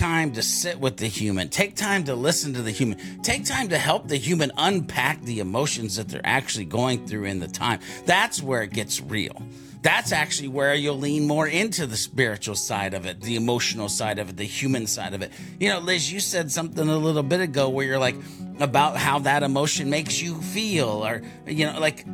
time 0.00 0.32
to 0.32 0.42
sit 0.42 0.80
with 0.80 0.96
the 0.96 1.06
human. 1.06 1.50
Take 1.50 1.76
time 1.76 2.04
to 2.04 2.14
listen 2.14 2.54
to 2.54 2.62
the 2.62 2.70
human. 2.70 3.20
Take 3.20 3.44
time 3.44 3.68
to 3.68 3.76
help 3.76 4.08
the 4.08 4.16
human 4.16 4.50
unpack 4.56 5.20
the 5.20 5.40
emotions 5.40 5.96
that 5.96 6.08
they're 6.08 6.24
actually 6.24 6.64
going 6.64 7.06
through 7.06 7.24
in 7.24 7.38
the 7.38 7.46
time. 7.46 7.80
That's 8.06 8.42
where 8.42 8.62
it 8.62 8.70
gets 8.72 9.02
real 9.02 9.42
that's 9.82 10.12
actually 10.12 10.48
where 10.48 10.74
you'll 10.74 10.98
lean 10.98 11.26
more 11.26 11.48
into 11.48 11.86
the 11.86 11.96
spiritual 11.96 12.54
side 12.54 12.92
of 12.92 13.06
it, 13.06 13.22
the 13.22 13.36
emotional 13.36 13.88
side 13.88 14.18
of 14.18 14.28
it, 14.28 14.36
the 14.36 14.44
human 14.44 14.86
side 14.86 15.14
of 15.14 15.22
it. 15.22 15.32
You 15.58 15.70
know, 15.70 15.78
Liz, 15.78 16.12
you 16.12 16.20
said 16.20 16.52
something 16.52 16.86
a 16.86 16.98
little 16.98 17.22
bit 17.22 17.40
ago 17.40 17.70
where 17.70 17.86
you're 17.86 17.98
like, 17.98 18.16
about 18.58 18.98
how 18.98 19.20
that 19.20 19.42
emotion 19.42 19.88
makes 19.88 20.20
you 20.20 20.34
feel, 20.42 21.06
or, 21.06 21.22
you 21.46 21.64
know, 21.64 21.80
like, 21.80 22.04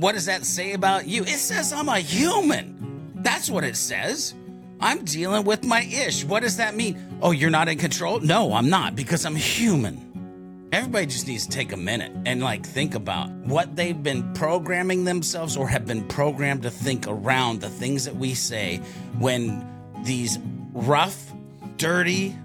what 0.00 0.16
does 0.16 0.26
that 0.26 0.44
say 0.44 0.72
about 0.72 1.06
you? 1.06 1.22
It 1.22 1.38
says 1.38 1.72
I'm 1.72 1.88
a 1.88 2.00
human. 2.00 3.12
That's 3.22 3.48
what 3.48 3.62
it 3.62 3.76
says. 3.76 4.34
I'm 4.82 5.04
dealing 5.04 5.44
with 5.44 5.64
my 5.64 5.82
ish. 5.82 6.24
What 6.24 6.42
does 6.42 6.56
that 6.56 6.74
mean? 6.74 6.98
Oh, 7.22 7.30
you're 7.30 7.50
not 7.50 7.68
in 7.68 7.78
control? 7.78 8.18
No, 8.18 8.52
I'm 8.52 8.68
not 8.68 8.96
because 8.96 9.24
I'm 9.24 9.36
human. 9.36 10.68
Everybody 10.72 11.06
just 11.06 11.28
needs 11.28 11.46
to 11.46 11.52
take 11.52 11.70
a 11.70 11.76
minute 11.76 12.10
and 12.26 12.42
like 12.42 12.66
think 12.66 12.96
about 12.96 13.30
what 13.30 13.76
they've 13.76 14.02
been 14.02 14.32
programming 14.32 15.04
themselves 15.04 15.56
or 15.56 15.68
have 15.68 15.86
been 15.86 16.08
programmed 16.08 16.62
to 16.62 16.70
think 16.70 17.06
around 17.06 17.60
the 17.60 17.68
things 17.68 18.06
that 18.06 18.16
we 18.16 18.34
say 18.34 18.78
when 19.18 19.64
these 20.02 20.40
rough, 20.72 21.32
dirty, 21.76 22.36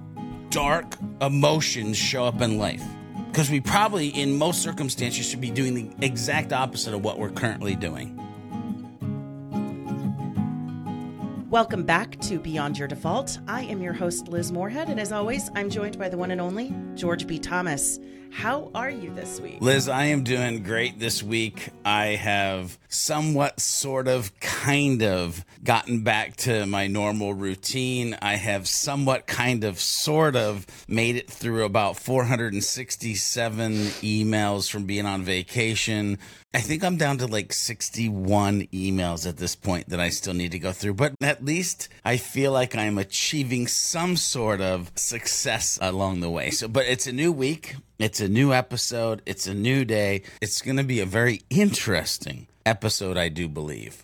dark 0.51 0.95
emotions 1.21 1.97
show 1.97 2.25
up 2.25 2.39
in 2.41 2.59
life. 2.59 2.83
Because 3.31 3.49
we 3.49 3.61
probably, 3.61 4.09
in 4.09 4.37
most 4.37 4.61
circumstances, 4.61 5.27
should 5.27 5.41
be 5.41 5.49
doing 5.49 5.73
the 5.73 6.05
exact 6.05 6.53
opposite 6.53 6.93
of 6.93 7.03
what 7.03 7.17
we're 7.17 7.31
currently 7.31 7.75
doing. 7.75 8.26
Welcome 11.49 11.83
back 11.83 12.19
to 12.23 12.39
Beyond 12.39 12.77
Your 12.77 12.89
Default. 12.89 13.39
I 13.47 13.61
am 13.63 13.81
your 13.81 13.93
host, 13.93 14.27
Liz 14.27 14.51
Moorehead, 14.51 14.89
and 14.89 14.99
as 14.99 15.13
always, 15.13 15.49
I'm 15.55 15.69
joined 15.69 15.97
by 15.97 16.09
the 16.09 16.17
one 16.17 16.31
and 16.31 16.41
only 16.41 16.75
George 16.93 17.25
B. 17.25 17.39
Thomas. 17.39 18.01
How 18.31 18.69
are 18.75 18.89
you 18.89 19.13
this 19.13 19.39
week? 19.41 19.57
Liz, 19.61 19.89
I 19.89 20.05
am 20.05 20.23
doing 20.23 20.63
great 20.63 20.99
this 20.99 21.23
week. 21.23 21.69
I 21.83 22.07
have 22.07 22.77
somewhat, 22.87 23.59
sort 23.59 24.07
of, 24.07 24.37
kind 24.39 25.01
of 25.03 25.43
gotten 25.63 26.03
back 26.03 26.35
to 26.37 26.65
my 26.65 26.87
normal 26.87 27.33
routine. 27.33 28.17
I 28.21 28.35
have 28.35 28.67
somewhat, 28.67 29.27
kind 29.27 29.63
of, 29.63 29.79
sort 29.79 30.35
of 30.35 30.65
made 30.87 31.15
it 31.15 31.29
through 31.29 31.65
about 31.65 31.97
467 31.97 33.71
emails 33.71 34.69
from 34.69 34.85
being 34.85 35.05
on 35.05 35.23
vacation. 35.23 36.19
I 36.53 36.61
think 36.61 36.83
I'm 36.83 36.97
down 36.97 37.17
to 37.19 37.27
like 37.27 37.53
61 37.53 38.67
emails 38.67 39.27
at 39.27 39.37
this 39.37 39.55
point 39.55 39.89
that 39.89 39.99
I 39.99 40.09
still 40.09 40.33
need 40.33 40.51
to 40.53 40.59
go 40.59 40.71
through, 40.71 40.93
but 40.93 41.13
at 41.21 41.43
least 41.43 41.89
I 42.05 42.17
feel 42.17 42.51
like 42.51 42.75
I'm 42.75 42.97
achieving 42.97 43.67
some 43.67 44.15
sort 44.15 44.61
of 44.61 44.91
success 44.95 45.77
along 45.81 46.21
the 46.21 46.29
way. 46.29 46.51
So, 46.51 46.67
but 46.67 46.85
it's 46.85 47.05
a 47.05 47.11
new 47.11 47.31
week. 47.31 47.75
It's 47.99 48.19
a 48.19 48.27
new 48.27 48.53
episode. 48.53 49.21
It's 49.25 49.47
a 49.47 49.53
new 49.55 49.83
day. 49.83 50.21
It's 50.41 50.61
going 50.61 50.77
to 50.77 50.83
be 50.83 50.99
a 50.99 51.05
very 51.05 51.41
interesting 51.49 52.47
episode, 52.65 53.17
I 53.17 53.29
do 53.29 53.47
believe. 53.47 54.03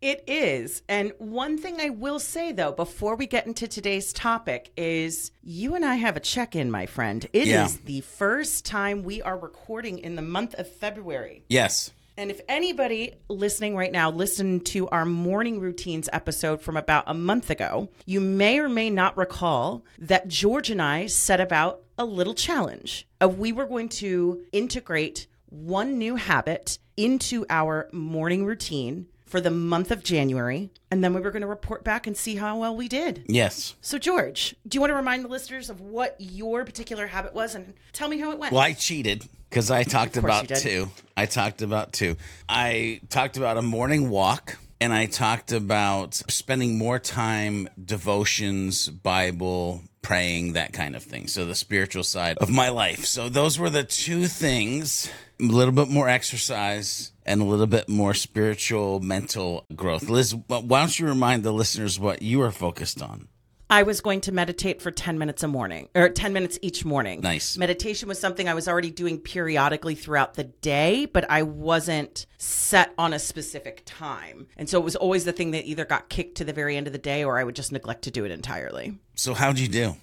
It 0.00 0.24
is. 0.26 0.82
And 0.88 1.12
one 1.18 1.58
thing 1.58 1.80
I 1.80 1.90
will 1.90 2.18
say, 2.18 2.52
though, 2.52 2.72
before 2.72 3.16
we 3.16 3.26
get 3.26 3.46
into 3.46 3.66
today's 3.66 4.12
topic, 4.12 4.70
is 4.76 5.32
you 5.42 5.74
and 5.74 5.84
I 5.84 5.96
have 5.96 6.16
a 6.16 6.20
check 6.20 6.54
in, 6.56 6.70
my 6.70 6.86
friend. 6.86 7.26
It 7.32 7.46
Yeah. 7.48 7.64
is 7.66 7.78
the 7.78 8.00
first 8.02 8.64
time 8.64 9.02
we 9.02 9.20
are 9.22 9.36
recording 9.38 9.98
in 9.98 10.14
the 10.16 10.22
month 10.22 10.54
of 10.54 10.66
February. 10.70 11.42
Yes. 11.48 11.90
And 12.18 12.30
if 12.30 12.40
anybody 12.48 13.14
listening 13.28 13.76
right 13.76 13.92
now 13.92 14.10
listened 14.10 14.64
to 14.66 14.88
our 14.88 15.04
morning 15.04 15.60
routines 15.60 16.08
episode 16.12 16.62
from 16.62 16.76
about 16.76 17.04
a 17.06 17.12
month 17.12 17.50
ago, 17.50 17.90
you 18.06 18.20
may 18.20 18.58
or 18.58 18.70
may 18.70 18.88
not 18.88 19.18
recall 19.18 19.84
that 19.98 20.28
George 20.28 20.70
and 20.70 20.80
I 20.80 21.06
set 21.06 21.40
about 21.40 21.82
a 21.98 22.06
little 22.06 22.34
challenge. 22.34 23.06
Of 23.20 23.38
we 23.38 23.52
were 23.52 23.66
going 23.66 23.90
to 23.90 24.42
integrate 24.52 25.26
one 25.50 25.98
new 25.98 26.16
habit 26.16 26.78
into 26.96 27.44
our 27.50 27.88
morning 27.92 28.46
routine 28.46 29.06
for 29.26 29.40
the 29.40 29.50
month 29.50 29.90
of 29.90 30.02
January, 30.02 30.70
and 30.90 31.02
then 31.02 31.12
we 31.12 31.20
were 31.20 31.32
going 31.32 31.42
to 31.42 31.48
report 31.48 31.82
back 31.84 32.06
and 32.06 32.16
see 32.16 32.36
how 32.36 32.58
well 32.58 32.76
we 32.76 32.88
did. 32.88 33.24
Yes. 33.26 33.74
So, 33.80 33.98
George, 33.98 34.54
do 34.66 34.76
you 34.76 34.80
want 34.80 34.92
to 34.92 34.94
remind 34.94 35.24
the 35.24 35.28
listeners 35.28 35.68
of 35.68 35.80
what 35.80 36.16
your 36.18 36.64
particular 36.64 37.08
habit 37.08 37.34
was 37.34 37.54
and 37.54 37.74
tell 37.92 38.08
me 38.08 38.18
how 38.18 38.30
it 38.30 38.38
went? 38.38 38.52
Well, 38.52 38.62
I 38.62 38.72
cheated 38.72 39.28
because 39.50 39.70
I 39.70 39.82
talked 39.82 40.16
about 40.16 40.48
two. 40.48 40.88
I 41.16 41.26
talked 41.26 41.60
about 41.60 41.92
two. 41.92 42.16
I 42.48 43.00
talked 43.10 43.36
about 43.36 43.56
a 43.56 43.62
morning 43.62 44.10
walk 44.10 44.58
and 44.80 44.92
I 44.92 45.06
talked 45.06 45.52
about 45.52 46.14
spending 46.14 46.78
more 46.78 46.98
time 46.98 47.68
devotions, 47.82 48.88
Bible, 48.88 49.82
praying, 50.02 50.52
that 50.52 50.72
kind 50.72 50.94
of 50.94 51.02
thing. 51.02 51.26
So 51.26 51.44
the 51.44 51.54
spiritual 51.54 52.04
side 52.04 52.38
of 52.38 52.50
my 52.50 52.68
life. 52.68 53.06
So 53.06 53.28
those 53.28 53.58
were 53.58 53.70
the 53.70 53.84
two 53.84 54.26
things. 54.28 55.10
A 55.40 55.44
little 55.44 55.72
bit 55.72 55.88
more 55.88 56.08
exercise 56.08 57.12
and 57.26 57.42
a 57.42 57.44
little 57.44 57.66
bit 57.66 57.88
more 57.88 58.14
spiritual 58.14 59.00
mental 59.00 59.66
growth. 59.74 60.08
Liz, 60.08 60.34
why 60.46 60.80
don't 60.80 60.98
you 60.98 61.06
remind 61.06 61.42
the 61.42 61.52
listeners 61.52 62.00
what 62.00 62.22
you 62.22 62.40
are 62.40 62.52
focused 62.52 63.02
on? 63.02 63.28
I 63.68 63.82
was 63.82 64.00
going 64.00 64.20
to 64.22 64.32
meditate 64.32 64.80
for 64.80 64.92
10 64.92 65.18
minutes 65.18 65.42
a 65.42 65.48
morning 65.48 65.88
or 65.96 66.08
10 66.08 66.32
minutes 66.32 66.56
each 66.62 66.84
morning. 66.84 67.20
Nice. 67.20 67.58
Meditation 67.58 68.08
was 68.08 68.20
something 68.20 68.48
I 68.48 68.54
was 68.54 68.68
already 68.68 68.92
doing 68.92 69.18
periodically 69.18 69.96
throughout 69.96 70.34
the 70.34 70.44
day, 70.44 71.06
but 71.06 71.28
I 71.28 71.42
wasn't 71.42 72.26
set 72.38 72.94
on 72.96 73.12
a 73.12 73.18
specific 73.18 73.82
time. 73.84 74.46
And 74.56 74.68
so 74.68 74.78
it 74.78 74.84
was 74.84 74.94
always 74.94 75.24
the 75.24 75.32
thing 75.32 75.50
that 75.50 75.64
either 75.64 75.84
got 75.84 76.08
kicked 76.08 76.36
to 76.36 76.44
the 76.44 76.52
very 76.52 76.76
end 76.76 76.86
of 76.86 76.92
the 76.92 76.98
day 76.98 77.24
or 77.24 77.38
I 77.38 77.44
would 77.44 77.56
just 77.56 77.72
neglect 77.72 78.02
to 78.02 78.12
do 78.12 78.24
it 78.24 78.30
entirely. 78.30 79.00
So 79.16 79.34
how'd 79.34 79.58
you 79.58 79.66
do? 79.66 79.96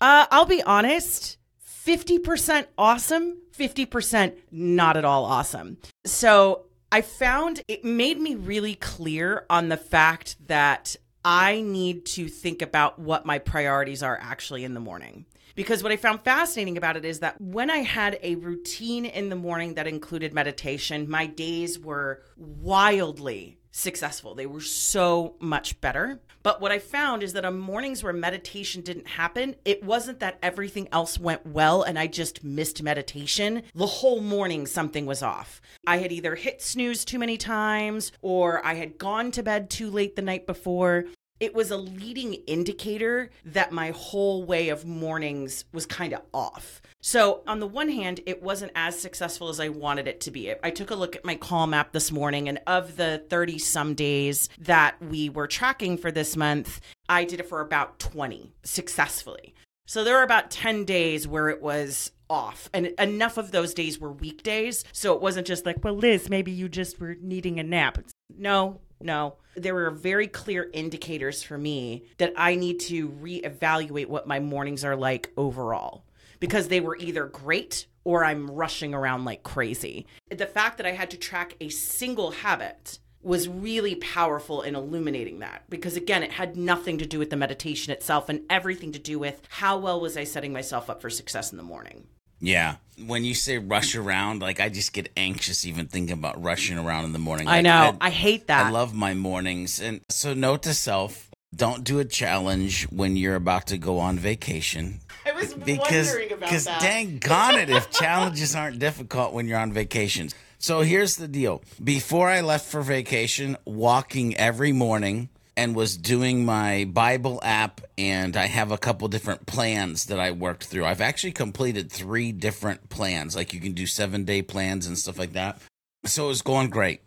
Uh, 0.00 0.26
I'll 0.30 0.46
be 0.46 0.62
honest 0.62 1.36
50% 1.86 2.66
awesome, 2.76 3.38
50% 3.56 4.36
not 4.50 4.96
at 4.96 5.04
all 5.04 5.24
awesome. 5.24 5.78
So 6.04 6.66
I 6.92 7.00
found 7.00 7.62
it 7.68 7.84
made 7.84 8.20
me 8.20 8.34
really 8.34 8.74
clear 8.74 9.46
on 9.48 9.68
the 9.68 9.76
fact 9.76 10.36
that 10.46 10.96
I 11.24 11.60
need 11.60 12.06
to 12.06 12.28
think 12.28 12.62
about 12.62 12.98
what 12.98 13.26
my 13.26 13.38
priorities 13.38 14.02
are 14.02 14.18
actually 14.20 14.64
in 14.64 14.74
the 14.74 14.80
morning. 14.80 15.26
Because 15.54 15.82
what 15.82 15.92
I 15.92 15.96
found 15.96 16.22
fascinating 16.22 16.76
about 16.76 16.96
it 16.96 17.04
is 17.04 17.20
that 17.20 17.40
when 17.40 17.70
I 17.70 17.78
had 17.78 18.18
a 18.22 18.36
routine 18.36 19.04
in 19.04 19.28
the 19.28 19.36
morning 19.36 19.74
that 19.74 19.86
included 19.86 20.32
meditation, 20.32 21.10
my 21.10 21.26
days 21.26 21.78
were 21.78 22.22
wildly 22.36 23.58
successful. 23.70 24.34
They 24.34 24.46
were 24.46 24.60
so 24.60 25.36
much 25.40 25.80
better. 25.80 26.20
But 26.42 26.60
what 26.60 26.72
I 26.72 26.78
found 26.78 27.22
is 27.22 27.34
that 27.34 27.44
on 27.44 27.58
mornings 27.58 28.02
where 28.02 28.12
meditation 28.12 28.82
didn't 28.82 29.08
happen, 29.08 29.56
it 29.64 29.84
wasn't 29.84 30.20
that 30.20 30.38
everything 30.42 30.88
else 30.90 31.18
went 31.18 31.46
well 31.46 31.82
and 31.82 31.98
I 31.98 32.06
just 32.06 32.42
missed 32.42 32.82
meditation. 32.82 33.62
The 33.74 33.86
whole 33.86 34.20
morning, 34.20 34.66
something 34.66 35.04
was 35.04 35.22
off. 35.22 35.60
I 35.86 35.98
had 35.98 36.12
either 36.12 36.34
hit 36.34 36.62
snooze 36.62 37.04
too 37.04 37.18
many 37.18 37.36
times 37.36 38.12
or 38.22 38.64
I 38.64 38.74
had 38.74 38.98
gone 38.98 39.30
to 39.32 39.42
bed 39.42 39.68
too 39.68 39.90
late 39.90 40.16
the 40.16 40.22
night 40.22 40.46
before 40.46 41.04
it 41.40 41.54
was 41.54 41.70
a 41.70 41.76
leading 41.76 42.34
indicator 42.46 43.30
that 43.46 43.72
my 43.72 43.90
whole 43.90 44.44
way 44.44 44.68
of 44.68 44.84
mornings 44.84 45.64
was 45.72 45.86
kind 45.86 46.12
of 46.12 46.20
off. 46.34 46.82
So, 47.02 47.42
on 47.46 47.60
the 47.60 47.66
one 47.66 47.88
hand, 47.88 48.20
it 48.26 48.42
wasn't 48.42 48.72
as 48.74 48.98
successful 48.98 49.48
as 49.48 49.58
I 49.58 49.70
wanted 49.70 50.06
it 50.06 50.20
to 50.22 50.30
be. 50.30 50.52
I 50.62 50.70
took 50.70 50.90
a 50.90 50.94
look 50.94 51.16
at 51.16 51.24
my 51.24 51.34
call 51.34 51.66
map 51.66 51.92
this 51.92 52.12
morning, 52.12 52.46
and 52.46 52.60
of 52.66 52.96
the 52.96 53.24
30 53.30 53.58
some 53.58 53.94
days 53.94 54.50
that 54.58 55.00
we 55.00 55.30
were 55.30 55.46
tracking 55.46 55.96
for 55.96 56.10
this 56.10 56.36
month, 56.36 56.78
I 57.08 57.24
did 57.24 57.40
it 57.40 57.48
for 57.48 57.62
about 57.62 57.98
20 58.00 58.52
successfully. 58.64 59.54
So, 59.86 60.04
there 60.04 60.16
were 60.16 60.22
about 60.22 60.50
10 60.50 60.84
days 60.84 61.26
where 61.26 61.48
it 61.48 61.62
was 61.62 62.12
off, 62.28 62.68
and 62.74 62.88
enough 62.98 63.38
of 63.38 63.50
those 63.50 63.72
days 63.72 63.98
were 63.98 64.12
weekdays. 64.12 64.84
So, 64.92 65.14
it 65.14 65.22
wasn't 65.22 65.46
just 65.46 65.64
like, 65.64 65.82
well, 65.82 65.96
Liz, 65.96 66.28
maybe 66.28 66.52
you 66.52 66.68
just 66.68 67.00
were 67.00 67.16
needing 67.22 67.58
a 67.58 67.62
nap. 67.62 67.96
No, 68.36 68.78
no. 69.00 69.36
There 69.56 69.74
were 69.74 69.90
very 69.90 70.26
clear 70.26 70.68
indicators 70.74 71.42
for 71.42 71.56
me 71.56 72.04
that 72.18 72.34
I 72.36 72.56
need 72.56 72.78
to 72.80 73.08
reevaluate 73.08 74.06
what 74.06 74.28
my 74.28 74.38
mornings 74.38 74.84
are 74.84 74.96
like 74.96 75.32
overall 75.38 76.04
because 76.40 76.68
they 76.68 76.80
were 76.80 76.96
either 76.96 77.26
great 77.26 77.86
or 78.04 78.24
I'm 78.24 78.50
rushing 78.50 78.94
around 78.94 79.24
like 79.24 79.42
crazy. 79.42 80.06
The 80.30 80.46
fact 80.46 80.78
that 80.78 80.86
I 80.86 80.92
had 80.92 81.10
to 81.10 81.16
track 81.16 81.54
a 81.60 81.68
single 81.68 82.30
habit 82.32 82.98
was 83.22 83.48
really 83.48 83.94
powerful 83.96 84.62
in 84.62 84.74
illuminating 84.74 85.40
that 85.40 85.62
because 85.68 85.94
again 85.94 86.22
it 86.22 86.32
had 86.32 86.56
nothing 86.56 86.96
to 86.96 87.04
do 87.04 87.18
with 87.18 87.28
the 87.28 87.36
meditation 87.36 87.92
itself 87.92 88.30
and 88.30 88.40
everything 88.48 88.92
to 88.92 88.98
do 88.98 89.18
with 89.18 89.42
how 89.50 89.76
well 89.76 90.00
was 90.00 90.16
I 90.16 90.24
setting 90.24 90.54
myself 90.54 90.88
up 90.88 91.02
for 91.02 91.10
success 91.10 91.52
in 91.52 91.58
the 91.58 91.62
morning. 91.62 92.06
Yeah. 92.40 92.76
When 93.06 93.24
you 93.24 93.34
say 93.34 93.58
rush 93.58 93.94
around, 93.94 94.40
like 94.40 94.60
I 94.60 94.70
just 94.70 94.94
get 94.94 95.10
anxious 95.16 95.66
even 95.66 95.86
thinking 95.86 96.14
about 96.14 96.42
rushing 96.42 96.78
around 96.78 97.04
in 97.04 97.12
the 97.12 97.18
morning. 97.18 97.46
I 97.46 97.56
Like, 97.56 97.64
know. 97.64 97.96
I, 98.00 98.08
hate 98.08 98.46
that. 98.46 98.66
I 98.66 98.70
love 98.70 98.94
my 98.94 99.12
mornings. 99.14 99.80
And 99.80 100.00
so, 100.08 100.32
note 100.32 100.62
to 100.62 100.72
self 100.74 101.30
don't 101.54 101.84
do 101.84 101.98
a 101.98 102.04
challenge 102.04 102.84
when 102.84 103.16
you're 103.16 103.34
about 103.34 103.66
to 103.66 103.78
go 103.78 103.98
on 103.98 104.18
vacation. 104.18 105.00
I 105.26 105.32
was 105.32 105.54
Because, 105.54 106.08
wondering 106.08 106.32
about 106.32 106.40
because 106.40 106.64
that. 106.64 106.80
dang 106.80 107.18
gone 107.18 107.56
it 107.56 107.70
if 107.70 107.90
challenges 107.90 108.54
aren't 108.54 108.78
difficult 108.78 109.32
when 109.32 109.46
you're 109.48 109.58
on 109.58 109.72
vacations. 109.72 110.34
So 110.58 110.80
here's 110.82 111.16
the 111.16 111.28
deal. 111.28 111.62
Before 111.82 112.28
I 112.28 112.40
left 112.42 112.66
for 112.70 112.82
vacation, 112.82 113.56
walking 113.64 114.36
every 114.36 114.72
morning 114.72 115.28
and 115.56 115.74
was 115.74 115.96
doing 115.96 116.44
my 116.44 116.84
Bible 116.84 117.40
app, 117.42 117.80
and 117.98 118.36
I 118.36 118.46
have 118.46 118.70
a 118.70 118.78
couple 118.78 119.08
different 119.08 119.46
plans 119.46 120.06
that 120.06 120.18
I 120.20 120.30
worked 120.30 120.64
through. 120.64 120.84
I've 120.86 121.00
actually 121.00 121.32
completed 121.32 121.90
three 121.90 122.32
different 122.32 122.88
plans, 122.88 123.36
like 123.36 123.52
you 123.52 123.60
can 123.60 123.72
do 123.72 123.86
seven 123.86 124.24
day 124.24 124.42
plans 124.42 124.86
and 124.86 124.96
stuff 124.98 125.18
like 125.18 125.32
that. 125.32 125.60
So 126.06 126.26
it 126.26 126.28
was 126.28 126.42
going 126.42 126.70
great. 126.70 127.00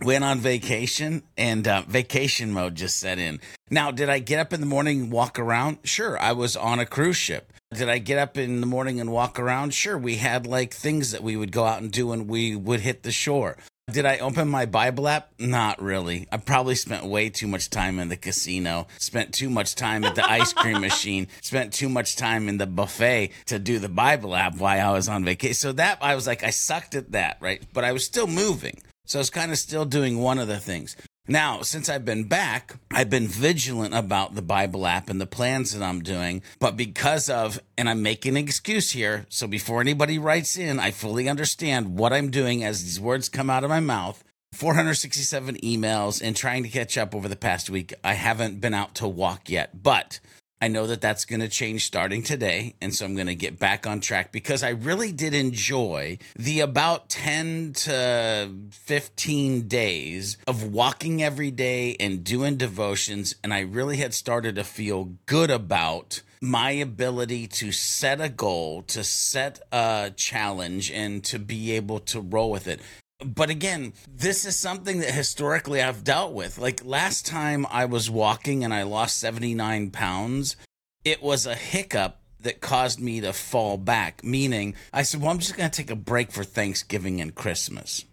Went 0.00 0.22
on 0.22 0.38
vacation, 0.38 1.24
and 1.36 1.66
uh, 1.66 1.82
vacation 1.88 2.52
mode 2.52 2.76
just 2.76 2.98
set 2.98 3.18
in. 3.18 3.40
Now, 3.68 3.90
did 3.90 4.08
I 4.08 4.20
get 4.20 4.38
up 4.38 4.52
in 4.52 4.60
the 4.60 4.66
morning 4.66 5.00
and 5.02 5.12
walk 5.12 5.40
around? 5.40 5.78
Sure, 5.82 6.16
I 6.20 6.32
was 6.32 6.56
on 6.56 6.78
a 6.78 6.86
cruise 6.86 7.16
ship. 7.16 7.52
Did 7.74 7.88
I 7.88 7.98
get 7.98 8.16
up 8.16 8.38
in 8.38 8.60
the 8.60 8.66
morning 8.66 9.00
and 9.00 9.10
walk 9.10 9.40
around? 9.40 9.74
Sure, 9.74 9.98
we 9.98 10.16
had 10.16 10.46
like 10.46 10.72
things 10.72 11.10
that 11.10 11.22
we 11.22 11.36
would 11.36 11.50
go 11.50 11.64
out 11.64 11.82
and 11.82 11.90
do 11.90 12.06
when 12.06 12.28
we 12.28 12.54
would 12.54 12.80
hit 12.80 13.02
the 13.02 13.10
shore. 13.10 13.56
Did 13.90 14.06
I 14.06 14.18
open 14.18 14.48
my 14.48 14.66
Bible 14.66 15.08
app? 15.08 15.32
Not 15.38 15.82
really. 15.82 16.28
I 16.30 16.36
probably 16.36 16.74
spent 16.74 17.06
way 17.06 17.30
too 17.30 17.48
much 17.48 17.68
time 17.68 17.98
in 17.98 18.08
the 18.08 18.16
casino, 18.16 18.86
spent 18.98 19.32
too 19.32 19.50
much 19.50 19.74
time 19.74 20.04
at 20.04 20.14
the 20.14 20.30
ice 20.30 20.52
cream 20.52 20.80
machine, 20.80 21.26
spent 21.40 21.72
too 21.72 21.88
much 21.88 22.14
time 22.14 22.48
in 22.48 22.58
the 22.58 22.66
buffet 22.66 23.32
to 23.46 23.58
do 23.58 23.78
the 23.78 23.88
Bible 23.88 24.36
app 24.36 24.58
while 24.58 24.90
I 24.90 24.92
was 24.92 25.08
on 25.08 25.24
vacation. 25.24 25.54
So 25.54 25.72
that 25.72 25.98
I 26.02 26.14
was 26.14 26.26
like, 26.26 26.44
I 26.44 26.50
sucked 26.50 26.94
at 26.94 27.12
that, 27.12 27.38
right? 27.40 27.62
But 27.72 27.84
I 27.84 27.92
was 27.92 28.04
still 28.04 28.26
moving. 28.26 28.78
So 29.08 29.18
I 29.18 29.20
was 29.20 29.30
kind 29.30 29.50
of 29.50 29.56
still 29.56 29.86
doing 29.86 30.18
one 30.18 30.38
of 30.38 30.48
the 30.48 30.58
things. 30.58 30.94
Now, 31.26 31.62
since 31.62 31.88
I've 31.88 32.04
been 32.04 32.24
back, 32.24 32.76
I've 32.90 33.08
been 33.08 33.26
vigilant 33.26 33.94
about 33.94 34.34
the 34.34 34.42
Bible 34.42 34.86
app 34.86 35.08
and 35.08 35.18
the 35.18 35.26
plans 35.26 35.72
that 35.72 35.82
I'm 35.82 36.02
doing. 36.02 36.42
But 36.58 36.76
because 36.76 37.30
of, 37.30 37.58
and 37.78 37.88
I'm 37.88 38.02
making 38.02 38.36
an 38.36 38.44
excuse 38.44 38.90
here. 38.90 39.24
So 39.30 39.46
before 39.46 39.80
anybody 39.80 40.18
writes 40.18 40.58
in, 40.58 40.78
I 40.78 40.90
fully 40.90 41.26
understand 41.26 41.98
what 41.98 42.12
I'm 42.12 42.30
doing 42.30 42.62
as 42.62 42.84
these 42.84 43.00
words 43.00 43.30
come 43.30 43.48
out 43.48 43.64
of 43.64 43.70
my 43.70 43.80
mouth. 43.80 44.22
467 44.52 45.56
emails 45.56 46.20
and 46.22 46.36
trying 46.36 46.62
to 46.62 46.68
catch 46.68 46.98
up 46.98 47.14
over 47.14 47.28
the 47.28 47.36
past 47.36 47.70
week. 47.70 47.94
I 48.04 48.12
haven't 48.12 48.60
been 48.60 48.74
out 48.74 48.94
to 48.96 49.08
walk 49.08 49.48
yet, 49.48 49.82
but 49.82 50.20
I 50.60 50.68
know 50.68 50.86
that 50.88 51.00
that's 51.00 51.24
going 51.24 51.40
to 51.40 51.48
change 51.48 51.86
starting 51.86 52.22
today. 52.22 52.74
And 52.80 52.94
so 52.94 53.04
I'm 53.04 53.14
going 53.14 53.28
to 53.28 53.34
get 53.34 53.58
back 53.58 53.86
on 53.86 54.00
track 54.00 54.32
because 54.32 54.62
I 54.62 54.70
really 54.70 55.12
did 55.12 55.34
enjoy 55.34 56.18
the 56.36 56.60
about 56.60 57.08
10 57.08 57.74
to 57.74 58.50
15 58.70 59.68
days 59.68 60.36
of 60.46 60.72
walking 60.72 61.22
every 61.22 61.50
day 61.50 61.96
and 62.00 62.24
doing 62.24 62.56
devotions. 62.56 63.36
And 63.44 63.54
I 63.54 63.60
really 63.60 63.98
had 63.98 64.14
started 64.14 64.56
to 64.56 64.64
feel 64.64 65.12
good 65.26 65.50
about 65.50 66.22
my 66.40 66.70
ability 66.70 67.46
to 67.48 67.72
set 67.72 68.20
a 68.20 68.28
goal, 68.28 68.82
to 68.82 69.04
set 69.04 69.60
a 69.72 70.12
challenge, 70.14 70.90
and 70.90 71.24
to 71.24 71.38
be 71.38 71.72
able 71.72 71.98
to 72.00 72.20
roll 72.20 72.50
with 72.50 72.66
it 72.68 72.80
but 73.24 73.50
again, 73.50 73.92
this 74.08 74.44
is 74.44 74.56
something 74.56 75.00
that 75.00 75.10
historically 75.10 75.82
I've 75.82 76.04
dealt 76.04 76.32
with. 76.32 76.58
Like 76.58 76.84
last 76.84 77.26
time 77.26 77.66
I 77.70 77.84
was 77.84 78.08
walking 78.08 78.64
and 78.64 78.72
I 78.72 78.84
lost 78.84 79.18
79 79.18 79.90
pounds, 79.90 80.56
it 81.04 81.22
was 81.22 81.46
a 81.46 81.54
hiccup 81.54 82.20
that 82.40 82.60
caused 82.60 83.00
me 83.00 83.20
to 83.20 83.32
fall 83.32 83.76
back. 83.76 84.22
Meaning, 84.22 84.74
I 84.92 85.02
said, 85.02 85.20
Well, 85.20 85.30
I'm 85.30 85.38
just 85.38 85.56
going 85.56 85.68
to 85.68 85.76
take 85.76 85.90
a 85.90 85.96
break 85.96 86.30
for 86.30 86.44
Thanksgiving 86.44 87.20
and 87.20 87.34
Christmas. 87.34 88.04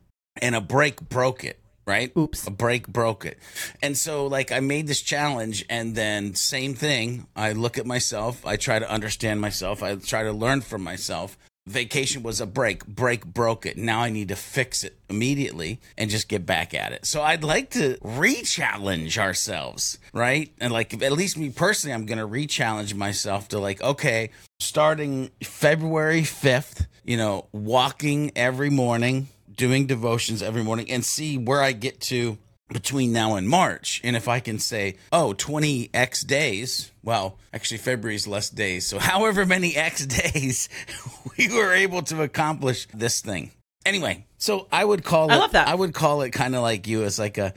And 0.42 0.56
a 0.56 0.62
break 0.62 1.08
broke 1.08 1.44
it 1.44 1.60
right? 1.88 2.12
Oops. 2.18 2.48
A 2.48 2.51
break 2.51 2.88
broke 2.88 3.25
it. 3.25 3.38
And 3.81 3.96
so 3.96 4.25
like 4.25 4.51
I 4.51 4.60
made 4.60 4.88
this 4.88 5.01
challenge 5.01 5.63
and 5.69 5.96
then 5.96 6.34
same 6.34 6.74
thing. 6.74 7.28
I 7.36 7.51
look 7.51 7.78
at 7.78 7.86
myself, 7.86 8.44
I 8.44 8.56
try 8.56 8.80
to 8.80 8.90
understand 8.90 9.40
myself, 9.40 9.84
I 9.84 9.96
try 9.96 10.24
to 10.24 10.31
learn 10.31 10.62
from 10.62 10.81
myself 10.81 11.38
vacation 11.67 12.23
was 12.23 12.39
a 12.39 12.45
break. 12.45 12.85
Break 12.85 13.25
broke 13.25 13.65
it. 13.65 13.77
Now 13.77 14.01
I 14.01 14.09
need 14.09 14.29
to 14.29 14.35
fix 14.35 14.83
it 14.83 14.97
immediately 15.09 15.79
and 15.97 16.09
just 16.09 16.27
get 16.27 16.45
back 16.45 16.73
at 16.73 16.91
it. 16.91 17.06
So 17.06 17.21
I'd 17.21 17.44
like 17.44 17.71
to 17.71 17.97
re-challenge 18.01 19.17
ourselves, 19.17 19.97
right? 20.13 20.51
And 20.59 20.71
like 20.71 21.01
at 21.01 21.12
least 21.12 21.38
me 21.38 21.50
personally, 21.50 21.94
I'm 21.94 22.06
to 22.17 22.25
re-challenge 22.25 22.94
myself 22.94 23.47
to 23.50 23.59
like, 23.59 23.81
okay, 23.81 24.29
starting 24.59 25.31
February 25.44 26.21
5th, 26.21 26.88
you 27.03 27.17
know, 27.17 27.47
walking 27.51 28.31
every 28.35 28.69
morning, 28.69 29.27
doing 29.56 29.88
devotions 29.88 30.44
every 30.44 30.63
morning 30.63 30.91
and 30.91 31.03
see 31.03 31.38
where 31.38 31.62
I 31.62 31.71
get 31.71 32.00
to 32.01 32.38
between 32.69 33.13
now 33.13 33.35
and 33.35 33.47
March. 33.47 34.01
And 34.03 34.15
if 34.15 34.27
I 34.27 34.39
can 34.39 34.59
say, 34.59 34.97
oh, 35.12 35.33
20 35.33 35.89
X 35.94 36.23
days, 36.23 36.91
well, 37.03 37.38
actually, 37.53 37.77
February's 37.77 38.27
less 38.27 38.50
days. 38.50 38.88
So, 38.88 39.00
however 39.00 39.45
many 39.45 39.75
X 39.75 40.06
days, 40.06 40.69
we 41.38 41.47
were 41.47 41.73
able 41.73 42.01
to 42.03 42.21
accomplish 42.21 42.88
this 42.94 43.21
thing. 43.21 43.51
Anyway, 43.85 44.25
so 44.39 44.67
I 44.71 44.83
would 44.83 45.03
call 45.03 45.29
I 45.29 45.35
it, 45.35 45.39
love 45.39 45.51
that. 45.51 45.67
I 45.67 45.75
would 45.75 45.94
call 45.94 46.23
it 46.23 46.31
kind 46.31 46.56
of 46.56 46.63
like 46.63 46.88
you 46.88 47.03
as 47.03 47.19
like 47.19 47.38
a, 47.38 47.53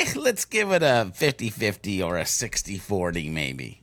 eh, 0.00 0.12
let's 0.14 0.44
give 0.44 0.70
it 0.70 0.82
a 0.84 1.10
50 1.12 1.50
50 1.50 2.02
or 2.02 2.18
a 2.18 2.24
60 2.24 2.78
40, 2.78 3.30
maybe. 3.30 3.82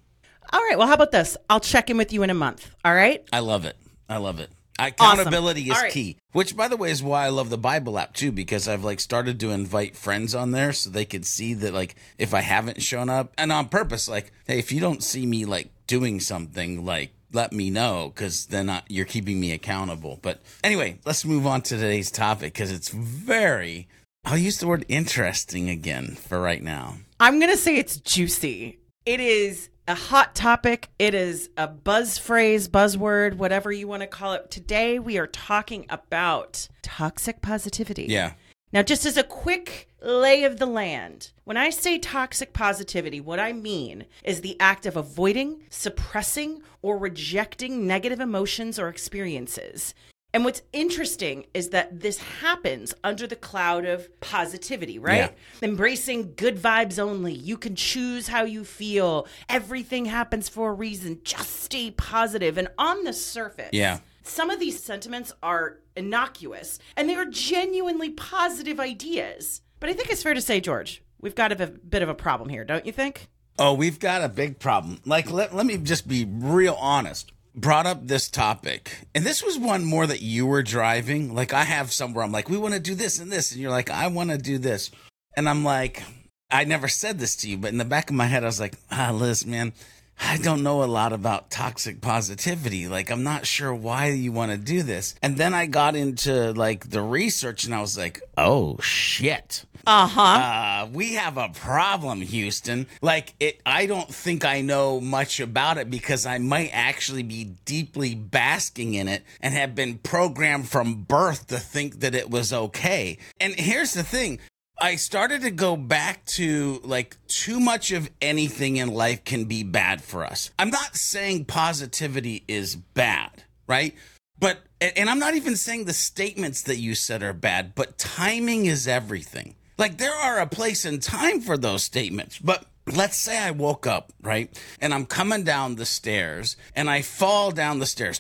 All 0.51 0.61
right. 0.61 0.77
Well, 0.77 0.87
how 0.87 0.93
about 0.93 1.11
this? 1.11 1.35
I'll 1.49 1.59
check 1.59 1.89
in 1.89 1.97
with 1.97 2.13
you 2.13 2.23
in 2.23 2.29
a 2.29 2.33
month. 2.33 2.71
All 2.85 2.93
right. 2.95 3.23
I 3.33 3.39
love 3.39 3.65
it. 3.65 3.75
I 4.07 4.17
love 4.17 4.39
it. 4.39 4.49
Awesome. 4.79 5.19
Accountability 5.19 5.69
is 5.69 5.75
All 5.75 5.83
right. 5.83 5.91
key. 5.91 6.17
Which, 6.31 6.55
by 6.55 6.67
the 6.67 6.77
way, 6.77 6.91
is 6.91 7.03
why 7.03 7.25
I 7.25 7.29
love 7.29 7.49
the 7.49 7.57
Bible 7.57 7.99
app 7.99 8.13
too, 8.13 8.31
because 8.31 8.67
I've 8.67 8.83
like 8.83 8.99
started 8.99 9.39
to 9.41 9.51
invite 9.51 9.95
friends 9.95 10.33
on 10.33 10.51
there 10.51 10.73
so 10.73 10.89
they 10.89 11.05
could 11.05 11.25
see 11.25 11.53
that 11.55 11.73
like 11.73 11.95
if 12.17 12.33
I 12.33 12.41
haven't 12.41 12.81
shown 12.81 13.09
up, 13.09 13.33
and 13.37 13.51
on 13.51 13.67
purpose, 13.69 14.07
like, 14.07 14.31
hey, 14.47 14.59
if 14.59 14.71
you 14.71 14.79
don't 14.79 15.03
see 15.03 15.25
me 15.25 15.45
like 15.45 15.69
doing 15.87 16.19
something, 16.19 16.85
like 16.85 17.11
let 17.31 17.51
me 17.51 17.69
know 17.69 18.11
because 18.13 18.47
then 18.47 18.69
I, 18.69 18.81
you're 18.87 19.05
keeping 19.05 19.39
me 19.39 19.51
accountable. 19.51 20.19
But 20.21 20.41
anyway, 20.63 20.99
let's 21.05 21.25
move 21.25 21.45
on 21.45 21.61
to 21.63 21.75
today's 21.75 22.11
topic 22.11 22.53
because 22.53 22.71
it's 22.71 22.89
very. 22.89 23.87
I'll 24.25 24.37
use 24.37 24.59
the 24.59 24.67
word 24.67 24.85
interesting 24.87 25.69
again 25.69 26.15
for 26.15 26.41
right 26.41 26.61
now. 26.61 26.97
I'm 27.19 27.39
going 27.39 27.51
to 27.51 27.57
say 27.57 27.77
it's 27.77 27.97
juicy. 27.97 28.79
It 29.05 29.19
is 29.19 29.69
a 29.89 29.95
hot 29.95 30.35
topic. 30.35 30.89
It 30.99 31.15
is 31.15 31.49
a 31.57 31.67
buzz 31.67 32.19
phrase, 32.19 32.69
buzzword, 32.69 33.37
whatever 33.37 33.71
you 33.71 33.87
want 33.87 34.01
to 34.01 34.07
call 34.07 34.33
it. 34.33 34.51
Today, 34.51 34.99
we 34.99 35.17
are 35.17 35.25
talking 35.25 35.87
about 35.89 36.67
toxic 36.83 37.41
positivity. 37.41 38.05
Yeah. 38.07 38.33
Now, 38.71 38.83
just 38.83 39.03
as 39.03 39.17
a 39.17 39.23
quick 39.23 39.89
lay 39.99 40.43
of 40.43 40.59
the 40.59 40.67
land, 40.67 41.31
when 41.43 41.57
I 41.57 41.71
say 41.71 41.97
toxic 41.97 42.53
positivity, 42.53 43.19
what 43.19 43.39
I 43.39 43.51
mean 43.51 44.05
is 44.23 44.41
the 44.41 44.59
act 44.59 44.85
of 44.85 44.95
avoiding, 44.95 45.63
suppressing, 45.71 46.61
or 46.83 46.99
rejecting 46.99 47.87
negative 47.87 48.19
emotions 48.19 48.77
or 48.77 48.89
experiences. 48.89 49.95
And 50.33 50.45
what's 50.45 50.61
interesting 50.73 51.47
is 51.55 51.69
that 51.69 52.01
this 52.01 52.19
happens 52.19 52.93
under 53.03 53.25
the 53.25 53.35
cloud 53.35 53.85
of 53.85 54.07
positivity, 54.21 54.99
right? 54.99 55.35
Embracing 55.63 56.33
good 56.35 56.57
vibes 56.57 56.99
only. 56.99 57.33
You 57.33 57.57
can 57.57 57.75
choose 57.75 58.27
how 58.27 58.43
you 58.43 58.63
feel. 58.63 59.25
Everything 59.49 60.05
happens 60.05 60.47
for 60.47 60.69
a 60.69 60.73
reason. 60.73 61.19
Just 61.23 61.61
stay 61.63 61.89
positive. 61.91 62.57
And 62.59 62.67
on 62.77 63.03
the 63.05 63.13
surface, 63.13 63.69
Yeah. 63.71 63.99
some 64.21 64.51
of 64.51 64.59
these 64.59 64.81
sentiments 64.83 65.33
are 65.41 65.79
innocuous 65.95 66.77
and 66.95 67.09
they 67.09 67.15
are 67.15 67.25
genuinely 67.25 68.11
positive 68.11 68.79
ideas. 68.79 69.61
But 69.79 69.89
I 69.89 69.93
think 69.93 70.11
it's 70.11 70.21
fair 70.21 70.35
to 70.35 70.41
say, 70.41 70.59
George, 70.59 71.01
we've 71.19 71.35
got 71.35 71.51
a 71.51 71.67
bit 71.67 72.03
of 72.03 72.09
a 72.09 72.13
problem 72.15 72.49
here, 72.49 72.63
don't 72.63 72.85
you 72.85 72.91
think? 72.91 73.29
Oh, 73.57 73.73
we've 73.73 73.99
got 73.99 74.23
a 74.23 74.29
big 74.29 74.59
problem. 74.59 74.99
Like, 75.05 75.31
let, 75.31 75.55
let 75.55 75.65
me 75.65 75.77
just 75.77 76.07
be 76.07 76.25
real 76.29 76.77
honest. 76.79 77.31
Brought 77.55 77.87
up 77.87 78.07
this 78.07 78.29
topic, 78.29 79.07
and 79.15 79.25
this 79.25 79.43
was 79.43 79.57
one 79.57 79.83
more 79.83 80.05
that 80.05 80.21
you 80.21 80.45
were 80.45 80.63
driving. 80.63 81.33
Like, 81.33 81.51
I 81.51 81.63
have 81.63 81.91
somewhere 81.91 82.23
I'm 82.23 82.31
like, 82.31 82.47
we 82.47 82.57
want 82.57 82.75
to 82.75 82.79
do 82.79 82.95
this 82.95 83.19
and 83.19 83.31
this. 83.31 83.51
And 83.51 83.59
you're 83.59 83.71
like, 83.71 83.89
I 83.89 84.07
want 84.07 84.29
to 84.29 84.37
do 84.37 84.59
this. 84.59 84.91
And 85.35 85.49
I'm 85.49 85.63
like, 85.63 86.03
I 86.51 86.63
never 86.63 86.87
said 86.87 87.19
this 87.19 87.35
to 87.37 87.49
you, 87.49 87.57
but 87.57 87.71
in 87.71 87.77
the 87.77 87.85
back 87.85 88.09
of 88.09 88.15
my 88.15 88.25
head, 88.25 88.43
I 88.43 88.47
was 88.47 88.59
like, 88.59 88.75
ah, 88.91 89.11
Liz, 89.11 89.45
man, 89.45 89.73
I 90.19 90.37
don't 90.37 90.63
know 90.63 90.83
a 90.83 90.85
lot 90.85 91.13
about 91.13 91.49
toxic 91.49 92.01
positivity. 92.01 92.87
Like, 92.87 93.09
I'm 93.09 93.23
not 93.23 93.45
sure 93.45 93.73
why 93.73 94.07
you 94.07 94.31
want 94.31 94.51
to 94.51 94.57
do 94.57 94.83
this. 94.83 95.15
And 95.21 95.37
then 95.37 95.53
I 95.53 95.65
got 95.65 95.95
into 95.95 96.51
like 96.53 96.89
the 96.89 97.01
research 97.01 97.63
and 97.65 97.73
I 97.73 97.81
was 97.81 97.97
like, 97.97 98.21
oh 98.37 98.77
shit. 98.79 99.65
Uh-huh. 99.85 100.21
Uh, 100.21 100.87
we 100.93 101.15
have 101.15 101.37
a 101.37 101.49
problem, 101.49 102.21
Houston. 102.21 102.87
Like 103.01 103.33
it, 103.39 103.61
I 103.65 103.85
don't 103.85 104.13
think 104.13 104.45
I 104.45 104.61
know 104.61 104.99
much 104.99 105.39
about 105.39 105.77
it 105.77 105.89
because 105.89 106.25
I 106.25 106.37
might 106.37 106.69
actually 106.73 107.23
be 107.23 107.55
deeply 107.65 108.15
basking 108.15 108.93
in 108.93 109.07
it 109.07 109.23
and 109.41 109.53
have 109.53 109.75
been 109.75 109.97
programmed 109.97 110.69
from 110.69 111.03
birth 111.03 111.47
to 111.47 111.57
think 111.57 112.01
that 112.01 112.15
it 112.15 112.29
was 112.29 112.53
okay. 112.53 113.17
And 113.39 113.53
here's 113.53 113.93
the 113.93 114.03
thing. 114.03 114.39
I 114.81 114.95
started 114.95 115.41
to 115.41 115.51
go 115.51 115.75
back 115.75 116.25
to 116.27 116.79
like 116.83 117.17
too 117.27 117.59
much 117.59 117.91
of 117.91 118.09
anything 118.21 118.77
in 118.77 118.89
life 118.93 119.25
can 119.25 119.45
be 119.45 119.63
bad 119.63 120.01
for 120.01 120.23
us. 120.23 120.51
I'm 120.57 120.69
not 120.69 120.95
saying 120.95 121.45
positivity 121.45 122.43
is 122.47 122.75
bad, 122.75 123.43
right? 123.67 123.93
But, 124.39 124.59
and 124.79 125.09
I'm 125.09 125.19
not 125.19 125.35
even 125.35 125.57
saying 125.57 125.83
the 125.83 125.93
statements 125.93 126.61
that 126.61 126.77
you 126.77 126.95
said 126.95 127.21
are 127.23 127.33
bad, 127.33 127.75
but 127.75 127.97
timing 127.97 128.67
is 128.67 128.87
everything. 128.87 129.55
Like 129.79 129.97
there 129.97 130.13
are 130.13 130.39
a 130.39 130.45
place 130.45 130.83
and 130.83 131.01
time 131.01 131.39
for 131.39 131.57
those 131.57 131.83
statements, 131.83 132.37
but 132.37 132.65
let's 132.85 133.15
say 133.15 133.37
I 133.37 133.51
woke 133.51 133.87
up, 133.87 134.11
right? 134.21 134.51
And 134.81 134.93
I'm 134.93 135.05
coming 135.05 135.45
down 135.45 135.75
the 135.75 135.85
stairs 135.85 136.57
and 136.75 136.89
I 136.89 137.01
fall 137.01 137.51
down 137.51 137.79
the 137.79 137.85
stairs, 137.85 138.19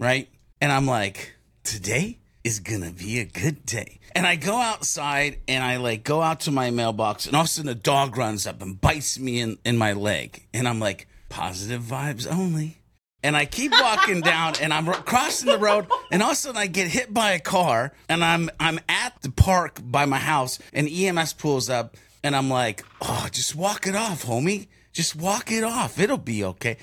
right? 0.00 0.28
And 0.60 0.72
I'm 0.72 0.88
like, 0.88 1.36
today 1.62 2.18
is 2.42 2.58
gonna 2.58 2.90
be 2.90 3.20
a 3.20 3.24
good 3.24 3.64
day. 3.64 4.00
And 4.16 4.26
I 4.26 4.34
go 4.34 4.56
outside 4.56 5.38
and 5.46 5.62
I 5.62 5.76
like 5.76 6.02
go 6.02 6.20
out 6.20 6.40
to 6.40 6.50
my 6.50 6.72
mailbox 6.72 7.26
and 7.26 7.36
all 7.36 7.42
of 7.42 7.46
a 7.46 7.48
sudden 7.50 7.70
a 7.70 7.76
dog 7.76 8.16
runs 8.16 8.44
up 8.44 8.60
and 8.62 8.80
bites 8.80 9.20
me 9.20 9.40
in, 9.40 9.58
in 9.64 9.78
my 9.78 9.92
leg. 9.92 10.48
And 10.52 10.66
I'm 10.66 10.80
like, 10.80 11.06
positive 11.28 11.82
vibes 11.82 12.26
only. 12.28 12.81
And 13.22 13.36
I 13.36 13.44
keep 13.44 13.72
walking 13.72 14.20
down 14.20 14.54
and 14.60 14.72
I'm 14.72 14.86
crossing 14.86 15.48
the 15.48 15.58
road 15.58 15.86
and 16.10 16.22
all 16.22 16.30
of 16.30 16.32
a 16.32 16.36
sudden 16.36 16.56
I 16.56 16.66
get 16.66 16.88
hit 16.88 17.14
by 17.14 17.32
a 17.32 17.38
car 17.38 17.92
and 18.08 18.24
I'm 18.24 18.50
I'm 18.58 18.80
at 18.88 19.20
the 19.22 19.30
park 19.30 19.80
by 19.82 20.04
my 20.06 20.18
house 20.18 20.58
and 20.72 20.88
EMS 20.88 21.34
pulls 21.34 21.70
up 21.70 21.96
and 22.24 22.34
I'm 22.34 22.50
like, 22.50 22.84
"Oh, 23.00 23.28
just 23.30 23.54
walk 23.54 23.86
it 23.86 23.94
off, 23.94 24.24
homie. 24.24 24.66
Just 24.92 25.16
walk 25.16 25.50
it 25.50 25.64
off. 25.64 25.98
It'll 25.98 26.18
be 26.18 26.44
okay." 26.44 26.76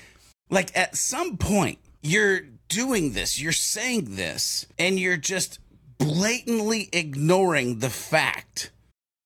Like 0.50 0.76
at 0.76 0.96
some 0.96 1.36
point 1.36 1.78
you're 2.02 2.40
doing 2.68 3.12
this, 3.12 3.40
you're 3.40 3.52
saying 3.52 4.16
this, 4.16 4.66
and 4.78 4.98
you're 4.98 5.16
just 5.16 5.58
blatantly 5.98 6.88
ignoring 6.92 7.80
the 7.80 7.90
fact 7.90 8.70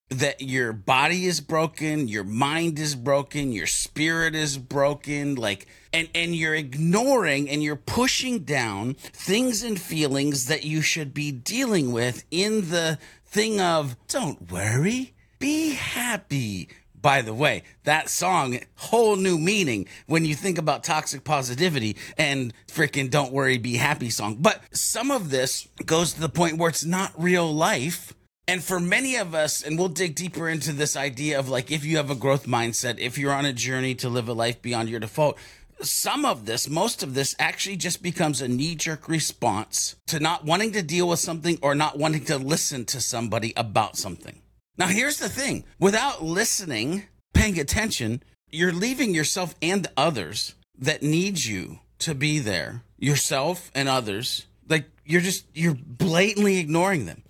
that 0.09 0.41
your 0.41 0.71
body 0.71 1.25
is 1.25 1.41
broken, 1.41 2.07
your 2.07 2.23
mind 2.23 2.77
is 2.77 2.95
broken, 2.95 3.51
your 3.51 3.67
spirit 3.67 4.35
is 4.35 4.57
broken, 4.57 5.35
like 5.35 5.67
and 5.91 6.09
and 6.13 6.35
you're 6.35 6.55
ignoring 6.55 7.49
and 7.49 7.63
you're 7.63 7.75
pushing 7.75 8.39
down 8.39 8.93
things 8.93 9.63
and 9.63 9.79
feelings 9.79 10.45
that 10.45 10.63
you 10.63 10.81
should 10.81 11.13
be 11.13 11.31
dealing 11.31 11.91
with 11.91 12.23
in 12.29 12.69
the 12.69 12.99
thing 13.25 13.59
of 13.59 13.95
don't 14.07 14.51
worry, 14.51 15.13
be 15.39 15.73
happy, 15.73 16.69
by 17.01 17.21
the 17.21 17.33
way, 17.33 17.63
that 17.83 18.09
song, 18.09 18.59
whole 18.75 19.15
new 19.15 19.37
meaning 19.37 19.87
when 20.05 20.23
you 20.23 20.35
think 20.35 20.57
about 20.57 20.83
toxic 20.83 21.23
positivity 21.23 21.97
and 22.17 22.53
freaking 22.67 23.09
don't 23.09 23.33
worry, 23.33 23.57
be 23.57 23.75
happy 23.75 24.09
song. 24.09 24.37
But 24.39 24.61
some 24.71 25.11
of 25.11 25.31
this 25.31 25.67
goes 25.85 26.13
to 26.13 26.21
the 26.21 26.29
point 26.29 26.57
where 26.57 26.69
it's 26.69 26.85
not 26.85 27.11
real 27.17 27.53
life. 27.53 28.13
And 28.47 28.63
for 28.63 28.79
many 28.79 29.15
of 29.15 29.33
us, 29.33 29.63
and 29.63 29.77
we'll 29.77 29.89
dig 29.89 30.15
deeper 30.15 30.47
into 30.47 30.71
this 30.71 30.95
idea 30.95 31.39
of 31.39 31.49
like 31.49 31.71
if 31.71 31.83
you 31.83 31.97
have 31.97 32.11
a 32.11 32.15
growth 32.15 32.45
mindset, 32.45 32.99
if 32.99 33.17
you're 33.17 33.33
on 33.33 33.45
a 33.45 33.53
journey 33.53 33.95
to 33.95 34.09
live 34.09 34.27
a 34.27 34.33
life 34.33 34.61
beyond 34.61 34.89
your 34.89 34.99
default, 34.99 35.37
some 35.81 36.25
of 36.25 36.45
this, 36.45 36.69
most 36.69 37.03
of 37.03 37.15
this 37.15 37.35
actually 37.39 37.75
just 37.75 38.01
becomes 38.01 38.41
a 38.41 38.47
knee 38.47 38.75
jerk 38.75 39.09
response 39.09 39.95
to 40.07 40.19
not 40.19 40.45
wanting 40.45 40.71
to 40.73 40.83
deal 40.83 41.07
with 41.07 41.19
something 41.19 41.57
or 41.61 41.75
not 41.75 41.97
wanting 41.97 42.23
to 42.25 42.37
listen 42.37 42.85
to 42.85 43.01
somebody 43.01 43.53
about 43.57 43.97
something. 43.97 44.41
Now, 44.77 44.87
here's 44.87 45.17
the 45.17 45.29
thing 45.29 45.65
without 45.79 46.23
listening, 46.23 47.03
paying 47.33 47.59
attention, 47.59 48.23
you're 48.51 48.73
leaving 48.73 49.13
yourself 49.13 49.55
and 49.61 49.87
others 49.97 50.55
that 50.77 51.01
need 51.01 51.43
you 51.43 51.79
to 51.99 52.13
be 52.13 52.39
there, 52.39 52.83
yourself 52.97 53.71
and 53.73 53.89
others. 53.89 54.45
Like 54.67 54.85
you're 55.03 55.21
just, 55.21 55.45
you're 55.53 55.75
blatantly 55.75 56.57
ignoring 56.57 57.05
them. 57.05 57.23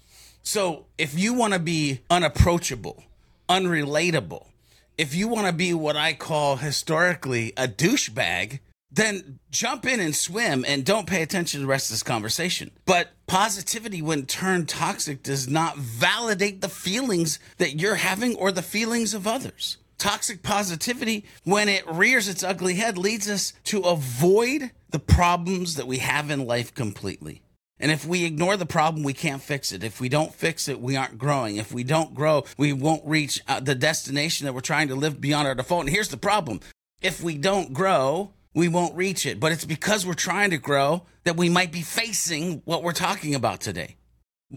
So 0.45 0.85
if 0.99 1.17
you 1.17 1.33
want 1.33 1.53
to 1.53 1.59
be 1.59 2.01
unapproachable, 2.07 3.03
unrelatable, 3.49 4.45
if 4.95 5.15
you 5.15 5.27
want 5.27 5.47
to 5.47 5.53
be 5.53 5.73
what 5.73 5.97
I 5.97 6.13
call 6.13 6.57
historically 6.57 7.51
a 7.57 7.67
douchebag, 7.67 8.59
then 8.91 9.39
jump 9.49 9.87
in 9.87 9.99
and 9.99 10.15
swim 10.15 10.63
and 10.67 10.85
don't 10.85 11.07
pay 11.07 11.23
attention 11.23 11.59
to 11.59 11.65
the 11.65 11.69
rest 11.69 11.89
of 11.89 11.95
this 11.95 12.03
conversation. 12.03 12.69
But 12.85 13.09
positivity, 13.25 14.03
when 14.03 14.27
turned 14.27 14.69
toxic, 14.69 15.23
does 15.23 15.47
not 15.47 15.77
validate 15.77 16.61
the 16.61 16.69
feelings 16.69 17.39
that 17.57 17.79
you're 17.79 17.95
having 17.95 18.35
or 18.35 18.51
the 18.51 18.61
feelings 18.61 19.15
of 19.15 19.25
others. 19.25 19.77
Toxic 19.97 20.43
positivity, 20.43 21.25
when 21.43 21.69
it 21.69 21.87
rears 21.87 22.27
its 22.27 22.43
ugly 22.43 22.75
head, 22.75 22.99
leads 22.99 23.27
us 23.27 23.53
to 23.63 23.81
avoid 23.81 24.69
the 24.91 24.99
problems 24.99 25.75
that 25.75 25.87
we 25.87 25.97
have 25.97 26.29
in 26.29 26.45
life 26.45 26.73
completely. 26.75 27.41
And 27.79 27.91
if 27.91 28.05
we 28.05 28.23
ignore 28.23 28.55
the 28.55 28.65
problem, 28.65 29.03
we 29.03 29.13
can't 29.13 29.41
fix 29.41 29.71
it. 29.71 29.83
If 29.83 29.99
we 29.99 30.07
don't 30.07 30.33
fix 30.33 30.67
it, 30.67 30.79
we 30.79 30.95
aren't 30.95 31.17
growing. 31.17 31.57
If 31.57 31.73
we 31.73 31.83
don't 31.83 32.13
grow, 32.13 32.45
we 32.57 32.71
won't 32.71 33.05
reach 33.05 33.41
uh, 33.47 33.59
the 33.59 33.75
destination 33.75 34.45
that 34.45 34.53
we're 34.53 34.61
trying 34.61 34.87
to 34.87 34.95
live 34.95 35.19
beyond 35.19 35.47
our 35.47 35.55
default. 35.55 35.81
And 35.81 35.89
here's 35.89 36.09
the 36.09 36.17
problem 36.17 36.61
if 37.01 37.21
we 37.21 37.37
don't 37.37 37.73
grow, 37.73 38.31
we 38.53 38.67
won't 38.69 38.95
reach 38.95 39.25
it. 39.25 39.39
But 39.39 39.51
it's 39.51 39.65
because 39.65 40.05
we're 40.05 40.13
trying 40.13 40.51
to 40.51 40.57
grow 40.57 41.03
that 41.25 41.35
we 41.35 41.49
might 41.49 41.71
be 41.71 41.81
facing 41.81 42.61
what 42.65 42.81
we're 42.81 42.93
talking 42.93 43.35
about 43.35 43.59
today. 43.59 43.97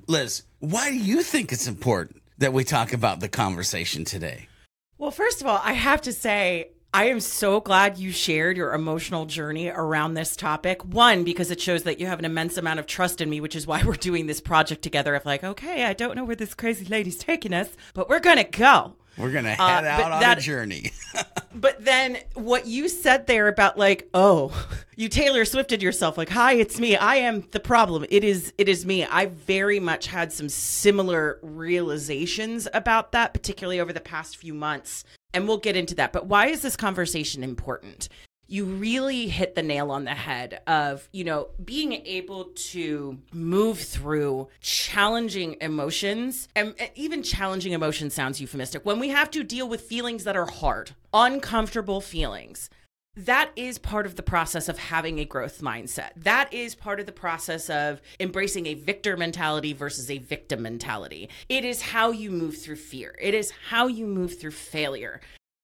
Liz, 0.06 0.44
why 0.60 0.90
do 0.90 0.96
you 0.96 1.22
think 1.22 1.50
it's 1.50 1.66
important 1.66 2.22
that 2.38 2.52
we 2.52 2.62
talk 2.62 2.92
about 2.92 3.20
the 3.20 3.28
conversation 3.28 4.04
today? 4.04 4.48
Well, 4.96 5.10
first 5.10 5.40
of 5.40 5.46
all, 5.46 5.60
I 5.62 5.72
have 5.72 6.02
to 6.02 6.12
say, 6.12 6.70
I 6.94 7.04
am 7.04 7.20
so 7.20 7.60
glad 7.60 7.98
you 7.98 8.10
shared 8.10 8.56
your 8.56 8.72
emotional 8.72 9.26
journey 9.26 9.68
around 9.68 10.14
this 10.14 10.34
topic. 10.34 10.82
One, 10.84 11.22
because 11.22 11.50
it 11.50 11.60
shows 11.60 11.82
that 11.82 12.00
you 12.00 12.06
have 12.06 12.18
an 12.18 12.24
immense 12.24 12.56
amount 12.56 12.80
of 12.80 12.86
trust 12.86 13.20
in 13.20 13.28
me, 13.28 13.40
which 13.42 13.54
is 13.54 13.66
why 13.66 13.82
we're 13.86 13.94
doing 13.94 14.26
this 14.26 14.40
project 14.40 14.82
together. 14.82 15.14
Of 15.14 15.26
like, 15.26 15.44
okay, 15.44 15.84
I 15.84 15.92
don't 15.92 16.16
know 16.16 16.24
where 16.24 16.36
this 16.36 16.54
crazy 16.54 16.86
lady's 16.86 17.18
taking 17.18 17.52
us, 17.52 17.68
but 17.92 18.08
we're 18.08 18.20
going 18.20 18.38
to 18.38 18.44
go. 18.44 18.94
We're 19.18 19.32
gonna 19.32 19.56
uh, 19.58 19.68
head 19.68 19.84
uh, 19.84 19.88
out 19.88 20.12
on 20.12 20.20
that, 20.20 20.38
a 20.38 20.40
journey. 20.40 20.92
but 21.54 21.84
then 21.84 22.18
what 22.34 22.66
you 22.66 22.88
said 22.88 23.26
there 23.26 23.48
about 23.48 23.76
like, 23.76 24.08
oh, 24.14 24.68
you 24.94 25.08
Taylor 25.08 25.44
Swifted 25.44 25.82
yourself, 25.82 26.16
like, 26.16 26.28
hi, 26.28 26.52
it's 26.52 26.78
me. 26.78 26.96
I 26.96 27.16
am 27.16 27.44
the 27.50 27.58
problem. 27.58 28.06
It 28.10 28.22
is 28.22 28.52
it 28.58 28.68
is 28.68 28.86
me. 28.86 29.04
I 29.04 29.26
very 29.26 29.80
much 29.80 30.06
had 30.06 30.32
some 30.32 30.48
similar 30.48 31.40
realizations 31.42 32.68
about 32.72 33.10
that, 33.10 33.34
particularly 33.34 33.80
over 33.80 33.92
the 33.92 34.00
past 34.00 34.36
few 34.36 34.54
months. 34.54 35.04
And 35.34 35.46
we'll 35.46 35.58
get 35.58 35.76
into 35.76 35.94
that. 35.96 36.12
But 36.12 36.26
why 36.26 36.46
is 36.46 36.62
this 36.62 36.76
conversation 36.76 37.44
important? 37.44 38.08
you 38.50 38.64
really 38.64 39.28
hit 39.28 39.54
the 39.54 39.62
nail 39.62 39.90
on 39.90 40.04
the 40.04 40.14
head 40.14 40.62
of, 40.66 41.06
you 41.12 41.22
know, 41.22 41.48
being 41.62 41.92
able 41.92 42.46
to 42.46 43.18
move 43.30 43.78
through 43.78 44.48
challenging 44.62 45.56
emotions. 45.60 46.48
And 46.56 46.74
even 46.94 47.22
challenging 47.22 47.72
emotions 47.72 48.14
sounds 48.14 48.40
euphemistic. 48.40 48.86
When 48.86 48.98
we 48.98 49.10
have 49.10 49.30
to 49.32 49.44
deal 49.44 49.68
with 49.68 49.82
feelings 49.82 50.24
that 50.24 50.34
are 50.34 50.46
hard, 50.46 50.92
uncomfortable 51.12 52.00
feelings, 52.00 52.70
that 53.18 53.50
is 53.56 53.78
part 53.78 54.06
of 54.06 54.14
the 54.14 54.22
process 54.22 54.68
of 54.68 54.78
having 54.78 55.18
a 55.18 55.24
growth 55.24 55.60
mindset. 55.60 56.10
That 56.16 56.52
is 56.54 56.76
part 56.76 57.00
of 57.00 57.06
the 57.06 57.12
process 57.12 57.68
of 57.68 58.00
embracing 58.20 58.66
a 58.66 58.74
victor 58.74 59.16
mentality 59.16 59.72
versus 59.72 60.08
a 60.08 60.18
victim 60.18 60.62
mentality. 60.62 61.28
It 61.48 61.64
is 61.64 61.82
how 61.82 62.12
you 62.12 62.30
move 62.30 62.58
through 62.58 62.76
fear, 62.76 63.16
it 63.20 63.34
is 63.34 63.52
how 63.68 63.88
you 63.88 64.06
move 64.06 64.38
through 64.38 64.52
failure. 64.52 65.20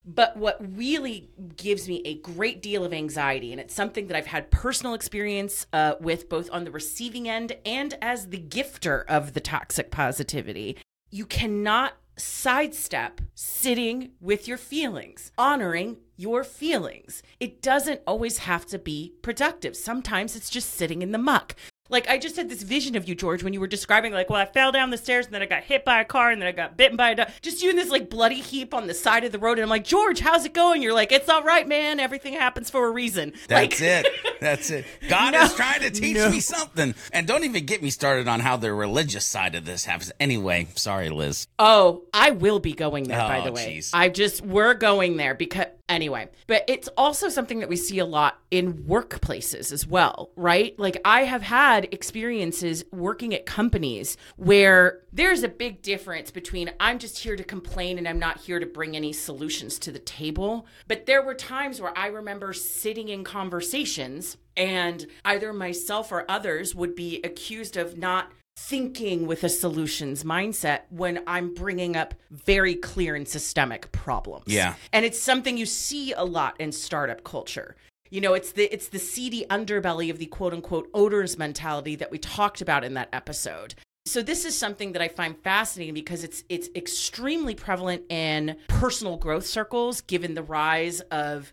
But 0.06 0.36
what 0.36 0.58
really 0.76 1.30
gives 1.56 1.88
me 1.88 2.02
a 2.04 2.18
great 2.18 2.60
deal 2.60 2.84
of 2.84 2.92
anxiety, 2.92 3.52
and 3.52 3.60
it's 3.60 3.72
something 3.72 4.08
that 4.08 4.16
I've 4.16 4.26
had 4.26 4.50
personal 4.50 4.92
experience 4.92 5.66
uh, 5.72 5.94
with 5.98 6.28
both 6.28 6.50
on 6.52 6.64
the 6.64 6.70
receiving 6.70 7.26
end 7.26 7.56
and 7.64 7.96
as 8.02 8.28
the 8.28 8.38
gifter 8.38 9.06
of 9.06 9.32
the 9.32 9.40
toxic 9.40 9.90
positivity, 9.90 10.76
you 11.10 11.24
cannot 11.24 11.94
sidestep 12.16 13.22
sitting 13.34 14.10
with 14.20 14.46
your 14.46 14.58
feelings, 14.58 15.32
honoring 15.38 15.96
your 16.16 16.44
feelings. 16.44 17.22
It 17.40 17.62
doesn't 17.62 18.00
always 18.06 18.38
have 18.38 18.66
to 18.66 18.78
be 18.78 19.14
productive. 19.22 19.76
Sometimes 19.76 20.36
it's 20.36 20.50
just 20.50 20.74
sitting 20.74 21.02
in 21.02 21.12
the 21.12 21.18
muck. 21.18 21.54
Like 21.90 22.08
I 22.08 22.16
just 22.16 22.36
had 22.36 22.48
this 22.48 22.62
vision 22.62 22.96
of 22.96 23.06
you, 23.06 23.14
George, 23.14 23.44
when 23.44 23.52
you 23.52 23.60
were 23.60 23.66
describing 23.66 24.12
like, 24.12 24.30
well, 24.30 24.40
I 24.40 24.46
fell 24.46 24.72
down 24.72 24.88
the 24.88 24.96
stairs 24.96 25.26
and 25.26 25.34
then 25.34 25.42
I 25.42 25.46
got 25.46 25.64
hit 25.64 25.84
by 25.84 26.00
a 26.00 26.04
car 26.04 26.30
and 26.30 26.40
then 26.40 26.48
I 26.48 26.52
got 26.52 26.78
bitten 26.78 26.96
by 26.96 27.10
a 27.10 27.14
dog. 27.14 27.28
Just 27.42 27.62
you 27.62 27.68
in 27.68 27.76
this 27.76 27.90
like 27.90 28.08
bloody 28.08 28.40
heap 28.40 28.72
on 28.72 28.86
the 28.86 28.94
side 28.94 29.22
of 29.24 29.32
the 29.32 29.38
road, 29.38 29.58
and 29.58 29.64
I'm 29.64 29.68
like, 29.68 29.84
George, 29.84 30.20
how's 30.20 30.46
it 30.46 30.54
going? 30.54 30.80
You're 30.80 30.94
like, 30.94 31.12
it's 31.12 31.28
all 31.28 31.42
right, 31.42 31.68
man. 31.68 32.00
Everything 32.00 32.32
happens 32.32 32.70
for 32.70 32.86
a 32.86 32.90
reason. 32.90 33.34
That's 33.48 33.80
like- 33.80 34.06
it. 34.06 34.40
That's 34.40 34.70
it. 34.70 34.86
God 35.10 35.32
no, 35.34 35.42
is 35.42 35.54
trying 35.54 35.82
to 35.82 35.90
teach 35.90 36.16
no. 36.16 36.30
me 36.30 36.40
something. 36.40 36.94
And 37.12 37.26
don't 37.26 37.44
even 37.44 37.66
get 37.66 37.82
me 37.82 37.90
started 37.90 38.28
on 38.28 38.40
how 38.40 38.56
the 38.56 38.72
religious 38.72 39.26
side 39.26 39.54
of 39.54 39.66
this 39.66 39.84
happens. 39.84 40.10
Anyway, 40.18 40.68
sorry, 40.76 41.10
Liz. 41.10 41.48
Oh, 41.58 42.04
I 42.14 42.30
will 42.30 42.60
be 42.60 42.72
going 42.72 43.04
there. 43.04 43.20
Oh, 43.20 43.28
by 43.28 43.42
the 43.42 43.52
way, 43.52 43.74
geez. 43.74 43.90
I 43.92 44.08
just 44.08 44.40
we're 44.40 44.74
going 44.74 45.18
there 45.18 45.34
because 45.34 45.66
Anyway, 45.86 46.30
but 46.46 46.64
it's 46.66 46.88
also 46.96 47.28
something 47.28 47.60
that 47.60 47.68
we 47.68 47.76
see 47.76 47.98
a 47.98 48.06
lot 48.06 48.38
in 48.50 48.72
workplaces 48.84 49.70
as 49.70 49.86
well, 49.86 50.30
right? 50.34 50.78
Like 50.78 50.98
I 51.04 51.24
have 51.24 51.42
had 51.42 51.92
experiences 51.92 52.84
working 52.90 53.34
at 53.34 53.44
companies 53.44 54.16
where 54.36 55.02
there's 55.12 55.42
a 55.42 55.48
big 55.48 55.82
difference 55.82 56.30
between 56.30 56.70
I'm 56.80 56.98
just 56.98 57.18
here 57.18 57.36
to 57.36 57.44
complain 57.44 57.98
and 57.98 58.08
I'm 58.08 58.18
not 58.18 58.40
here 58.40 58.58
to 58.58 58.66
bring 58.66 58.96
any 58.96 59.12
solutions 59.12 59.78
to 59.80 59.92
the 59.92 59.98
table. 59.98 60.66
But 60.88 61.04
there 61.04 61.22
were 61.22 61.34
times 61.34 61.82
where 61.82 61.96
I 61.98 62.06
remember 62.06 62.54
sitting 62.54 63.08
in 63.08 63.22
conversations 63.22 64.38
and 64.56 65.06
either 65.22 65.52
myself 65.52 66.10
or 66.10 66.24
others 66.30 66.74
would 66.74 66.94
be 66.94 67.20
accused 67.22 67.76
of 67.76 67.98
not 67.98 68.32
thinking 68.56 69.26
with 69.26 69.44
a 69.44 69.48
solutions 69.48 70.24
mindset 70.24 70.82
when 70.90 71.22
I'm 71.26 71.54
bringing 71.54 71.96
up 71.96 72.14
very 72.30 72.74
clear 72.74 73.14
and 73.14 73.26
systemic 73.26 73.90
problems. 73.92 74.44
Yeah. 74.46 74.74
And 74.92 75.04
it's 75.04 75.20
something 75.20 75.56
you 75.56 75.66
see 75.66 76.12
a 76.12 76.24
lot 76.24 76.60
in 76.60 76.72
startup 76.72 77.24
culture. 77.24 77.76
You 78.10 78.20
know, 78.20 78.34
it's 78.34 78.52
the 78.52 78.72
it's 78.72 78.88
the 78.88 78.98
seedy 78.98 79.44
underbelly 79.50 80.10
of 80.10 80.18
the 80.18 80.26
quote 80.26 80.52
unquote 80.52 80.88
odors 80.94 81.36
mentality 81.36 81.96
that 81.96 82.10
we 82.10 82.18
talked 82.18 82.60
about 82.60 82.84
in 82.84 82.94
that 82.94 83.08
episode. 83.12 83.74
So 84.06 84.22
this 84.22 84.44
is 84.44 84.56
something 84.56 84.92
that 84.92 85.02
I 85.02 85.08
find 85.08 85.36
fascinating 85.36 85.94
because 85.94 86.22
it's 86.22 86.44
it's 86.48 86.68
extremely 86.76 87.54
prevalent 87.54 88.02
in 88.10 88.56
personal 88.68 89.16
growth 89.16 89.46
circles 89.46 90.00
given 90.02 90.34
the 90.34 90.42
rise 90.42 91.00
of 91.00 91.52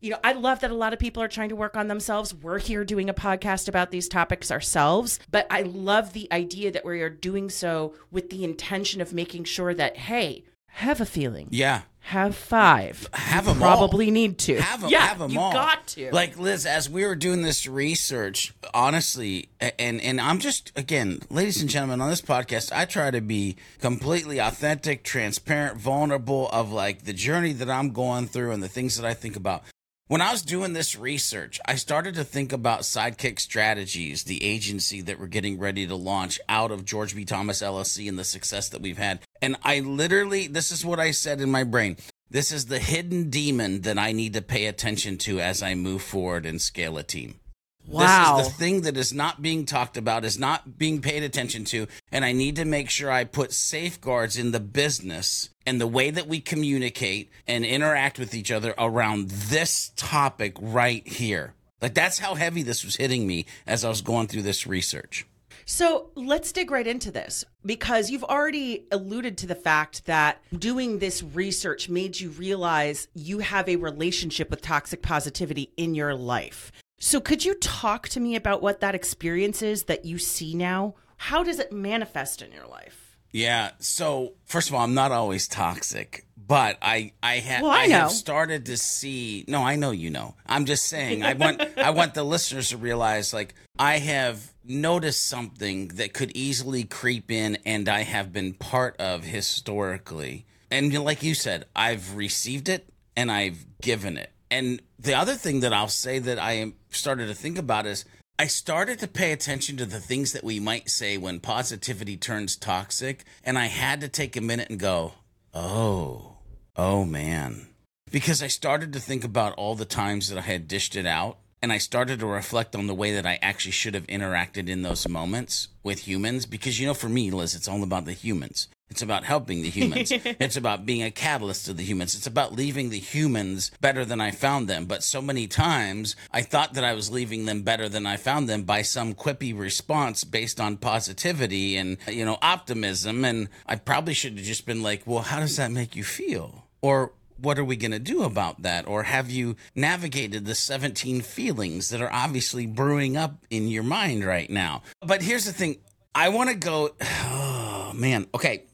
You 0.00 0.10
know, 0.10 0.18
I 0.22 0.32
love 0.34 0.60
that 0.60 0.70
a 0.70 0.74
lot 0.74 0.92
of 0.92 0.98
people 0.98 1.22
are 1.22 1.28
trying 1.28 1.48
to 1.48 1.56
work 1.56 1.76
on 1.76 1.88
themselves. 1.88 2.34
We're 2.34 2.58
here 2.58 2.84
doing 2.84 3.08
a 3.08 3.14
podcast 3.14 3.66
about 3.66 3.90
these 3.90 4.08
topics 4.08 4.50
ourselves, 4.50 5.18
but 5.30 5.46
I 5.50 5.62
love 5.62 6.12
the 6.12 6.28
idea 6.30 6.70
that 6.72 6.84
we 6.84 7.00
are 7.00 7.08
doing 7.10 7.48
so 7.48 7.94
with 8.10 8.28
the 8.30 8.44
intention 8.44 9.00
of 9.00 9.14
making 9.14 9.44
sure 9.44 9.72
that, 9.74 9.96
hey, 9.96 10.44
have 10.68 11.00
a 11.00 11.06
feeling. 11.06 11.48
Yeah. 11.50 11.82
Have 12.00 12.36
five. 12.36 13.08
Have 13.14 13.46
them 13.46 13.60
all. 13.62 13.78
Probably 13.78 14.10
need 14.10 14.38
to. 14.40 14.60
Have 14.60 14.82
them, 14.82 14.90
yeah, 14.90 15.06
have 15.06 15.20
'em 15.20 15.30
you 15.30 15.40
all. 15.40 15.52
got 15.52 15.86
to. 15.88 16.12
Like 16.12 16.38
Liz, 16.38 16.64
as 16.66 16.88
we 16.88 17.04
were 17.04 17.16
doing 17.16 17.42
this 17.42 17.66
research, 17.66 18.54
honestly, 18.72 19.48
and 19.60 20.00
and 20.00 20.20
I'm 20.20 20.38
just 20.38 20.70
again, 20.76 21.20
ladies 21.30 21.60
and 21.60 21.68
gentlemen, 21.68 22.00
on 22.00 22.10
this 22.10 22.22
podcast, 22.22 22.70
I 22.72 22.84
try 22.84 23.10
to 23.10 23.20
be 23.20 23.56
completely 23.80 24.38
authentic, 24.38 25.02
transparent, 25.02 25.78
vulnerable 25.78 26.48
of 26.50 26.70
like 26.70 27.02
the 27.06 27.12
journey 27.12 27.52
that 27.54 27.68
I'm 27.68 27.90
going 27.92 28.28
through 28.28 28.52
and 28.52 28.62
the 28.62 28.68
things 28.68 28.96
that 28.98 29.06
I 29.06 29.14
think 29.14 29.34
about. 29.34 29.64
When 30.08 30.20
I 30.20 30.30
was 30.30 30.42
doing 30.42 30.72
this 30.72 30.96
research, 30.96 31.58
I 31.66 31.74
started 31.74 32.14
to 32.14 32.22
think 32.22 32.52
about 32.52 32.82
Sidekick 32.82 33.40
Strategies, 33.40 34.22
the 34.22 34.44
agency 34.44 35.00
that 35.00 35.18
we're 35.18 35.26
getting 35.26 35.58
ready 35.58 35.84
to 35.84 35.96
launch 35.96 36.38
out 36.48 36.70
of 36.70 36.84
George 36.84 37.16
B. 37.16 37.24
Thomas 37.24 37.60
LLC 37.60 38.08
and 38.08 38.16
the 38.16 38.22
success 38.22 38.68
that 38.68 38.80
we've 38.80 38.98
had. 38.98 39.18
And 39.42 39.56
I 39.64 39.80
literally, 39.80 40.46
this 40.46 40.70
is 40.70 40.84
what 40.84 41.00
I 41.00 41.10
said 41.10 41.40
in 41.40 41.50
my 41.50 41.64
brain. 41.64 41.96
This 42.30 42.52
is 42.52 42.66
the 42.66 42.78
hidden 42.78 43.30
demon 43.30 43.80
that 43.80 43.98
I 43.98 44.12
need 44.12 44.34
to 44.34 44.42
pay 44.42 44.66
attention 44.66 45.18
to 45.18 45.40
as 45.40 45.60
I 45.60 45.74
move 45.74 46.02
forward 46.02 46.46
and 46.46 46.62
scale 46.62 46.98
a 46.98 47.02
team. 47.02 47.40
Wow. 47.86 48.38
This 48.38 48.46
is 48.46 48.52
the 48.52 48.58
thing 48.58 48.80
that 48.82 48.96
is 48.96 49.12
not 49.12 49.42
being 49.42 49.64
talked 49.64 49.96
about, 49.96 50.24
is 50.24 50.38
not 50.38 50.78
being 50.78 51.00
paid 51.00 51.22
attention 51.22 51.64
to, 51.66 51.86
and 52.12 52.24
I 52.24 52.32
need 52.32 52.56
to 52.56 52.64
make 52.64 52.90
sure 52.90 53.10
I 53.10 53.24
put 53.24 53.52
safeguards 53.52 54.36
in 54.36 54.52
the 54.52 54.60
business 54.60 55.50
and 55.66 55.80
the 55.80 55.86
way 55.86 56.10
that 56.10 56.28
we 56.28 56.40
communicate 56.40 57.30
and 57.46 57.64
interact 57.64 58.18
with 58.18 58.34
each 58.34 58.50
other 58.50 58.74
around 58.78 59.30
this 59.30 59.92
topic 59.96 60.56
right 60.60 61.06
here. 61.06 61.54
Like 61.82 61.94
that's 61.94 62.18
how 62.18 62.34
heavy 62.34 62.62
this 62.62 62.84
was 62.84 62.96
hitting 62.96 63.26
me 63.26 63.46
as 63.66 63.84
I 63.84 63.88
was 63.88 64.00
going 64.00 64.28
through 64.28 64.42
this 64.42 64.66
research. 64.66 65.26
So 65.68 66.10
let's 66.14 66.52
dig 66.52 66.70
right 66.70 66.86
into 66.86 67.10
this 67.10 67.44
because 67.64 68.08
you've 68.08 68.22
already 68.22 68.86
alluded 68.92 69.36
to 69.38 69.48
the 69.48 69.56
fact 69.56 70.06
that 70.06 70.40
doing 70.56 71.00
this 71.00 71.24
research 71.24 71.88
made 71.88 72.20
you 72.20 72.30
realize 72.30 73.08
you 73.14 73.40
have 73.40 73.68
a 73.68 73.74
relationship 73.74 74.48
with 74.48 74.62
toxic 74.62 75.02
positivity 75.02 75.72
in 75.76 75.96
your 75.96 76.14
life. 76.14 76.70
So, 76.98 77.20
could 77.20 77.44
you 77.44 77.54
talk 77.54 78.08
to 78.10 78.20
me 78.20 78.36
about 78.36 78.62
what 78.62 78.80
that 78.80 78.94
experience 78.94 79.62
is 79.62 79.84
that 79.84 80.04
you 80.04 80.18
see 80.18 80.54
now? 80.54 80.94
How 81.18 81.42
does 81.42 81.58
it 81.58 81.72
manifest 81.72 82.42
in 82.42 82.52
your 82.52 82.66
life? 82.66 83.16
Yeah. 83.32 83.72
So 83.80 84.32
first 84.46 84.68
of 84.70 84.74
all, 84.74 84.82
I'm 84.82 84.94
not 84.94 85.12
always 85.12 85.46
toxic, 85.46 86.24
but 86.38 86.78
I 86.80 87.12
I, 87.22 87.40
ha- 87.40 87.58
Well, 87.60 87.70
I 87.70 87.86
know. 87.86 87.98
have 88.00 88.10
started 88.12 88.64
to 88.66 88.78
see. 88.78 89.44
No, 89.46 89.62
I 89.62 89.76
know 89.76 89.90
you 89.90 90.08
know. 90.10 90.36
I'm 90.46 90.64
just 90.64 90.86
saying. 90.86 91.22
I 91.22 91.34
want 91.34 91.60
I 91.76 91.90
want 91.90 92.14
the 92.14 92.24
listeners 92.24 92.70
to 92.70 92.78
realize 92.78 93.34
like 93.34 93.54
I 93.78 93.98
have 93.98 94.52
noticed 94.64 95.28
something 95.28 95.88
that 95.88 96.14
could 96.14 96.32
easily 96.34 96.84
creep 96.84 97.30
in, 97.30 97.58
and 97.66 97.88
I 97.90 98.04
have 98.04 98.32
been 98.32 98.54
part 98.54 98.96
of 98.98 99.24
historically. 99.24 100.46
And 100.70 100.92
like 101.04 101.22
you 101.22 101.34
said, 101.34 101.66
I've 101.76 102.16
received 102.16 102.68
it 102.70 102.88
and 103.16 103.30
I've 103.30 103.66
given 103.82 104.16
it. 104.16 104.30
And 104.50 104.80
the 104.98 105.14
other 105.14 105.34
thing 105.34 105.60
that 105.60 105.72
I'll 105.72 105.88
say 105.88 106.18
that 106.18 106.38
I 106.38 106.72
started 106.90 107.26
to 107.26 107.34
think 107.34 107.58
about 107.58 107.86
is 107.86 108.04
I 108.38 108.46
started 108.46 108.98
to 109.00 109.08
pay 109.08 109.32
attention 109.32 109.76
to 109.78 109.86
the 109.86 109.98
things 109.98 110.32
that 110.32 110.44
we 110.44 110.60
might 110.60 110.90
say 110.90 111.16
when 111.16 111.40
positivity 111.40 112.16
turns 112.16 112.54
toxic. 112.54 113.24
And 113.42 113.58
I 113.58 113.66
had 113.66 114.00
to 114.02 114.08
take 114.08 114.36
a 114.36 114.40
minute 114.40 114.68
and 114.70 114.78
go, 114.78 115.14
oh, 115.54 116.36
oh 116.76 117.04
man. 117.04 117.68
Because 118.10 118.42
I 118.42 118.46
started 118.46 118.92
to 118.92 119.00
think 119.00 119.24
about 119.24 119.54
all 119.54 119.74
the 119.74 119.84
times 119.84 120.28
that 120.28 120.38
I 120.38 120.42
had 120.42 120.68
dished 120.68 120.96
it 120.96 121.06
out. 121.06 121.38
And 121.62 121.72
I 121.72 121.78
started 121.78 122.20
to 122.20 122.26
reflect 122.26 122.76
on 122.76 122.86
the 122.86 122.94
way 122.94 123.14
that 123.14 123.26
I 123.26 123.38
actually 123.40 123.72
should 123.72 123.94
have 123.94 124.06
interacted 124.06 124.68
in 124.68 124.82
those 124.82 125.08
moments 125.08 125.68
with 125.82 126.06
humans. 126.06 126.46
Because, 126.46 126.78
you 126.78 126.86
know, 126.86 126.94
for 126.94 127.08
me, 127.08 127.30
Liz, 127.30 127.54
it's 127.54 127.66
all 127.66 127.82
about 127.82 128.04
the 128.04 128.12
humans. 128.12 128.68
It's 128.88 129.02
about 129.02 129.24
helping 129.24 129.62
the 129.62 129.68
humans. 129.68 130.10
it's 130.12 130.56
about 130.56 130.86
being 130.86 131.02
a 131.02 131.10
catalyst 131.10 131.66
to 131.66 131.72
the 131.72 131.82
humans. 131.82 132.14
It's 132.14 132.26
about 132.26 132.54
leaving 132.54 132.90
the 132.90 132.98
humans 132.98 133.70
better 133.80 134.04
than 134.04 134.20
I 134.20 134.30
found 134.30 134.68
them. 134.68 134.86
But 134.86 135.02
so 135.02 135.20
many 135.20 135.46
times 135.46 136.16
I 136.32 136.42
thought 136.42 136.74
that 136.74 136.84
I 136.84 136.94
was 136.94 137.10
leaving 137.10 137.44
them 137.44 137.62
better 137.62 137.88
than 137.88 138.06
I 138.06 138.16
found 138.16 138.48
them 138.48 138.62
by 138.62 138.82
some 138.82 139.14
quippy 139.14 139.56
response 139.58 140.24
based 140.24 140.60
on 140.60 140.76
positivity 140.76 141.76
and, 141.76 141.98
you 142.08 142.24
know, 142.24 142.38
optimism. 142.40 143.24
And 143.24 143.48
I 143.66 143.76
probably 143.76 144.14
should 144.14 144.38
have 144.38 144.46
just 144.46 144.66
been 144.66 144.82
like, 144.82 145.02
well, 145.04 145.22
how 145.22 145.40
does 145.40 145.56
that 145.56 145.70
make 145.70 145.96
you 145.96 146.04
feel? 146.04 146.64
Or 146.80 147.12
what 147.38 147.58
are 147.58 147.64
we 147.64 147.76
going 147.76 147.90
to 147.90 147.98
do 147.98 148.22
about 148.22 148.62
that? 148.62 148.86
Or 148.86 149.02
have 149.02 149.30
you 149.30 149.56
navigated 149.74 150.46
the 150.46 150.54
17 150.54 151.20
feelings 151.22 151.90
that 151.90 152.00
are 152.00 152.12
obviously 152.12 152.66
brewing 152.66 153.16
up 153.16 153.44
in 153.50 153.68
your 153.68 153.82
mind 153.82 154.24
right 154.24 154.48
now? 154.48 154.82
But 155.00 155.22
here's 155.22 155.44
the 155.44 155.52
thing 155.52 155.78
I 156.14 156.30
want 156.30 156.50
to 156.50 156.56
go, 156.56 156.94
oh 157.00 157.92
man, 157.94 158.26
okay. 158.34 158.64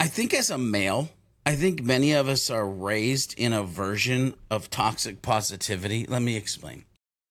I 0.00 0.06
think 0.06 0.32
as 0.32 0.50
a 0.50 0.58
male, 0.58 1.10
I 1.44 1.56
think 1.56 1.82
many 1.82 2.12
of 2.12 2.28
us 2.28 2.50
are 2.50 2.68
raised 2.68 3.38
in 3.38 3.52
a 3.52 3.64
version 3.64 4.34
of 4.50 4.70
toxic 4.70 5.22
positivity. 5.22 6.06
Let 6.06 6.22
me 6.22 6.36
explain. 6.36 6.84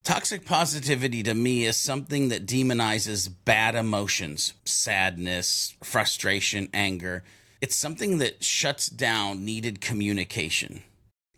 Toxic 0.04 0.46
positivity 0.46 1.24
to 1.24 1.34
me 1.34 1.66
is 1.66 1.78
something 1.78 2.30
that 2.30 2.46
demonizes 2.46 3.30
bad 3.46 3.76
emotions, 3.76 4.54
sadness, 4.66 5.76
frustration, 5.84 6.70
anger. 6.74 7.24
It's 7.62 7.76
something 7.76 8.18
that 8.18 8.44
shuts 8.44 8.88
down 8.88 9.46
needed 9.46 9.82
communication. 9.82 10.84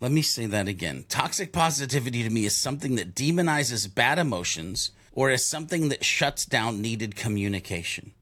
Let 0.00 0.12
me 0.12 0.22
say 0.22 0.46
that 0.46 0.66
again. 0.66 1.04
Toxic 1.08 1.52
positivity 1.52 2.22
to 2.22 2.30
me 2.30 2.44
is 2.44 2.56
something 2.56 2.96
that 2.96 3.14
demonizes 3.14 3.92
bad 3.92 4.18
emotions 4.18 4.90
or 5.12 5.30
is 5.30 5.44
something 5.44 5.90
that 5.90 6.04
shuts 6.04 6.44
down 6.44 6.80
needed 6.80 7.16
communication. 7.16 8.12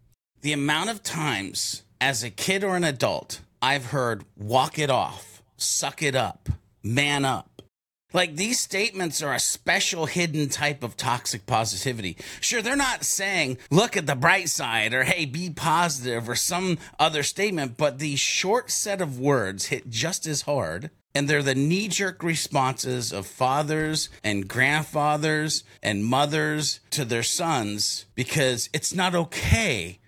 The 0.40 0.52
amount 0.52 0.90
of 0.90 1.02
times 1.02 1.82
as 2.00 2.22
a 2.22 2.30
kid 2.30 2.64
or 2.64 2.76
an 2.76 2.84
adult 2.84 3.40
I've 3.60 3.86
heard 3.86 4.24
walk 4.36 4.78
it 4.78 4.90
off, 4.90 5.42
suck 5.56 6.02
it 6.02 6.14
up, 6.14 6.48
man 6.82 7.24
up. 7.24 7.62
Like 8.14 8.36
these 8.36 8.58
statements 8.58 9.20
are 9.20 9.34
a 9.34 9.40
special 9.40 10.06
hidden 10.06 10.48
type 10.48 10.82
of 10.82 10.96
toxic 10.96 11.44
positivity. 11.44 12.16
Sure, 12.40 12.62
they're 12.62 12.76
not 12.76 13.04
saying, 13.04 13.58
look 13.70 13.96
at 13.96 14.06
the 14.06 14.14
bright 14.14 14.48
side 14.48 14.94
or 14.94 15.02
hey, 15.02 15.26
be 15.26 15.50
positive 15.50 16.28
or 16.28 16.34
some 16.34 16.78
other 16.98 17.22
statement, 17.22 17.76
but 17.76 17.98
these 17.98 18.20
short 18.20 18.70
set 18.70 19.02
of 19.02 19.20
words 19.20 19.66
hit 19.66 19.90
just 19.90 20.26
as 20.26 20.42
hard. 20.42 20.90
And 21.14 21.28
they're 21.28 21.42
the 21.42 21.54
knee 21.54 21.88
jerk 21.88 22.22
responses 22.22 23.12
of 23.12 23.26
fathers 23.26 24.08
and 24.22 24.48
grandfathers 24.48 25.64
and 25.82 26.04
mothers 26.04 26.80
to 26.90 27.04
their 27.04 27.24
sons 27.24 28.06
because 28.14 28.70
it's 28.72 28.94
not 28.94 29.14
okay 29.14 29.98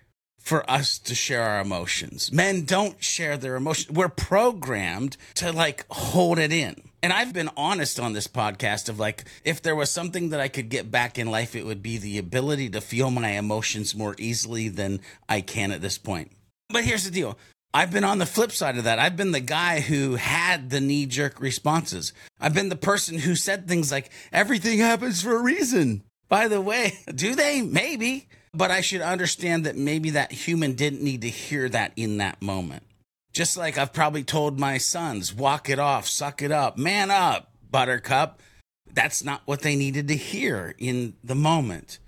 for 0.41 0.69
us 0.69 0.97
to 0.99 1.15
share 1.15 1.43
our 1.43 1.61
emotions. 1.61 2.31
Men 2.31 2.65
don't 2.65 3.01
share 3.03 3.37
their 3.37 3.55
emotions. 3.55 3.95
We're 3.95 4.09
programmed 4.09 5.17
to 5.35 5.51
like 5.51 5.85
hold 5.89 6.39
it 6.39 6.51
in. 6.51 6.75
And 7.03 7.11
I've 7.11 7.33
been 7.33 7.49
honest 7.57 7.99
on 7.99 8.13
this 8.13 8.27
podcast 8.27 8.89
of 8.89 8.99
like, 8.99 9.23
if 9.43 9.61
there 9.61 9.75
was 9.75 9.89
something 9.89 10.29
that 10.29 10.39
I 10.39 10.47
could 10.47 10.69
get 10.69 10.91
back 10.91 11.17
in 11.17 11.31
life, 11.31 11.55
it 11.55 11.65
would 11.65 11.81
be 11.81 11.97
the 11.97 12.17
ability 12.17 12.69
to 12.71 12.81
feel 12.81 13.09
my 13.09 13.29
emotions 13.29 13.95
more 13.95 14.15
easily 14.19 14.69
than 14.69 14.99
I 15.27 15.41
can 15.41 15.71
at 15.71 15.81
this 15.81 15.97
point. 15.97 16.31
But 16.69 16.83
here's 16.83 17.05
the 17.05 17.11
deal. 17.11 17.37
I've 17.73 17.91
been 17.91 18.03
on 18.03 18.17
the 18.17 18.25
flip 18.25 18.51
side 18.51 18.77
of 18.77 18.83
that. 18.83 18.99
I've 18.99 19.15
been 19.15 19.31
the 19.31 19.39
guy 19.39 19.79
who 19.79 20.15
had 20.15 20.69
the 20.69 20.81
knee 20.81 21.05
jerk 21.05 21.39
responses. 21.39 22.13
I've 22.39 22.53
been 22.53 22.69
the 22.69 22.75
person 22.75 23.17
who 23.19 23.35
said 23.35 23.67
things 23.67 23.91
like, 23.91 24.11
everything 24.33 24.79
happens 24.79 25.21
for 25.21 25.35
a 25.35 25.41
reason. 25.41 26.03
By 26.27 26.47
the 26.47 26.61
way, 26.61 26.99
do 27.15 27.33
they? 27.33 27.61
Maybe. 27.61 28.27
But 28.53 28.71
I 28.71 28.81
should 28.81 29.01
understand 29.01 29.65
that 29.65 29.77
maybe 29.77 30.09
that 30.11 30.31
human 30.31 30.73
didn't 30.73 31.01
need 31.01 31.21
to 31.21 31.29
hear 31.29 31.69
that 31.69 31.93
in 31.95 32.17
that 32.17 32.41
moment. 32.41 32.83
Just 33.31 33.55
like 33.55 33.77
I've 33.77 33.93
probably 33.93 34.23
told 34.23 34.59
my 34.59 34.77
sons, 34.77 35.33
walk 35.33 35.69
it 35.69 35.79
off, 35.79 36.05
suck 36.07 36.41
it 36.41 36.51
up, 36.51 36.77
man 36.77 37.09
up, 37.09 37.51
buttercup. 37.69 38.41
That's 38.93 39.23
not 39.23 39.41
what 39.45 39.61
they 39.61 39.77
needed 39.77 40.09
to 40.09 40.17
hear 40.17 40.75
in 40.77 41.13
the 41.23 41.35
moment. 41.35 41.99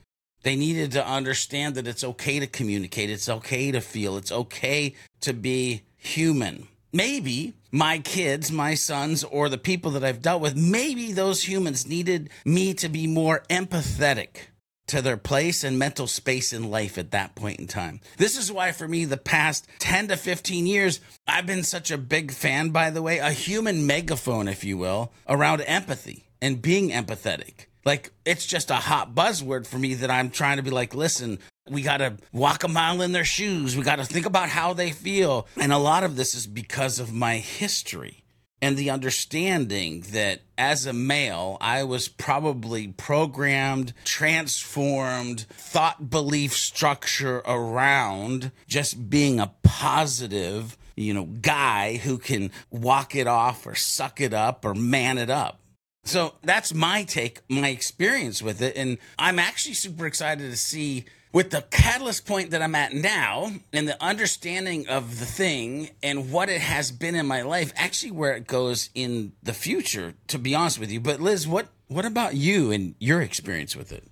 They 0.41 0.58
needed 0.58 0.91
to 0.91 1.08
understand 1.08 1.75
that 1.75 1.88
it's 1.88 2.03
okay 2.03 2.39
to 2.39 2.47
communicate, 2.47 3.10
it's 3.10 3.29
okay 3.29 3.71
to 3.71 3.79
feel, 3.79 4.17
it's 4.17 4.32
okay 4.32 4.95
to 5.21 5.32
be 5.32 5.84
human. 5.95 6.67
Maybe 6.91 7.53
my 7.71 7.99
kids, 7.99 8.51
my 8.51 8.75
sons, 8.75 9.23
or 9.23 9.47
the 9.47 9.58
people 9.58 9.91
that 9.91 10.03
I've 10.03 10.21
dealt 10.21 10.41
with, 10.41 10.58
maybe 10.58 11.13
those 11.13 11.47
humans 11.47 11.88
needed 11.88 12.29
me 12.43 12.73
to 12.75 12.89
be 12.89 13.08
more 13.08 13.43
empathetic 13.49 14.47
to 14.93 15.01
their 15.01 15.17
place 15.17 15.63
and 15.63 15.79
mental 15.79 16.06
space 16.06 16.53
in 16.53 16.69
life 16.69 16.99
at 16.99 17.10
that 17.10 17.34
point 17.34 17.60
in 17.60 17.65
time. 17.65 17.99
This 18.17 18.38
is 18.38 18.51
why, 18.51 18.71
for 18.71 18.88
me, 18.88 19.06
the 19.06 19.17
past 19.17 19.67
10 19.79 20.10
to 20.10 20.17
15 20.17 20.67
years, 20.67 20.99
I've 21.27 21.47
been 21.47 21.63
such 21.63 21.89
a 21.89 21.97
big 21.97 22.32
fan, 22.32 22.69
by 22.69 22.91
the 22.91 23.01
way, 23.01 23.17
a 23.17 23.32
human 23.32 23.88
megaphone, 23.88 24.47
if 24.47 24.63
you 24.63 24.77
will, 24.77 25.12
around 25.27 25.62
empathy 25.62 26.27
and 26.43 26.62
being 26.62 26.91
empathetic. 26.91 27.65
Like, 27.84 28.12
it's 28.23 28.45
just 28.45 28.69
a 28.69 28.75
hot 28.75 29.15
buzzword 29.15 29.65
for 29.65 29.79
me 29.79 29.95
that 29.95 30.12
I'm 30.12 30.29
trying 30.29 30.58
to 30.58 30.63
be 30.63 30.69
like, 30.69 30.93
listen, 30.93 31.39
we 31.67 31.82
got 31.82 31.97
to 31.97 32.17
walk 32.32 32.63
a 32.63 32.67
mile 32.67 33.01
in 33.01 33.13
their 33.13 33.25
shoes. 33.25 33.75
We 33.75 33.82
got 33.82 33.95
to 33.95 34.06
think 34.06 34.27
about 34.27 34.49
how 34.49 34.73
they 34.73 34.91
feel. 34.91 35.47
And 35.58 35.73
a 35.73 35.79
lot 35.79 36.03
of 36.03 36.15
this 36.15 36.36
is 36.36 36.45
because 36.45 36.99
of 36.99 37.12
my 37.12 37.38
history. 37.38 38.22
And 38.63 38.78
the 38.78 38.89
understanding 38.89 40.06
that 40.13 40.39
as 40.58 40.86
a 40.86 40.93
male, 40.93 41.58
I 41.60 41.84
was 41.84 42.08
probably 42.08 42.88
programmed, 42.88 43.91
transformed, 44.06 45.41
thought 45.49 46.10
belief 46.10 46.54
structure 46.54 47.39
around 47.39 48.54
just 48.65 49.10
being 49.10 49.41
a 49.41 49.52
positive, 49.63 50.78
you 50.95 51.13
know, 51.13 51.26
guy 51.26 51.97
who 51.97 52.17
can 52.17 52.52
walk 52.71 53.17
it 53.17 53.28
off 53.28 53.67
or 53.67 53.76
suck 53.76 54.21
it 54.21 54.34
up 54.34 54.63
or 54.63 54.73
man 54.73 55.17
it 55.17 55.30
up. 55.30 55.60
So 56.06 56.36
that's 56.41 56.73
my 56.73 57.04
take, 57.04 57.41
my 57.49 57.67
experience 57.67 58.41
with 58.41 58.62
it. 58.62 58.78
And 58.78 58.97
I'm 59.19 59.39
actually 59.39 59.73
super 59.73 60.06
excited 60.06 60.49
to 60.49 60.58
see 60.58 61.04
with 61.33 61.49
the 61.49 61.63
catalyst 61.71 62.25
point 62.25 62.51
that 62.51 62.61
I'm 62.61 62.75
at 62.75 62.93
now 62.93 63.51
and 63.73 63.87
the 63.87 64.01
understanding 64.01 64.87
of 64.87 65.19
the 65.19 65.25
thing 65.25 65.89
and 66.01 66.31
what 66.31 66.47
it 66.47 66.61
has 66.61 66.91
been 66.91 67.15
in 67.15 67.25
my 67.25 67.41
life, 67.41 67.73
actually 67.75 68.11
where 68.11 68.35
it 68.35 68.47
goes 68.47 68.89
in 68.93 69.33
the 69.41 69.53
future, 69.53 70.13
to 70.27 70.37
be 70.37 70.55
honest 70.55 70.79
with 70.79 70.91
you. 70.91 71.01
But 71.01 71.19
Liz, 71.19 71.47
what 71.47 71.67
what 71.87 72.05
about 72.05 72.35
you 72.35 72.71
and 72.71 72.95
your 72.99 73.21
experience 73.21 73.75
with 73.75 73.91
it? 73.91 74.07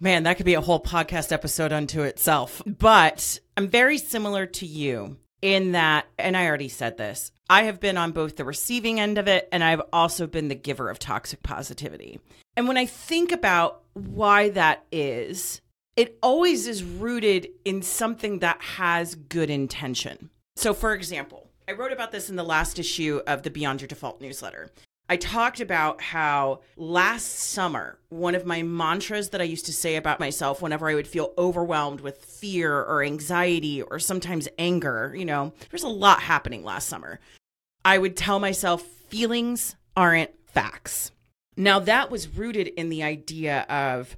Man, 0.00 0.24
that 0.24 0.36
could 0.36 0.46
be 0.46 0.54
a 0.54 0.60
whole 0.60 0.82
podcast 0.82 1.32
episode 1.32 1.72
unto 1.72 2.02
itself. 2.02 2.62
But 2.66 3.38
I'm 3.56 3.68
very 3.68 3.98
similar 3.98 4.46
to 4.46 4.66
you 4.66 5.18
in 5.40 5.72
that, 5.72 6.06
and 6.18 6.36
I 6.36 6.46
already 6.46 6.68
said 6.68 6.96
this, 6.96 7.30
I 7.48 7.64
have 7.64 7.78
been 7.78 7.98
on 7.98 8.12
both 8.12 8.36
the 8.36 8.44
receiving 8.44 8.98
end 8.98 9.18
of 9.18 9.28
it 9.28 9.48
and 9.52 9.62
I've 9.62 9.82
also 9.92 10.26
been 10.26 10.48
the 10.48 10.54
giver 10.54 10.88
of 10.88 10.98
toxic 10.98 11.42
positivity. 11.42 12.18
And 12.56 12.66
when 12.66 12.76
I 12.76 12.86
think 12.86 13.32
about 13.32 13.82
why 13.92 14.48
that 14.50 14.84
is, 14.90 15.60
it 15.96 16.18
always 16.22 16.66
is 16.66 16.82
rooted 16.82 17.48
in 17.64 17.82
something 17.82 18.40
that 18.40 18.60
has 18.60 19.14
good 19.14 19.50
intention. 19.50 20.30
So, 20.56 20.74
for 20.74 20.94
example, 20.94 21.50
I 21.68 21.72
wrote 21.72 21.92
about 21.92 22.12
this 22.12 22.28
in 22.28 22.36
the 22.36 22.42
last 22.42 22.78
issue 22.78 23.20
of 23.26 23.42
the 23.42 23.50
Beyond 23.50 23.80
Your 23.80 23.88
Default 23.88 24.20
newsletter. 24.20 24.70
I 25.08 25.16
talked 25.16 25.60
about 25.60 26.00
how 26.00 26.60
last 26.76 27.26
summer, 27.26 27.98
one 28.08 28.34
of 28.34 28.46
my 28.46 28.62
mantras 28.62 29.30
that 29.30 29.40
I 29.40 29.44
used 29.44 29.66
to 29.66 29.72
say 29.72 29.96
about 29.96 30.18
myself 30.18 30.62
whenever 30.62 30.88
I 30.88 30.94
would 30.94 31.06
feel 31.06 31.34
overwhelmed 31.36 32.00
with 32.00 32.24
fear 32.24 32.74
or 32.74 33.02
anxiety 33.02 33.82
or 33.82 33.98
sometimes 33.98 34.48
anger, 34.58 35.12
you 35.14 35.26
know, 35.26 35.52
there's 35.70 35.82
a 35.82 35.88
lot 35.88 36.20
happening 36.20 36.64
last 36.64 36.88
summer. 36.88 37.20
I 37.84 37.98
would 37.98 38.16
tell 38.16 38.40
myself 38.40 38.82
feelings 38.82 39.76
aren't 39.94 40.30
facts. 40.48 41.12
Now, 41.56 41.80
that 41.80 42.10
was 42.10 42.26
rooted 42.36 42.68
in 42.68 42.88
the 42.88 43.02
idea 43.02 43.62
of 43.68 44.16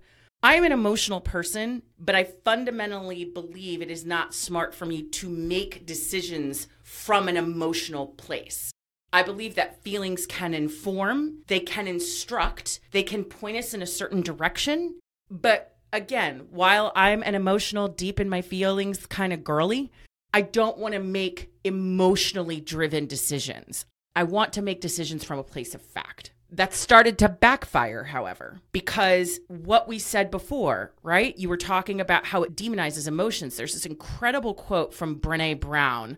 I'm 0.49 0.63
an 0.63 0.71
emotional 0.71 1.21
person, 1.21 1.83
but 1.99 2.15
I 2.15 2.23
fundamentally 2.23 3.25
believe 3.25 3.83
it 3.83 3.91
is 3.91 4.07
not 4.07 4.33
smart 4.33 4.77
for 4.77 4.87
me 4.87 5.03
to 5.03 5.29
make 5.29 5.85
decisions 5.85 6.69
from 6.85 7.27
an 7.27 7.37
emotional 7.37 8.07
place. 8.07 8.71
I 9.13 9.25
believe 9.25 9.57
that 9.57 9.83
feelings 9.83 10.25
can 10.25 10.55
inform, 10.55 11.39
they 11.49 11.59
can 11.59 11.89
instruct, 11.89 12.79
they 12.93 13.03
can 13.03 13.25
point 13.25 13.57
us 13.57 13.75
in 13.75 13.83
a 13.83 13.89
certain 13.89 14.21
direction. 14.21 15.01
But 15.29 15.75
again, 15.93 16.47
while 16.51 16.93
I'm 16.95 17.25
an 17.25 17.35
emotional, 17.35 17.89
deep 17.89 18.21
in 18.21 18.29
my 18.29 18.41
feelings 18.41 19.05
kind 19.05 19.33
of 19.33 19.43
girly, 19.43 19.91
I 20.33 20.43
don't 20.43 20.79
want 20.79 20.95
to 20.95 21.01
make 21.01 21.51
emotionally 21.65 22.61
driven 22.61 23.09
decisions. 23.09 23.85
I 24.15 24.23
want 24.23 24.53
to 24.53 24.63
make 24.63 24.81
decisions 24.81 25.25
from 25.25 25.41
a 25.41 25.43
place 25.43 25.75
of 25.75 25.83
fact. 25.83 26.31
That 26.51 26.73
started 26.73 27.19
to 27.19 27.29
backfire, 27.29 28.05
however, 28.05 28.61
because 28.71 29.41
what 29.49 29.89
we 29.89 29.99
said 29.99 30.31
before, 30.31 30.93
right? 31.03 31.37
You 31.37 31.49
were 31.49 31.57
talking 31.57 32.01
about 32.01 32.27
how 32.27 32.45
it 32.45 32.55
demonizes 32.55 33.09
emotions. 33.09 33.57
There's 33.57 33.75
this 33.75 33.85
incredible 33.85 34.55
quote 34.55 34.95
from 34.95 35.19
Brene 35.19 35.59
Brown. 35.59 36.17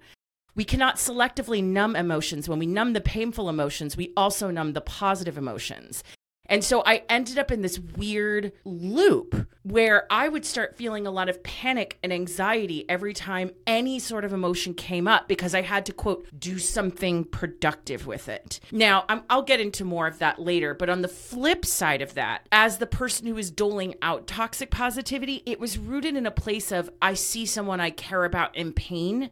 We 0.54 0.64
cannot 0.64 0.96
selectively 0.96 1.62
numb 1.62 1.96
emotions. 1.96 2.48
When 2.48 2.58
we 2.58 2.66
numb 2.66 2.92
the 2.92 3.00
painful 3.00 3.48
emotions, 3.48 3.96
we 3.96 4.12
also 4.16 4.50
numb 4.50 4.74
the 4.74 4.80
positive 4.80 5.38
emotions. 5.38 6.02
And 6.48 6.64
so 6.64 6.82
I 6.86 7.02
ended 7.08 7.38
up 7.38 7.50
in 7.50 7.60
this 7.60 7.78
weird 7.78 8.52
loop 8.64 9.48
where 9.62 10.06
I 10.10 10.28
would 10.28 10.46
start 10.46 10.76
feeling 10.76 11.06
a 11.06 11.10
lot 11.10 11.28
of 11.28 11.42
panic 11.42 11.98
and 12.02 12.12
anxiety 12.12 12.88
every 12.88 13.12
time 13.12 13.50
any 13.66 13.98
sort 13.98 14.24
of 14.24 14.32
emotion 14.32 14.72
came 14.72 15.06
up 15.06 15.28
because 15.28 15.54
I 15.54 15.60
had 15.60 15.84
to, 15.86 15.92
quote, 15.92 16.26
do 16.38 16.58
something 16.58 17.24
productive 17.24 18.06
with 18.06 18.28
it. 18.28 18.60
Now, 18.72 19.04
i 19.08 19.20
will 19.34 19.42
get 19.42 19.60
into 19.60 19.84
more 19.84 20.06
of 20.06 20.18
that 20.20 20.38
later, 20.38 20.72
but 20.72 20.88
on 20.88 21.02
the 21.02 21.08
flip 21.08 21.66
side 21.66 22.00
of 22.00 22.14
that, 22.14 22.46
as 22.50 22.78
the 22.78 22.86
person 22.86 23.26
who 23.26 23.36
is 23.36 23.50
doling 23.50 23.94
out 24.00 24.26
toxic 24.26 24.70
positivity, 24.70 25.42
it 25.44 25.60
was 25.60 25.78
rooted 25.78 26.16
in 26.16 26.24
a 26.24 26.30
place 26.30 26.72
of 26.72 26.88
I 27.02 27.12
see 27.14 27.44
someone 27.44 27.80
I 27.80 27.90
care 27.90 28.24
about 28.24 28.56
in 28.56 28.72
pain. 28.72 29.30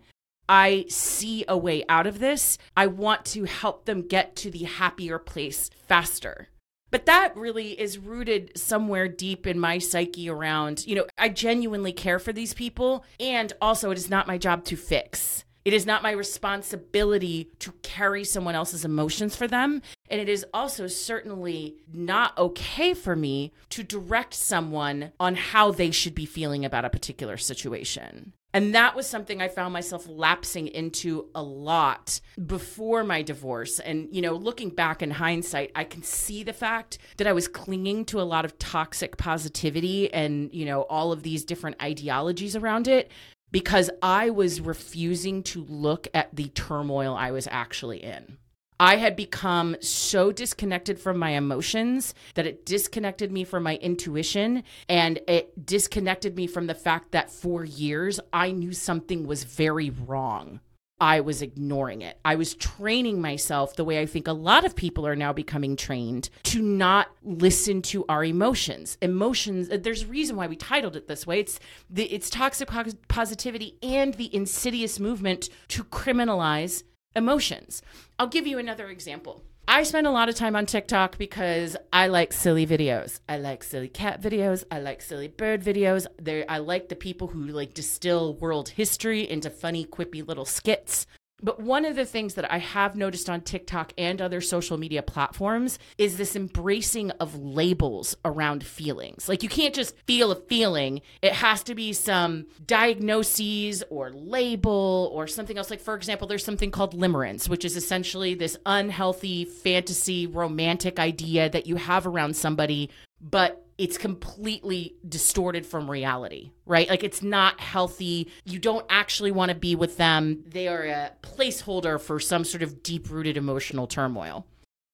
I 0.48 0.84
see 0.88 1.44
a 1.48 1.56
way 1.56 1.84
out 1.88 2.06
of 2.06 2.18
this. 2.18 2.58
I 2.76 2.86
want 2.88 3.24
to 3.26 3.44
help 3.44 3.86
them 3.86 4.02
get 4.02 4.36
to 4.36 4.50
the 4.50 4.64
happier 4.64 5.18
place 5.18 5.70
faster. 5.88 6.48
But 6.90 7.06
that 7.06 7.36
really 7.36 7.78
is 7.78 7.98
rooted 7.98 8.52
somewhere 8.56 9.08
deep 9.08 9.46
in 9.46 9.58
my 9.58 9.78
psyche 9.78 10.30
around, 10.30 10.86
you 10.86 10.94
know, 10.94 11.06
I 11.18 11.28
genuinely 11.28 11.92
care 11.92 12.18
for 12.18 12.32
these 12.32 12.54
people. 12.54 13.04
And 13.18 13.52
also, 13.60 13.90
it 13.90 13.98
is 13.98 14.08
not 14.10 14.26
my 14.26 14.38
job 14.38 14.64
to 14.66 14.76
fix. 14.76 15.44
It 15.66 15.72
is 15.72 15.84
not 15.84 16.04
my 16.04 16.12
responsibility 16.12 17.50
to 17.58 17.72
carry 17.82 18.22
someone 18.22 18.54
else's 18.54 18.84
emotions 18.84 19.34
for 19.34 19.48
them. 19.48 19.82
And 20.08 20.20
it 20.20 20.28
is 20.28 20.46
also 20.54 20.86
certainly 20.86 21.78
not 21.92 22.38
okay 22.38 22.94
for 22.94 23.16
me 23.16 23.52
to 23.70 23.82
direct 23.82 24.32
someone 24.32 25.10
on 25.18 25.34
how 25.34 25.72
they 25.72 25.90
should 25.90 26.14
be 26.14 26.24
feeling 26.24 26.64
about 26.64 26.84
a 26.84 26.90
particular 26.90 27.36
situation. 27.36 28.32
And 28.56 28.74
that 28.74 28.96
was 28.96 29.06
something 29.06 29.42
I 29.42 29.48
found 29.48 29.74
myself 29.74 30.08
lapsing 30.08 30.68
into 30.68 31.28
a 31.34 31.42
lot 31.42 32.22
before 32.46 33.04
my 33.04 33.20
divorce. 33.20 33.80
And, 33.80 34.08
you 34.10 34.22
know, 34.22 34.32
looking 34.32 34.70
back 34.70 35.02
in 35.02 35.10
hindsight, 35.10 35.72
I 35.74 35.84
can 35.84 36.02
see 36.02 36.42
the 36.42 36.54
fact 36.54 36.96
that 37.18 37.26
I 37.26 37.34
was 37.34 37.48
clinging 37.48 38.06
to 38.06 38.18
a 38.18 38.22
lot 38.22 38.46
of 38.46 38.58
toxic 38.58 39.18
positivity 39.18 40.10
and, 40.10 40.50
you 40.54 40.64
know, 40.64 40.84
all 40.84 41.12
of 41.12 41.22
these 41.22 41.44
different 41.44 41.76
ideologies 41.82 42.56
around 42.56 42.88
it 42.88 43.10
because 43.52 43.90
I 44.00 44.30
was 44.30 44.62
refusing 44.62 45.42
to 45.42 45.62
look 45.68 46.08
at 46.14 46.34
the 46.34 46.48
turmoil 46.48 47.14
I 47.14 47.32
was 47.32 47.46
actually 47.50 48.02
in. 48.02 48.38
I 48.78 48.96
had 48.96 49.16
become 49.16 49.76
so 49.80 50.32
disconnected 50.32 50.98
from 50.98 51.18
my 51.18 51.30
emotions 51.30 52.14
that 52.34 52.46
it 52.46 52.66
disconnected 52.66 53.32
me 53.32 53.44
from 53.44 53.62
my 53.62 53.76
intuition 53.76 54.64
and 54.88 55.18
it 55.26 55.64
disconnected 55.64 56.36
me 56.36 56.46
from 56.46 56.66
the 56.66 56.74
fact 56.74 57.12
that 57.12 57.30
for 57.30 57.64
years 57.64 58.20
I 58.32 58.50
knew 58.50 58.72
something 58.72 59.26
was 59.26 59.44
very 59.44 59.90
wrong. 59.90 60.60
I 60.98 61.20
was 61.20 61.42
ignoring 61.42 62.00
it. 62.00 62.18
I 62.24 62.36
was 62.36 62.54
training 62.54 63.20
myself 63.20 63.76
the 63.76 63.84
way 63.84 64.00
I 64.00 64.06
think 64.06 64.28
a 64.28 64.32
lot 64.32 64.64
of 64.64 64.74
people 64.74 65.06
are 65.06 65.16
now 65.16 65.32
becoming 65.32 65.76
trained 65.76 66.30
to 66.44 66.62
not 66.62 67.08
listen 67.22 67.82
to 67.82 68.06
our 68.08 68.24
emotions. 68.24 68.96
Emotions, 69.02 69.70
uh, 69.70 69.76
there's 69.78 70.04
a 70.04 70.06
reason 70.06 70.36
why 70.36 70.46
we 70.46 70.56
titled 70.56 70.96
it 70.96 71.06
this 71.06 71.26
way. 71.26 71.40
It's 71.40 71.60
the 71.90 72.04
it's 72.04 72.30
toxic 72.30 72.70
positivity 73.08 73.76
and 73.82 74.14
the 74.14 74.34
insidious 74.34 74.98
movement 74.98 75.50
to 75.68 75.84
criminalize 75.84 76.82
emotions. 77.16 77.82
I'll 78.18 78.28
give 78.28 78.46
you 78.46 78.58
another 78.58 78.88
example. 78.88 79.42
I 79.68 79.82
spend 79.82 80.06
a 80.06 80.12
lot 80.12 80.28
of 80.28 80.36
time 80.36 80.54
on 80.54 80.64
TikTok 80.64 81.18
because 81.18 81.76
I 81.92 82.06
like 82.06 82.32
silly 82.32 82.64
videos. 82.66 83.18
I 83.28 83.38
like 83.38 83.64
silly 83.64 83.88
cat 83.88 84.22
videos. 84.22 84.62
I 84.70 84.78
like 84.78 85.02
silly 85.02 85.26
bird 85.26 85.64
videos. 85.64 86.06
There, 86.20 86.44
I 86.48 86.58
like 86.58 86.88
the 86.88 86.94
people 86.94 87.26
who 87.26 87.40
like 87.48 87.74
distill 87.74 88.34
world 88.34 88.68
history 88.68 89.28
into 89.28 89.50
funny, 89.50 89.84
quippy 89.84 90.26
little 90.26 90.44
skits. 90.44 91.08
But 91.42 91.60
one 91.60 91.84
of 91.84 91.96
the 91.96 92.06
things 92.06 92.34
that 92.34 92.50
I 92.50 92.58
have 92.58 92.96
noticed 92.96 93.28
on 93.28 93.42
TikTok 93.42 93.92
and 93.98 94.22
other 94.22 94.40
social 94.40 94.78
media 94.78 95.02
platforms 95.02 95.78
is 95.98 96.16
this 96.16 96.34
embracing 96.34 97.10
of 97.12 97.34
labels 97.34 98.16
around 98.24 98.64
feelings. 98.64 99.28
Like 99.28 99.42
you 99.42 99.48
can't 99.48 99.74
just 99.74 99.94
feel 100.06 100.32
a 100.32 100.36
feeling, 100.36 101.02
it 101.20 101.34
has 101.34 101.62
to 101.64 101.74
be 101.74 101.92
some 101.92 102.46
diagnoses 102.64 103.84
or 103.90 104.10
label 104.10 105.10
or 105.12 105.26
something 105.26 105.58
else. 105.58 105.68
Like, 105.68 105.80
for 105.80 105.94
example, 105.94 106.26
there's 106.26 106.44
something 106.44 106.70
called 106.70 106.98
limerence, 106.98 107.48
which 107.48 107.64
is 107.64 107.76
essentially 107.76 108.34
this 108.34 108.56
unhealthy 108.64 109.44
fantasy 109.44 110.26
romantic 110.26 110.98
idea 110.98 111.50
that 111.50 111.66
you 111.66 111.76
have 111.76 112.06
around 112.06 112.34
somebody, 112.34 112.88
but 113.20 113.65
it's 113.78 113.98
completely 113.98 114.96
distorted 115.06 115.66
from 115.66 115.90
reality, 115.90 116.52
right? 116.64 116.88
Like 116.88 117.04
it's 117.04 117.22
not 117.22 117.60
healthy. 117.60 118.30
You 118.44 118.58
don't 118.58 118.86
actually 118.88 119.32
want 119.32 119.50
to 119.50 119.54
be 119.54 119.74
with 119.74 119.96
them. 119.96 120.44
They 120.46 120.68
are 120.68 120.84
a 120.84 121.12
placeholder 121.22 122.00
for 122.00 122.18
some 122.18 122.44
sort 122.44 122.62
of 122.62 122.82
deep 122.82 123.10
rooted 123.10 123.36
emotional 123.36 123.86
turmoil. 123.86 124.46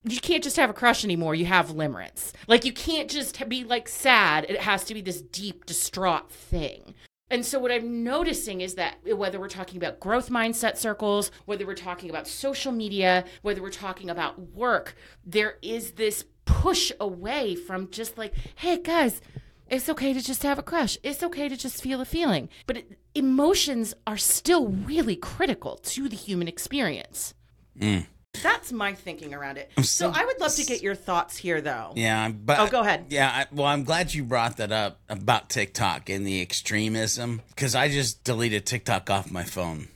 You 0.04 0.20
can't 0.20 0.42
just 0.42 0.56
have 0.56 0.70
a 0.70 0.74
crush 0.74 1.04
anymore. 1.04 1.36
You 1.36 1.44
have 1.46 1.68
limerence. 1.68 2.32
Like 2.48 2.64
you 2.64 2.72
can't 2.72 3.08
just 3.08 3.48
be 3.48 3.62
like 3.62 3.88
sad. 3.88 4.46
It 4.48 4.60
has 4.60 4.84
to 4.84 4.94
be 4.94 5.00
this 5.00 5.20
deep, 5.20 5.64
distraught 5.64 6.30
thing. 6.30 6.94
And 7.32 7.46
so, 7.46 7.58
what 7.58 7.72
I'm 7.72 8.04
noticing 8.04 8.60
is 8.60 8.74
that 8.74 8.96
whether 9.06 9.40
we're 9.40 9.48
talking 9.48 9.78
about 9.78 10.00
growth 10.00 10.28
mindset 10.28 10.76
circles, 10.76 11.30
whether 11.46 11.64
we're 11.64 11.74
talking 11.74 12.10
about 12.10 12.28
social 12.28 12.72
media, 12.72 13.24
whether 13.40 13.62
we're 13.62 13.70
talking 13.70 14.10
about 14.10 14.38
work, 14.50 14.96
there 15.24 15.56
is 15.62 15.92
this 15.92 16.26
push 16.44 16.92
away 17.00 17.54
from 17.54 17.90
just 17.90 18.18
like, 18.18 18.34
hey 18.56 18.78
guys, 18.78 19.20
it's 19.68 19.88
okay 19.88 20.12
to 20.12 20.20
just 20.20 20.42
have 20.42 20.58
a 20.58 20.62
crush. 20.62 20.98
It's 21.02 21.22
okay 21.22 21.48
to 21.48 21.56
just 21.56 21.82
feel 21.82 22.00
a 22.00 22.04
feeling. 22.04 22.48
But 22.66 22.78
it, 22.78 22.98
emotions 23.14 23.94
are 24.06 24.18
still 24.18 24.68
really 24.68 25.16
critical 25.16 25.76
to 25.76 26.08
the 26.08 26.16
human 26.16 26.48
experience. 26.48 27.34
Mm. 27.78 28.06
That's 28.42 28.72
my 28.72 28.94
thinking 28.94 29.34
around 29.34 29.58
it. 29.58 29.70
So 29.76 29.82
so- 29.82 30.12
I 30.14 30.24
would 30.24 30.40
love 30.40 30.54
to 30.56 30.64
get 30.64 30.82
your 30.82 30.94
thoughts 30.94 31.36
here, 31.36 31.60
though. 31.60 31.92
Yeah, 31.96 32.30
but 32.30 32.58
Oh, 32.60 32.66
go 32.66 32.80
ahead. 32.80 33.06
Yeah, 33.10 33.28
I, 33.30 33.46
well, 33.54 33.66
I'm 33.66 33.84
glad 33.84 34.14
you 34.14 34.24
brought 34.24 34.56
that 34.56 34.72
up 34.72 35.00
about 35.08 35.50
TikTok 35.50 36.08
and 36.08 36.26
the 36.26 36.40
extremism 36.40 37.42
because 37.48 37.74
I 37.74 37.88
just 37.88 38.24
deleted 38.24 38.64
TikTok 38.66 39.10
off 39.10 39.30
my 39.30 39.44
phone. 39.44 39.88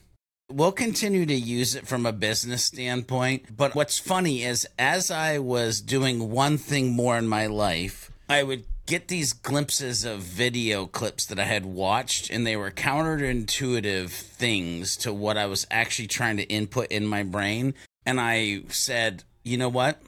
We'll 0.49 0.71
continue 0.71 1.25
to 1.25 1.33
use 1.33 1.75
it 1.75 1.85
from 1.85 2.05
a 2.05 2.13
business 2.13 2.63
standpoint, 2.63 3.57
but 3.57 3.75
what's 3.75 3.99
funny 3.99 4.43
is 4.43 4.65
as 4.79 5.11
I 5.11 5.39
was 5.39 5.81
doing 5.81 6.31
one 6.31 6.57
thing 6.57 6.93
more 6.93 7.17
in 7.17 7.27
my 7.27 7.47
life, 7.47 8.09
I 8.29 8.43
would 8.43 8.63
get 8.85 9.09
these 9.09 9.33
glimpses 9.33 10.05
of 10.05 10.19
video 10.19 10.85
clips 10.85 11.25
that 11.25 11.37
I 11.37 11.43
had 11.43 11.65
watched, 11.65 12.29
and 12.29 12.47
they 12.47 12.55
were 12.55 12.71
counterintuitive 12.71 14.09
things 14.09 14.95
to 14.97 15.11
what 15.11 15.37
I 15.37 15.47
was 15.47 15.67
actually 15.69 16.07
trying 16.07 16.37
to 16.37 16.43
input 16.43 16.87
in 16.87 17.05
my 17.05 17.23
brain. 17.23 17.73
And 18.05 18.17
I 18.21 18.61
said, 18.69 19.25
you 19.43 19.57
know 19.57 19.69
what? 19.69 20.01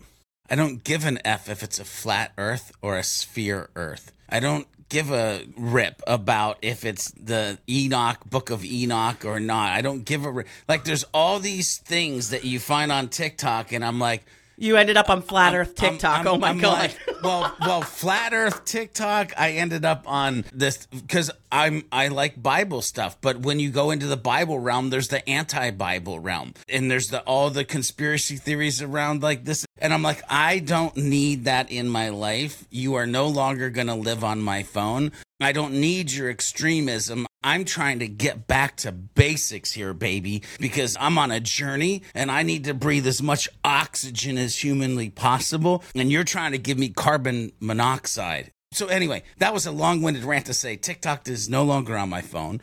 I 0.49 0.55
don't 0.55 0.85
give 0.85 1.05
an 1.05 1.19
F 1.25 1.49
if 1.49 1.63
it's 1.63 1.79
a 1.79 1.85
flat 1.85 2.31
earth 2.37 2.71
or 2.81 2.97
a 2.97 3.03
sphere 3.03 3.71
earth. 3.75 4.13
I 4.29 4.39
don't 4.39 4.67
give 4.89 5.11
a 5.11 5.45
rip 5.55 6.01
about 6.07 6.57
if 6.61 6.83
it's 6.83 7.11
the 7.11 7.59
Enoch, 7.69 8.17
Book 8.29 8.49
of 8.49 8.65
Enoch 8.65 9.23
or 9.23 9.39
not. 9.39 9.71
I 9.71 9.81
don't 9.81 10.03
give 10.03 10.25
a 10.25 10.31
rip. 10.31 10.47
Like, 10.67 10.83
there's 10.83 11.05
all 11.13 11.39
these 11.39 11.77
things 11.77 12.31
that 12.31 12.43
you 12.43 12.59
find 12.59 12.91
on 12.91 13.07
TikTok, 13.07 13.71
and 13.71 13.85
I'm 13.85 13.99
like, 13.99 14.25
You 14.61 14.75
ended 14.75 14.97
up 14.97 15.09
on 15.09 15.21
Flat 15.21 15.55
Earth 15.55 15.81
I'm- 15.81 15.91
TikTok. 15.93 16.17
I'm- 16.17 16.27
oh 16.27 16.37
my 16.37 16.49
I'm 16.49 16.59
god. 16.59 16.79
like, 16.79 16.97
well, 17.23 17.55
well, 17.61 17.81
flat 17.81 18.33
Earth 18.33 18.65
TikTok. 18.65 19.31
I 19.37 19.51
ended 19.53 19.85
up 19.85 20.03
on 20.05 20.43
this 20.53 20.85
because 20.87 21.31
I'm 21.51 21.85
I 21.93 22.09
like 22.09 22.41
Bible 22.43 22.81
stuff, 22.81 23.17
but 23.21 23.39
when 23.39 23.59
you 23.59 23.69
go 23.71 23.89
into 23.91 24.05
the 24.07 24.17
Bible 24.17 24.59
realm, 24.59 24.89
there's 24.89 25.07
the 25.07 25.27
anti-Bible 25.29 26.19
realm, 26.19 26.53
and 26.67 26.91
there's 26.91 27.07
the 27.07 27.21
all 27.21 27.49
the 27.49 27.63
conspiracy 27.63 28.35
theories 28.35 28.81
around 28.81 29.23
like 29.23 29.45
this. 29.45 29.65
And 29.77 29.93
I'm 29.93 30.03
like, 30.03 30.21
I 30.29 30.59
don't 30.59 30.95
need 30.97 31.45
that 31.45 31.71
in 31.71 31.87
my 31.87 32.09
life. 32.09 32.65
You 32.69 32.95
are 32.95 33.07
no 33.07 33.27
longer 33.27 33.69
going 33.69 33.87
to 33.87 33.95
live 33.95 34.25
on 34.25 34.41
my 34.41 34.63
phone. 34.63 35.13
I 35.39 35.53
don't 35.53 35.75
need 35.79 36.11
your 36.11 36.29
extremism. 36.29 37.25
I'm 37.41 37.63
trying 37.63 37.99
to 37.99 38.07
get 38.07 38.47
back 38.47 38.75
to 38.77 38.91
basics 38.91 39.71
here, 39.71 39.93
baby, 39.93 40.43
because 40.59 40.97
I'm 40.99 41.17
on 41.17 41.31
a 41.31 41.39
journey 41.39 42.03
and 42.13 42.29
I 42.29 42.43
need 42.43 42.65
to 42.65 42.73
breathe 42.73 43.07
as 43.07 43.21
much 43.21 43.47
oxygen 43.63 44.37
as 44.37 44.57
humanly 44.57 45.09
possible. 45.09 45.83
And 45.95 46.11
you're 46.11 46.25
trying 46.25 46.51
to 46.51 46.57
give 46.57 46.77
me 46.77 46.89
carbon 46.89 47.53
monoxide. 47.61 48.51
So, 48.73 48.87
anyway, 48.87 49.23
that 49.37 49.53
was 49.53 49.65
a 49.65 49.71
long 49.71 50.01
winded 50.01 50.25
rant 50.25 50.47
to 50.47 50.53
say 50.53 50.75
TikTok 50.75 51.27
is 51.29 51.49
no 51.49 51.63
longer 51.63 51.97
on 51.97 52.09
my 52.09 52.21
phone. 52.21 52.59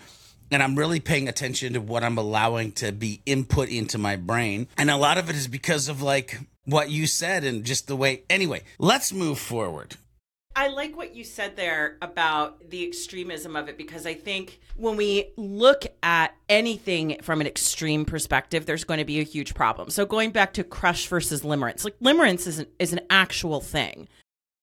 And 0.50 0.62
I'm 0.62 0.76
really 0.76 1.00
paying 1.00 1.26
attention 1.26 1.72
to 1.72 1.80
what 1.80 2.04
I'm 2.04 2.18
allowing 2.18 2.72
to 2.72 2.92
be 2.92 3.22
input 3.24 3.70
into 3.70 3.96
my 3.98 4.16
brain. 4.16 4.68
And 4.76 4.90
a 4.90 4.96
lot 4.96 5.18
of 5.18 5.30
it 5.30 5.36
is 5.36 5.48
because 5.48 5.88
of 5.88 6.02
like 6.02 6.38
what 6.66 6.90
you 6.90 7.06
said 7.06 7.44
and 7.44 7.64
just 7.64 7.88
the 7.88 7.96
way. 7.96 8.22
Anyway, 8.28 8.62
let's 8.78 9.12
move 9.12 9.38
forward. 9.38 9.96
I 10.58 10.68
like 10.68 10.96
what 10.96 11.14
you 11.14 11.22
said 11.22 11.54
there 11.54 11.98
about 12.00 12.70
the 12.70 12.82
extremism 12.82 13.56
of 13.56 13.68
it 13.68 13.76
because 13.76 14.06
I 14.06 14.14
think 14.14 14.58
when 14.76 14.96
we 14.96 15.32
look 15.36 15.84
at 16.02 16.34
anything 16.48 17.18
from 17.20 17.42
an 17.42 17.46
extreme 17.46 18.06
perspective, 18.06 18.64
there's 18.64 18.84
going 18.84 18.96
to 18.96 19.04
be 19.04 19.20
a 19.20 19.22
huge 19.22 19.54
problem. 19.54 19.90
So 19.90 20.06
going 20.06 20.30
back 20.30 20.54
to 20.54 20.64
crush 20.64 21.08
versus 21.08 21.42
limerence, 21.42 21.84
like 21.84 21.98
limerence 22.00 22.46
is 22.46 22.60
an, 22.60 22.68
is 22.78 22.94
an 22.94 23.00
actual 23.10 23.60
thing. 23.60 24.08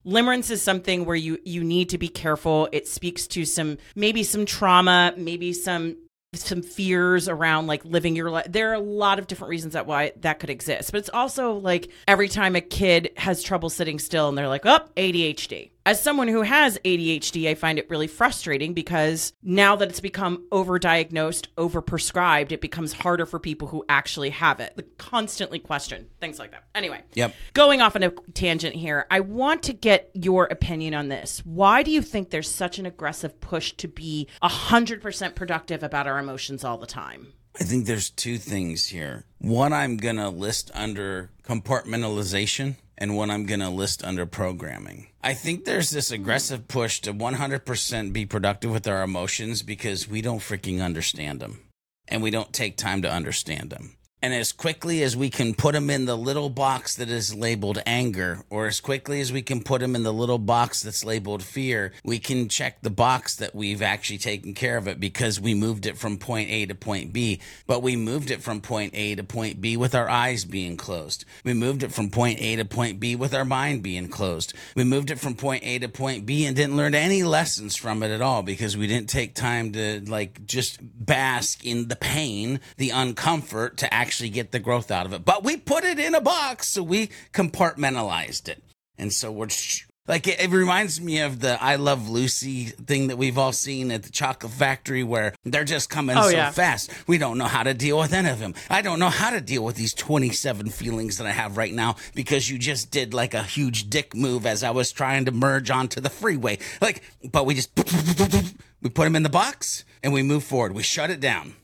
Limerence 0.04 0.50
is 0.50 0.64
something 0.64 1.06
where 1.06 1.16
you 1.16 1.38
you 1.46 1.64
need 1.64 1.90
to 1.90 2.00
be 2.00 2.10
careful. 2.10 2.70
It 2.72 2.88
speaks 2.88 3.28
to 3.28 3.46
some 3.46 3.78
maybe 3.96 4.24
some 4.24 4.48
trauma, 4.48 5.14
maybe 5.16 5.54
some 5.54 5.98
some 6.34 6.64
fears 6.64 7.30
around 7.30 7.68
like 7.68 7.86
living 7.86 8.16
your 8.16 8.32
life. 8.32 8.48
There 8.50 8.72
are 8.72 8.74
a 8.74 8.80
lot 8.80 9.20
of 9.20 9.28
different 9.28 9.52
reasons 9.52 9.74
that 9.74 9.86
why 9.86 10.14
that 10.22 10.40
could 10.40 10.50
exist. 10.50 10.92
But 10.92 10.98
it's 10.98 11.10
also 11.14 11.54
like 11.54 11.92
every 12.08 12.30
time 12.30 12.56
a 12.56 12.62
kid 12.62 13.12
has 13.18 13.44
trouble 13.44 13.70
sitting 13.70 14.00
still 14.00 14.28
and 14.28 14.36
they're 14.36 14.48
like, 14.48 14.66
"Oh, 14.66 14.80
ADHD." 14.98 15.70
As 15.86 16.02
someone 16.02 16.30
who 16.30 16.44
has 16.44 16.78
ADHD, 16.86 17.50
I 17.50 17.56
find 17.56 17.78
it 17.78 17.90
really 17.90 18.08
frustrating 18.08 18.74
because 18.74 19.34
now 19.44 19.76
that 19.76 19.90
it's 19.90 20.00
become 20.00 20.46
overdiagnosed, 20.50 21.48
overprescribed, 21.58 22.54
it 22.54 22.62
becomes 22.62 22.94
harder 22.94 23.26
for 23.26 23.38
people 23.38 23.68
who 23.68 23.84
actually 23.90 24.30
have 24.30 24.62
it. 24.62 24.72
Like, 24.78 24.98
constantly 24.98 25.60
question 25.60 26.08
things 26.22 26.40
like 26.40 26.52
that. 26.52 26.64
Anyway, 26.74 27.02
Yep. 27.16 27.36
going 27.54 27.82
off 27.82 27.98
on 27.98 28.04
a 28.04 28.12
tangent 28.34 28.76
here, 28.76 29.06
I 29.12 29.20
want 29.20 29.62
to 29.64 29.74
get 29.74 30.10
your 30.14 30.46
opinion 30.46 30.94
on 30.94 31.10
this. 31.10 31.42
Why 31.44 31.84
do 31.84 31.92
you 31.92 32.02
think 32.02 32.30
there's 32.30 32.50
such 32.50 32.80
an 32.80 32.86
aggressive 32.86 33.42
push 33.42 33.74
to 33.74 33.90
be 33.90 34.30
100% 34.42 35.36
productive 35.36 35.84
about 35.84 36.08
our 36.08 36.18
emotions 36.18 36.64
all 36.64 36.78
the 36.78 36.88
time? 36.88 37.34
I 37.60 37.66
think 37.66 37.86
there's 37.86 38.10
two 38.10 38.38
things 38.38 38.88
here. 38.88 39.26
One 39.40 39.74
I'm 39.74 39.98
going 39.98 40.16
to 40.16 40.30
list 40.30 40.72
under 40.74 41.32
compartmentalization 41.44 42.78
and 42.98 43.16
what 43.16 43.30
I'm 43.30 43.46
going 43.46 43.60
to 43.60 43.70
list 43.70 44.04
under 44.04 44.26
programming. 44.26 45.08
I 45.24 45.34
think 45.34 45.66
there's 45.66 45.90
this 45.90 46.12
aggressive 46.12 46.68
push 46.68 47.00
to 47.02 47.14
100% 47.14 48.14
be 48.14 48.26
productive 48.26 48.72
with 48.72 48.88
our 48.88 49.04
emotions 49.04 49.64
because 49.64 50.08
we 50.08 50.22
don't 50.22 50.40
freaking 50.40 50.84
understand 50.84 51.40
them 51.40 51.62
and 52.08 52.22
we 52.22 52.32
don't 52.32 52.54
take 52.54 52.78
time 52.78 53.02
to 53.02 53.12
understand 53.12 53.70
them. 53.70 53.96
And 54.24 54.34
as 54.34 54.54
quickly 54.54 55.04
as 55.04 55.18
we 55.18 55.30
can 55.30 55.54
put 55.54 55.74
them 55.74 55.90
in 55.90 56.06
the 56.06 56.16
little 56.16 56.50
box 56.50 56.96
that 56.96 57.10
is 57.10 57.36
labeled 57.36 57.80
anger, 57.86 58.40
or 58.50 58.68
as 58.68 58.80
quickly 58.80 59.20
as 59.20 59.34
we 59.34 59.42
can 59.42 59.62
put 59.62 59.82
them 59.82 59.98
in 59.98 60.04
the 60.04 60.14
little 60.14 60.38
box 60.38 60.82
that's 60.82 61.04
labeled 61.04 61.44
fear, 61.44 61.92
we 62.06 62.20
can 62.20 62.48
check 62.48 62.82
the 62.82 62.90
box 62.90 63.36
that 63.36 63.54
we've 63.54 63.82
actually 63.82 64.20
taken 64.20 64.54
care 64.54 64.78
of 64.78 64.88
it 64.88 64.98
because 64.98 65.42
we 65.42 65.54
moved 65.54 65.86
it 65.86 65.98
from 65.98 66.18
point 66.18 66.50
A 66.50 66.66
to 66.68 66.74
point 66.74 67.12
B. 67.12 67.42
But 67.68 67.84
we 67.84 67.98
moved 67.98 68.32
it 68.32 68.42
from 68.42 68.62
point 68.62 68.94
A 68.96 69.14
to 69.16 69.26
point 69.26 69.60
B 69.60 69.76
with 69.76 69.94
our 69.94 70.10
eyes 70.10 70.46
being 70.46 70.78
closed. 70.78 71.26
We 71.44 71.54
moved 71.54 71.84
it 71.84 71.92
from 71.92 72.10
point 72.10 72.42
A 72.42 72.56
to 72.56 72.64
point 72.64 73.02
B 73.02 73.18
with 73.18 73.34
our 73.34 73.44
mind 73.44 73.84
being 73.84 74.08
closed. 74.08 74.54
We 74.74 74.86
moved 74.86 75.12
it 75.12 75.20
from 75.20 75.36
point 75.36 75.66
A 75.66 75.80
to 75.80 75.90
point 75.90 76.26
B 76.26 76.46
and 76.46 76.56
didn't 76.56 76.78
learn 76.78 76.96
any 76.96 77.24
lessons 77.24 77.76
from 77.76 78.02
it 78.02 78.10
at 78.10 78.22
all 78.22 78.42
because 78.42 78.78
we 78.78 78.88
didn't 78.88 79.10
take 79.10 79.36
time 79.36 79.74
to 79.74 80.00
like 80.10 80.46
just 80.46 80.80
bask 80.82 81.66
in 81.66 81.90
the 81.90 81.98
pain, 81.98 82.62
the 82.78 82.92
uncomfort 82.92 83.76
to 83.76 83.94
actually 83.94 84.13
get 84.22 84.52
the 84.52 84.60
growth 84.60 84.92
out 84.92 85.06
of 85.06 85.14
it. 85.14 85.26
But 85.26 85.44
we 85.44 85.58
put 85.58 85.84
it 85.84 86.00
in 86.00 86.16
a 86.16 86.22
box, 86.22 86.68
so 86.70 86.84
we 86.84 87.10
compartmentalized 87.34 88.50
it. 88.50 88.62
And 88.98 89.12
so 89.12 89.32
we're 89.32 89.50
sh- 89.50 89.86
like, 90.06 90.28
it, 90.28 90.42
it 90.42 90.50
reminds 90.50 91.00
me 91.00 91.20
of 91.22 91.40
the 91.40 91.62
I 91.64 91.78
Love 91.78 92.10
Lucy 92.10 92.66
thing 92.66 93.08
that 93.08 93.18
we've 93.18 93.38
all 93.38 93.54
seen 93.54 93.90
at 93.90 94.04
the 94.04 94.10
chocolate 94.12 94.52
factory 94.52 95.02
where 95.02 95.34
they're 95.46 95.64
just 95.64 95.90
coming 95.90 96.18
Oh, 96.18 96.24
so 96.24 96.36
yeah. 96.36 96.52
fast. 96.52 96.92
We 97.08 97.18
don't 97.18 97.38
know 97.38 97.46
how 97.46 97.64
to 97.64 97.74
deal 97.74 97.98
with 97.98 98.12
any 98.12 98.30
of 98.30 98.40
them. 98.40 98.54
I 98.70 98.82
don't 98.82 99.00
know 99.00 99.10
how 99.10 99.30
to 99.30 99.40
deal 99.40 99.64
with 99.64 99.78
these 99.78 99.94
27 99.94 100.70
feelings 100.70 101.18
that 101.20 101.26
I 101.28 101.32
have 101.32 101.56
right 101.56 101.74
now 101.74 101.96
because 102.14 102.50
you 102.50 102.60
just 102.60 102.92
did 102.92 103.14
like 103.14 103.34
a 103.34 103.44
huge 103.44 103.90
dick 103.90 104.14
move 104.14 104.46
as 104.46 104.62
I 104.62 104.72
was 104.72 104.92
trying 104.92 105.24
to 105.26 105.32
merge 105.32 105.70
onto 105.72 106.02
the 106.02 106.10
freeway. 106.10 106.60
Like, 106.82 107.02
but 107.32 107.46
we 107.46 107.54
just, 107.56 107.72
we 108.82 108.90
put 108.90 109.06
them 109.06 109.16
in 109.16 109.24
the 109.24 109.30
box 109.30 109.86
and 110.04 110.12
we 110.12 110.22
move 110.22 110.44
forward. 110.44 110.74
We 110.74 110.84
shut 110.84 111.12
it 111.12 111.22
down. 111.22 111.56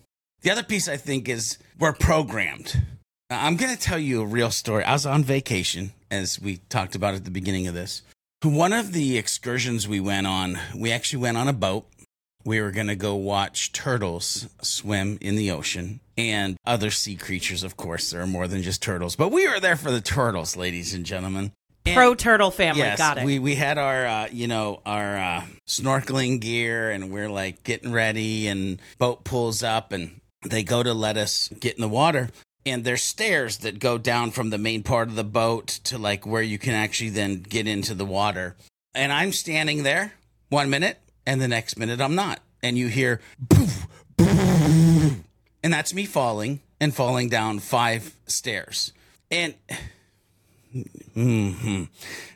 The 0.41 0.51
other 0.51 0.63
piece 0.63 0.87
I 0.87 0.97
think 0.97 1.27
is 1.27 1.57
we're 1.77 1.93
programmed. 1.93 2.81
I'm 3.29 3.57
going 3.57 3.75
to 3.75 3.79
tell 3.81 3.99
you 3.99 4.21
a 4.21 4.25
real 4.25 4.51
story. 4.51 4.83
I 4.83 4.93
was 4.93 5.05
on 5.05 5.23
vacation, 5.23 5.91
as 6.09 6.39
we 6.41 6.57
talked 6.69 6.95
about 6.95 7.13
at 7.13 7.25
the 7.25 7.31
beginning 7.31 7.67
of 7.67 7.73
this. 7.73 8.01
One 8.41 8.73
of 8.73 8.93
the 8.93 9.17
excursions 9.17 9.87
we 9.87 9.99
went 9.99 10.25
on, 10.25 10.57
we 10.75 10.91
actually 10.91 11.21
went 11.21 11.37
on 11.37 11.47
a 11.47 11.53
boat. 11.53 11.85
We 12.45 12.61
were 12.61 12.71
going 12.71 12.87
to 12.87 12.95
go 12.95 13.15
watch 13.15 13.73
turtles 13.73 14.47
swim 14.61 15.17
in 15.19 15.35
the 15.35 15.51
ocean 15.51 15.99
and 16.17 16.55
other 16.65 16.89
sea 16.89 17.17
creatures, 17.17 17.63
of 17.63 17.75
course. 17.75 18.09
There 18.09 18.21
are 18.21 18.27
more 18.27 18.47
than 18.47 18.61
just 18.63 18.81
turtles, 18.81 19.17
but 19.17 19.31
we 19.31 19.47
were 19.47 19.59
there 19.59 19.75
for 19.75 19.91
the 19.91 20.01
turtles, 20.01 20.55
ladies 20.55 20.93
and 20.93 21.05
gentlemen. 21.05 21.51
And- 21.85 21.95
Pro 21.95 22.15
turtle 22.15 22.49
family. 22.49 22.81
Yes, 22.81 22.97
Got 22.97 23.17
it. 23.19 23.25
we 23.25 23.39
we 23.39 23.55
had 23.55 23.77
our 23.77 24.05
uh, 24.05 24.27
you 24.31 24.47
know 24.47 24.81
our 24.85 25.17
uh, 25.17 25.43
snorkeling 25.67 26.39
gear, 26.39 26.91
and 26.91 27.11
we're 27.11 27.29
like 27.29 27.63
getting 27.63 27.91
ready, 27.91 28.47
and 28.47 28.81
boat 28.97 29.23
pulls 29.25 29.61
up, 29.63 29.91
and 29.91 30.18
they 30.43 30.63
go 30.63 30.83
to 30.83 30.93
let 30.93 31.17
us 31.17 31.49
get 31.59 31.75
in 31.75 31.81
the 31.81 31.89
water. 31.89 32.29
And 32.65 32.83
there's 32.83 33.03
stairs 33.03 33.57
that 33.59 33.79
go 33.79 33.97
down 33.97 34.31
from 34.31 34.49
the 34.49 34.57
main 34.57 34.83
part 34.83 35.07
of 35.07 35.15
the 35.15 35.23
boat 35.23 35.67
to 35.85 35.97
like 35.97 36.25
where 36.25 36.41
you 36.41 36.57
can 36.59 36.73
actually 36.73 37.09
then 37.09 37.41
get 37.41 37.67
into 37.67 37.93
the 37.93 38.05
water. 38.05 38.55
And 38.93 39.11
I'm 39.11 39.31
standing 39.31 39.83
there 39.83 40.13
one 40.49 40.69
minute, 40.69 40.99
and 41.25 41.41
the 41.41 41.47
next 41.47 41.77
minute 41.77 42.01
I'm 42.01 42.15
not. 42.15 42.39
And 42.61 42.77
you 42.77 42.87
hear 42.87 43.21
poof, 43.49 43.87
poof, 44.17 45.19
and 45.63 45.73
that's 45.73 45.93
me 45.93 46.05
falling 46.05 46.59
and 46.79 46.93
falling 46.93 47.29
down 47.29 47.59
five 47.59 48.15
stairs. 48.27 48.91
And 49.31 49.53
hmm 51.13 51.83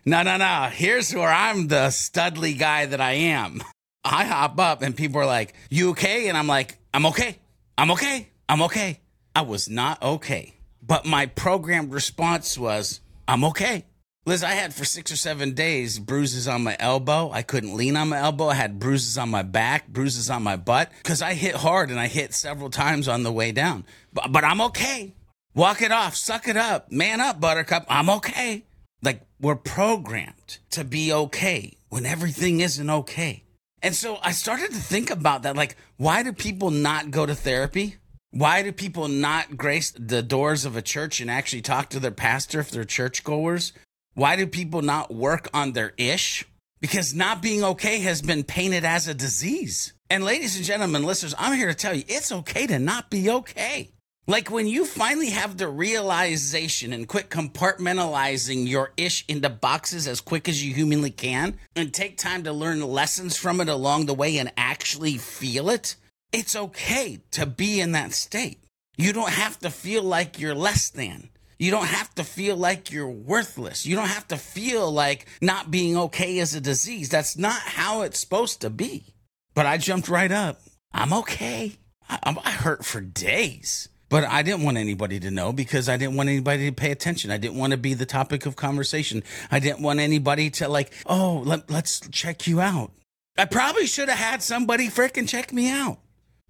No, 0.05 0.23
no, 0.23 0.37
no. 0.37 0.69
Here's 0.71 1.13
where 1.13 1.31
I'm 1.31 1.67
the 1.67 1.87
studly 1.87 2.57
guy 2.57 2.85
that 2.85 3.01
I 3.01 3.13
am. 3.13 3.61
I 4.03 4.25
hop 4.25 4.59
up 4.59 4.81
and 4.81 4.95
people 4.95 5.21
are 5.21 5.25
like, 5.25 5.53
You 5.69 5.91
okay? 5.91 6.29
And 6.29 6.37
I'm 6.37 6.47
like, 6.47 6.77
I'm 6.93 7.05
okay. 7.07 7.37
I'm 7.77 7.91
okay. 7.91 8.29
I'm 8.47 8.61
okay. 8.63 8.99
I 9.35 9.41
was 9.41 9.69
not 9.69 10.01
okay. 10.01 10.53
But 10.81 11.05
my 11.05 11.25
programmed 11.25 11.93
response 11.93 12.57
was, 12.57 12.99
I'm 13.27 13.43
okay. 13.45 13.85
Liz, 14.25 14.43
I 14.43 14.51
had 14.51 14.73
for 14.73 14.85
six 14.85 15.11
or 15.11 15.17
seven 15.17 15.53
days 15.53 15.99
bruises 15.99 16.47
on 16.47 16.63
my 16.63 16.77
elbow. 16.79 17.29
I 17.31 17.41
couldn't 17.41 17.75
lean 17.75 17.97
on 17.97 18.09
my 18.09 18.19
elbow. 18.19 18.47
I 18.49 18.53
had 18.53 18.79
bruises 18.79 19.17
on 19.17 19.29
my 19.29 19.41
back, 19.41 19.89
bruises 19.89 20.29
on 20.29 20.43
my 20.43 20.55
butt 20.55 20.91
because 21.01 21.21
I 21.21 21.33
hit 21.33 21.55
hard 21.55 21.89
and 21.89 21.99
I 21.99 22.07
hit 22.07 22.33
several 22.33 22.69
times 22.69 23.07
on 23.07 23.23
the 23.23 23.33
way 23.33 23.51
down. 23.51 23.85
But, 24.13 24.31
but 24.31 24.45
I'm 24.45 24.61
okay. 24.61 25.13
Walk 25.55 25.81
it 25.81 25.91
off, 25.91 26.15
suck 26.15 26.47
it 26.47 26.55
up, 26.55 26.91
man 26.91 27.19
up, 27.19 27.41
buttercup. 27.41 27.85
I'm 27.89 28.09
okay. 28.09 28.65
Like 29.01 29.21
we're 29.41 29.55
programmed 29.55 30.59
to 30.71 30.85
be 30.85 31.11
okay 31.11 31.73
when 31.89 32.05
everything 32.05 32.61
isn't 32.61 32.89
okay. 32.89 33.43
And 33.83 33.93
so 33.93 34.17
I 34.23 34.31
started 34.31 34.71
to 34.71 34.79
think 34.79 35.11
about 35.11 35.43
that. 35.43 35.57
Like, 35.57 35.75
why 35.97 36.23
do 36.23 36.31
people 36.31 36.71
not 36.71 37.11
go 37.11 37.25
to 37.25 37.35
therapy? 37.35 37.97
Why 38.31 38.63
do 38.63 38.71
people 38.71 39.09
not 39.09 39.57
grace 39.57 39.91
the 39.91 40.23
doors 40.23 40.63
of 40.63 40.77
a 40.77 40.81
church 40.81 41.19
and 41.19 41.29
actually 41.29 41.61
talk 41.61 41.89
to 41.89 41.99
their 41.99 42.09
pastor 42.09 42.61
if 42.61 42.71
they're 42.71 42.85
churchgoers? 42.85 43.73
Why 44.15 44.37
do 44.37 44.47
people 44.47 44.81
not 44.81 45.13
work 45.13 45.49
on 45.53 45.73
their 45.73 45.93
ish? 45.97 46.45
Because 46.79 47.13
not 47.13 47.41
being 47.41 47.63
okay 47.63 47.99
has 47.99 48.21
been 48.21 48.43
painted 48.43 48.85
as 48.85 49.07
a 49.07 49.13
disease. 49.13 49.93
And 50.09 50.23
ladies 50.23 50.55
and 50.55 50.65
gentlemen, 50.65 51.03
listeners, 51.03 51.35
I'm 51.37 51.57
here 51.57 51.67
to 51.67 51.73
tell 51.73 51.93
you 51.93 52.03
it's 52.07 52.31
okay 52.31 52.65
to 52.67 52.79
not 52.79 53.09
be 53.09 53.29
okay. 53.29 53.91
Like 54.25 54.49
when 54.49 54.67
you 54.67 54.85
finally 54.85 55.31
have 55.31 55.57
the 55.57 55.67
realization 55.67 56.93
and 56.93 57.09
quit 57.09 57.29
compartmentalizing 57.29 58.69
your 58.69 58.93
ish 58.95 59.25
into 59.27 59.49
boxes 59.49 60.07
as 60.07 60.21
quick 60.21 60.47
as 60.47 60.65
you 60.65 60.73
humanly 60.73 61.11
can 61.11 61.57
and 61.75 61.93
take 61.93 62.17
time 62.17 62.43
to 62.43 62.53
learn 62.53 62.79
lessons 62.79 63.35
from 63.35 63.59
it 63.59 63.67
along 63.67 64.05
the 64.05 64.13
way 64.13 64.37
and 64.37 64.53
actually 64.55 65.17
feel 65.17 65.69
it, 65.69 65.97
it's 66.31 66.55
okay 66.55 67.19
to 67.31 67.45
be 67.45 67.81
in 67.81 67.91
that 67.91 68.13
state. 68.13 68.59
You 68.95 69.11
don't 69.11 69.33
have 69.33 69.59
to 69.59 69.69
feel 69.69 70.03
like 70.03 70.39
you're 70.39 70.55
less 70.55 70.89
than. 70.89 71.27
You 71.59 71.71
don't 71.71 71.87
have 71.87 72.15
to 72.15 72.23
feel 72.23 72.55
like 72.55 72.93
you're 72.93 73.09
worthless. 73.09 73.85
You 73.85 73.97
don't 73.97 74.07
have 74.07 74.29
to 74.29 74.37
feel 74.37 74.89
like 74.89 75.27
not 75.41 75.69
being 75.69 75.97
okay 75.97 76.37
is 76.37 76.55
a 76.55 76.61
disease. 76.61 77.09
That's 77.09 77.37
not 77.37 77.59
how 77.59 78.03
it's 78.03 78.19
supposed 78.19 78.61
to 78.61 78.69
be. 78.69 79.15
But 79.53 79.65
I 79.65 79.77
jumped 79.77 80.07
right 80.07 80.31
up. 80.31 80.61
I'm 80.93 81.11
okay. 81.11 81.73
I, 82.09 82.37
I 82.43 82.51
hurt 82.51 82.85
for 82.85 83.01
days. 83.01 83.89
But 84.13 84.25
I 84.25 84.43
didn't 84.43 84.61
want 84.61 84.77
anybody 84.77 85.19
to 85.21 85.31
know 85.31 85.51
because 85.51 85.89
I 85.89 85.97
didn't 85.97 86.15
want 86.15 86.29
anybody 86.29 86.69
to 86.69 86.71
pay 86.71 86.91
attention. 86.91 87.31
I 87.31 87.37
didn't 87.37 87.57
want 87.57 87.71
to 87.71 87.77
be 87.77 87.95
the 87.95 88.05
topic 88.05 88.45
of 88.45 88.55
conversation. 88.55 89.23
I 89.49 89.57
didn't 89.57 89.81
want 89.81 89.99
anybody 89.99 90.51
to 90.51 90.67
like, 90.67 90.93
oh, 91.07 91.41
let, 91.43 91.67
let's 91.71 91.99
check 92.11 92.45
you 92.45 92.61
out. 92.61 92.91
I 93.39 93.45
probably 93.45 93.87
should 93.87 94.09
have 94.09 94.19
had 94.19 94.43
somebody 94.43 94.87
freaking 94.89 95.27
check 95.27 95.51
me 95.51 95.67
out. 95.67 95.97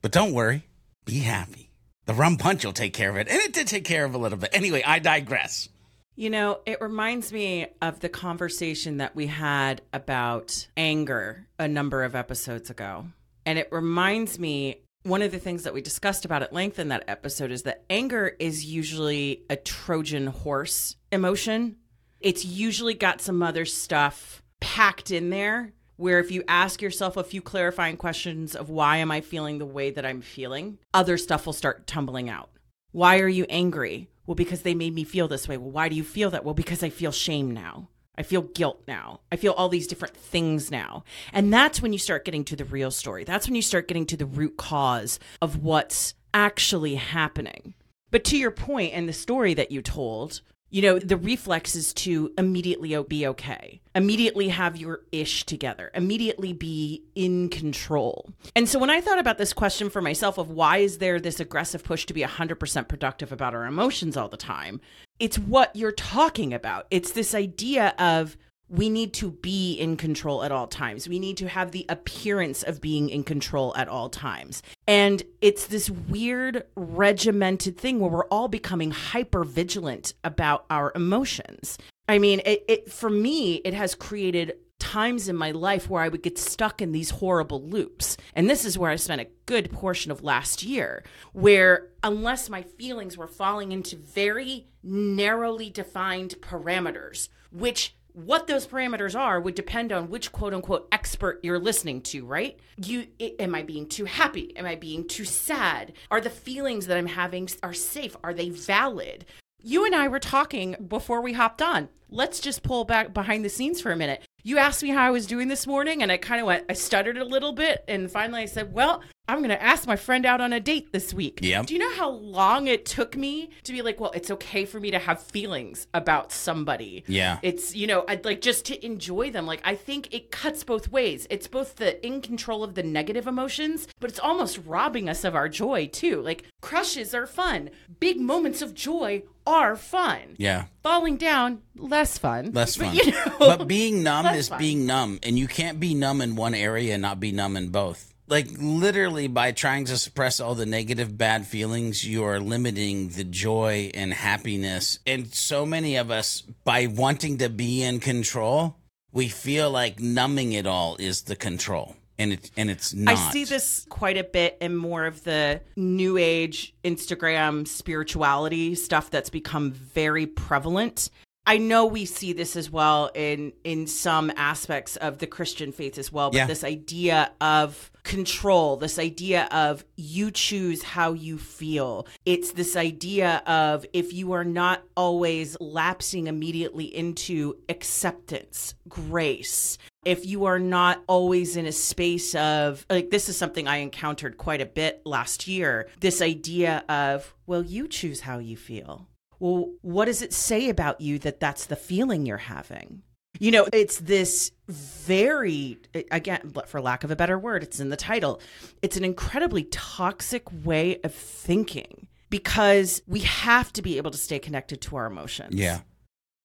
But 0.02 0.12
don't 0.12 0.34
worry, 0.34 0.68
be 1.06 1.20
happy. 1.20 1.72
The 2.06 2.14
rum 2.14 2.36
punch 2.36 2.66
will 2.66 2.74
take 2.74 2.92
care 2.92 3.10
of 3.10 3.16
it. 3.16 3.30
And 3.30 3.40
it 3.40 3.54
did 3.54 3.68
take 3.68 3.86
care 3.86 4.04
of 4.04 4.14
a 4.14 4.18
little 4.18 4.38
bit. 4.38 4.50
Anyway, 4.52 4.84
I 4.86 5.00
digress. 5.00 5.70
You 6.18 6.32
know, 6.32 6.60
it 6.66 6.82
reminds 6.82 7.32
me 7.32 7.68
of 7.82 8.02
the 8.02 8.10
conversation 8.10 8.98
that 8.98 9.16
we 9.16 9.28
had 9.28 9.82
about 9.94 10.68
anger 10.76 11.48
a 11.58 11.70
number 11.70 12.04
of 12.04 12.14
episodes 12.14 12.70
ago. 12.70 13.06
And 13.46 13.58
it 13.58 13.70
reminds 13.72 14.38
me 14.38 14.83
one 15.04 15.22
of 15.22 15.32
the 15.32 15.40
things 15.40 15.64
that 15.64 15.74
we 15.74 15.82
discussed 15.82 16.26
about 16.26 16.44
at 16.44 16.54
length 16.54 16.80
in 16.80 16.88
that 16.88 17.04
episode 17.08 17.52
is 17.52 17.64
that 17.64 17.84
anger 17.90 18.36
is 18.40 18.66
usually 18.66 19.44
a 19.50 19.56
Trojan 19.56 20.28
horse 20.28 20.96
emotion. 21.12 21.76
It's 22.20 22.46
usually 22.46 22.94
got 22.94 23.22
some 23.22 23.44
other 23.44 23.66
stuff 23.66 24.42
packed 24.62 25.12
in 25.12 25.30
there 25.30 25.74
where 25.98 26.20
if 26.20 26.32
you 26.32 26.44
ask 26.48 26.82
yourself 26.82 27.18
a 27.18 27.24
few 27.24 27.42
clarifying 27.42 27.98
questions 27.98 28.56
of 28.56 28.70
why 28.70 28.98
am 28.98 29.12
I 29.12 29.22
feeling 29.22 29.60
the 29.60 29.66
way 29.66 29.92
that 29.92 30.06
I'm 30.06 30.22
feeling, 30.22 30.80
other 30.94 31.18
stuff 31.18 31.46
will 31.46 31.54
start 31.54 31.86
tumbling 31.86 32.30
out. 32.30 32.50
Why 32.92 33.20
are 33.20 33.28
you 33.28 33.46
angry? 33.50 34.10
Well, 34.26 34.36
because 34.36 34.62
they 34.62 34.74
made 34.74 34.94
me 34.94 35.04
feel 35.04 35.28
this 35.28 35.48
way. 35.48 35.58
Well, 35.58 35.72
why 35.72 35.90
do 35.90 35.96
you 35.96 36.04
feel 36.04 36.30
that? 36.30 36.46
Well, 36.46 36.54
because 36.54 36.82
I 36.82 36.90
feel 36.90 37.12
shame 37.12 37.52
now. 37.52 37.90
I 38.18 38.24
feel 38.24 38.44
guilt 38.44 38.84
now. 38.88 39.22
I 39.32 39.36
feel 39.36 39.54
all 39.54 39.70
these 39.70 39.88
different 39.88 40.16
things 40.16 40.70
now. 40.70 41.04
And 41.32 41.52
that's 41.52 41.82
when 41.82 41.94
you 41.94 42.00
start 42.00 42.26
getting 42.26 42.46
to 42.46 42.56
the 42.56 42.66
real 42.66 42.92
story. 42.92 43.24
That's 43.24 43.48
when 43.48 43.56
you 43.56 43.62
start 43.62 43.88
getting 43.88 44.06
to 44.08 44.18
the 44.18 44.26
root 44.26 44.58
cause 44.58 45.20
of 45.42 45.64
what's 45.64 46.14
actually 46.34 46.96
happening. 46.96 47.74
But 48.12 48.24
to 48.26 48.38
your 48.38 48.52
point 48.52 48.94
and 48.94 49.10
the 49.10 49.14
story 49.14 49.56
that 49.56 49.72
you 49.72 49.82
told, 49.82 50.42
you 50.70 50.82
know, 50.82 50.98
the 50.98 51.18
reflex 51.18 51.76
is 51.76 51.94
to 51.94 52.34
immediately 52.36 53.00
be 53.04 53.28
okay, 53.28 53.80
immediately 53.94 54.50
have 54.50 54.76
your 54.76 55.02
ish 55.12 55.46
together, 55.46 55.92
immediately 55.94 56.52
be 56.52 57.04
in 57.14 57.50
control. 57.50 58.32
And 58.56 58.68
so 58.68 58.80
when 58.80 58.90
I 58.90 59.00
thought 59.00 59.20
about 59.20 59.38
this 59.38 59.54
question 59.54 59.92
for 59.92 60.02
myself 60.02 60.40
of 60.40 60.50
why 60.50 60.78
is 60.78 60.98
there 60.98 61.20
this 61.20 61.40
aggressive 61.40 61.84
push 61.84 62.08
to 62.08 62.14
be 62.14 62.22
100% 62.22 62.88
productive 62.88 63.32
about 63.32 63.54
our 63.54 63.66
emotions 63.66 64.18
all 64.18 64.30
the 64.30 64.36
time, 64.38 64.82
it's 65.24 65.40
what 65.40 65.74
you're 65.74 65.94
talking 65.94 66.54
about. 66.54 66.86
It's 66.92 67.14
this 67.14 67.34
idea 67.34 67.96
of 67.98 68.36
we 68.68 68.90
need 68.90 69.14
to 69.14 69.32
be 69.32 69.74
in 69.74 69.96
control 69.96 70.44
at 70.44 70.52
all 70.52 70.68
times. 70.68 71.08
We 71.08 71.18
need 71.18 71.38
to 71.38 71.48
have 71.48 71.72
the 71.72 71.86
appearance 71.88 72.62
of 72.62 72.82
being 72.82 73.08
in 73.08 73.24
control 73.24 73.74
at 73.78 73.88
all 73.88 74.10
times. 74.10 74.62
And 74.86 75.24
it's 75.40 75.68
this 75.68 75.90
weird 75.90 76.66
regimented 76.76 77.78
thing 77.78 78.02
where 78.02 78.12
we're 78.12 78.26
all 78.26 78.50
becoming 78.50 78.92
hyper 78.92 79.46
vigilant 79.46 80.14
about 80.26 80.66
our 80.70 80.92
emotions. 80.94 81.78
I 82.10 82.20
mean, 82.20 82.42
it, 82.46 82.66
it 82.68 82.92
for 82.92 83.10
me, 83.10 83.62
it 83.64 83.74
has 83.74 83.96
created 83.96 84.56
times 84.94 85.28
in 85.28 85.36
my 85.36 85.50
life 85.50 85.90
where 85.90 86.04
I 86.04 86.08
would 86.08 86.22
get 86.22 86.38
stuck 86.38 86.80
in 86.80 86.92
these 86.92 87.10
horrible 87.10 87.64
loops. 87.64 88.16
And 88.36 88.48
this 88.48 88.64
is 88.64 88.78
where 88.78 88.92
I 88.92 88.96
spent 88.96 89.22
a 89.22 89.28
good 89.48 89.72
portion 89.72 90.12
of 90.12 90.24
last 90.24 90.62
year, 90.62 91.04
where 91.32 91.90
unless 92.04 92.48
my 92.48 92.62
feelings 92.62 93.18
were 93.18 93.26
falling 93.26 93.72
into 93.72 93.96
very 93.96 94.68
narrowly 94.84 95.72
defined 95.72 96.36
parameters, 96.42 97.30
which 97.52 97.96
what 98.12 98.46
those 98.46 98.68
parameters 98.68 99.20
are 99.20 99.42
would 99.42 99.56
depend 99.56 99.92
on 99.92 100.12
which 100.12 100.32
quote 100.32 100.54
unquote 100.54 100.88
expert 100.92 101.40
you're 101.42 101.58
listening 101.58 102.00
to, 102.02 102.24
right? 102.24 102.60
You 102.78 103.08
it, 103.18 103.38
am 103.40 103.56
I 103.56 103.64
being 103.64 103.88
too 103.88 104.06
happy? 104.06 104.56
Am 104.56 104.68
I 104.68 104.76
being 104.76 105.08
too 105.08 105.26
sad? 105.26 105.94
Are 106.12 106.22
the 106.22 106.30
feelings 106.30 106.86
that 106.86 107.00
I'm 107.00 107.08
having 107.08 107.50
are 107.64 107.74
safe? 107.74 108.16
Are 108.24 108.36
they 108.36 108.50
valid? 108.50 109.26
You 109.60 109.86
and 109.86 109.96
I 109.96 110.08
were 110.08 110.20
talking 110.20 110.76
before 110.88 111.22
we 111.22 111.34
hopped 111.34 111.64
on. 111.64 111.90
Let's 112.10 112.40
just 112.40 112.62
pull 112.62 112.86
back 112.86 113.12
behind 113.12 113.44
the 113.44 113.50
scenes 113.50 113.82
for 113.82 113.92
a 113.92 113.98
minute. 113.98 114.22
You 114.46 114.58
asked 114.58 114.84
me 114.84 114.90
how 114.90 115.04
I 115.04 115.10
was 115.10 115.26
doing 115.26 115.48
this 115.48 115.66
morning, 115.66 116.04
and 116.04 116.12
I 116.12 116.18
kind 116.18 116.42
of 116.42 116.48
went, 116.48 116.66
I 116.68 116.74
stuttered 116.74 117.18
a 117.18 117.24
little 117.24 117.54
bit. 117.54 117.86
And 117.88 118.12
finally, 118.12 118.42
I 118.42 118.46
said, 118.46 118.74
Well, 118.74 119.02
I'm 119.26 119.38
going 119.38 119.52
to 119.52 119.64
ask 119.64 119.88
my 119.88 119.96
friend 119.96 120.26
out 120.26 120.42
on 120.42 120.52
a 120.52 120.60
date 120.60 120.92
this 120.92 121.14
week. 121.14 121.40
Yeah. 121.42 121.64
Do 121.64 121.74
you 121.74 121.80
know 121.80 121.94
how 121.96 122.10
long 122.10 122.68
it 122.68 122.86
took 122.86 123.16
me 123.16 123.52
to 123.64 123.72
be 123.72 123.82
like, 123.82 123.98
well, 123.98 124.12
it's 124.12 124.30
okay 124.30 124.66
for 124.66 124.82
me 124.82 124.92
to 124.92 125.00
have 125.00 125.24
feelings 125.24 125.88
about 125.94 126.34
somebody? 126.34 127.06
Yeah. 127.08 127.40
It's, 127.42 127.74
you 127.74 127.88
know, 127.88 128.04
I'd 128.10 128.26
like 128.26 128.42
just 128.42 128.66
to 128.66 128.86
enjoy 128.86 129.32
them. 129.32 129.46
Like, 129.46 129.62
I 129.64 129.76
think 129.76 130.14
it 130.14 130.30
cuts 130.30 130.66
both 130.66 130.92
ways. 130.92 131.26
It's 131.30 131.48
both 131.48 131.78
the 131.78 132.06
in 132.06 132.20
control 132.20 132.66
of 132.66 132.76
the 132.76 132.84
negative 132.84 133.26
emotions, 133.26 133.88
but 134.02 134.10
it's 134.10 134.20
almost 134.20 134.60
robbing 134.66 135.08
us 135.08 135.24
of 135.24 135.36
our 135.36 135.48
joy 135.48 135.88
too. 135.88 136.22
Like, 136.22 136.44
crushes 136.60 137.16
are 137.16 137.26
fun, 137.26 137.70
big 138.02 138.20
moments 138.20 138.62
of 138.62 138.74
joy 138.74 139.24
are 139.46 139.76
fun. 139.76 140.36
Yeah. 140.38 140.66
Falling 140.82 141.18
down, 141.18 141.62
less 141.76 142.18
fun. 142.18 142.52
Less 142.52 142.76
fun. 142.78 142.96
But, 142.96 143.06
you 143.06 143.12
know, 143.12 143.36
but 143.40 143.68
being 143.68 144.04
numb 144.10 144.26
is 144.28 144.50
fun. 144.50 144.60
being 144.60 144.86
numb, 144.86 145.20
and 145.24 145.38
you 145.38 145.48
can't 145.48 145.80
be 145.80 145.94
numb 145.94 146.22
in 146.22 146.36
one 146.36 146.54
area 146.56 146.94
and 146.94 147.02
not 147.02 147.20
be 147.20 147.32
numb 147.32 147.58
in 147.58 147.70
both. 147.70 148.14
Like 148.28 148.48
literally, 148.58 149.28
by 149.28 149.52
trying 149.52 149.86
to 149.86 149.98
suppress 149.98 150.40
all 150.40 150.56
the 150.56 150.66
negative, 150.66 151.18
bad 151.18 151.46
feelings, 151.46 152.06
you 152.08 152.24
are 152.24 152.40
limiting 152.40 153.10
the 153.10 153.26
joy 153.26 153.92
and 153.94 154.14
happiness. 154.14 155.00
And 155.06 155.34
so 155.34 155.66
many 155.66 155.98
of 155.98 156.10
us, 156.10 156.42
by 156.42 156.88
wanting 156.88 157.38
to 157.40 157.50
be 157.50 157.84
in 157.84 158.00
control, 158.00 158.78
we 159.12 159.28
feel 159.28 159.70
like 159.70 160.00
numbing 160.00 160.54
it 160.54 160.66
all 160.66 160.96
is 161.00 161.24
the 161.24 161.36
control, 161.36 161.98
and 162.20 162.34
it 162.34 162.52
and 162.58 162.70
it's 162.70 162.94
not. 162.94 163.14
I 163.16 163.32
see 163.32 163.44
this 163.44 163.86
quite 163.90 164.18
a 164.18 164.24
bit 164.24 164.58
in 164.62 164.76
more 164.76 165.06
of 165.06 165.24
the 165.24 165.62
new 165.76 166.18
age 166.18 166.74
Instagram 166.84 167.68
spirituality 167.68 168.76
stuff 168.76 169.10
that's 169.10 169.30
become 169.30 169.72
very 169.72 170.26
prevalent. 170.26 171.10
I 171.46 171.58
know 171.58 171.86
we 171.86 172.06
see 172.06 172.32
this 172.34 172.56
as 172.56 172.70
well 172.72 173.10
in 173.14 173.54
in 173.64 173.88
some 173.88 174.32
aspects 174.38 174.96
of 174.98 175.18
the 175.20 175.28
Christian 175.28 175.72
faith 175.72 175.98
as 175.98 176.12
well, 176.12 176.32
but 176.32 176.38
Yeah. 176.38 176.48
this 176.48 176.64
idea 176.64 177.32
of 177.42 177.92
control, 178.04 178.78
this 178.78 179.00
idea 179.00 179.48
of 179.52 179.84
you 179.96 180.30
choose 180.32 180.84
how 180.84 181.14
you 181.14 181.38
feel. 181.38 182.06
It's 182.26 182.52
this 182.52 182.76
idea 182.76 183.42
of 183.48 183.86
if 183.94 184.14
you 184.14 184.34
are 184.34 184.44
not 184.44 184.84
always 184.96 185.58
lapsing 185.60 186.28
immediately 186.28 186.86
into 186.86 187.58
acceptance, 187.70 188.76
grace, 188.88 189.78
if 190.06 190.26
you 190.26 190.46
are 190.46 190.60
not 190.60 191.02
always 191.08 191.56
in 191.56 191.66
a 191.66 191.72
space 191.72 192.36
of 192.36 192.86
like 192.90 193.10
this 193.10 193.30
is 193.30 193.38
something 193.38 193.68
I 193.68 193.78
encountered 193.78 194.38
quite 194.38 194.62
a 194.62 194.66
bit 194.66 195.02
last 195.06 195.48
year, 195.48 195.88
this 196.00 196.22
idea 196.22 196.84
of 196.90 197.34
well 197.46 197.64
you 197.64 197.88
choose 197.88 198.22
how 198.22 198.40
you 198.40 198.58
feel. 198.58 199.08
Well, 199.40 199.74
what 199.82 200.06
does 200.06 200.22
it 200.22 200.34
say 200.34 200.70
about 200.70 201.02
you 201.02 201.20
that 201.20 201.40
that's 201.40 201.66
the 201.66 201.76
feeling 201.76 202.26
you're 202.26 202.38
having? 202.38 203.04
You 203.40 203.52
know, 203.52 203.68
it's 203.74 203.98
this 204.00 204.52
very, 204.68 205.80
again, 206.12 206.54
for 206.68 206.82
lack 206.82 207.04
of 207.04 207.12
a 207.12 207.16
better 207.16 207.38
word, 207.38 207.64
it's 207.64 207.80
in 207.80 207.90
the 207.90 207.96
title. 207.98 208.40
It's 208.82 208.96
an 208.96 209.04
incredibly 209.04 209.64
toxic 209.66 210.44
way 210.64 211.00
of 211.04 211.14
thinking 211.14 212.08
because 212.30 213.02
we 213.08 213.22
have 213.22 213.74
to 213.74 213.82
be 213.82 213.98
able 213.98 214.12
to 214.12 214.18
stay 214.18 214.40
connected 214.40 214.82
to 214.82 214.96
our 214.96 215.06
emotions. 215.06 215.56
yeah. 215.56 215.80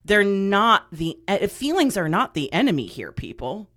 They're 0.04 0.24
not 0.24 0.86
the, 0.90 1.18
eh, 1.28 1.46
feelings 1.48 1.96
are 1.96 2.08
not 2.08 2.32
the 2.32 2.50
enemy 2.52 2.86
here, 2.86 3.12
people. 3.12 3.68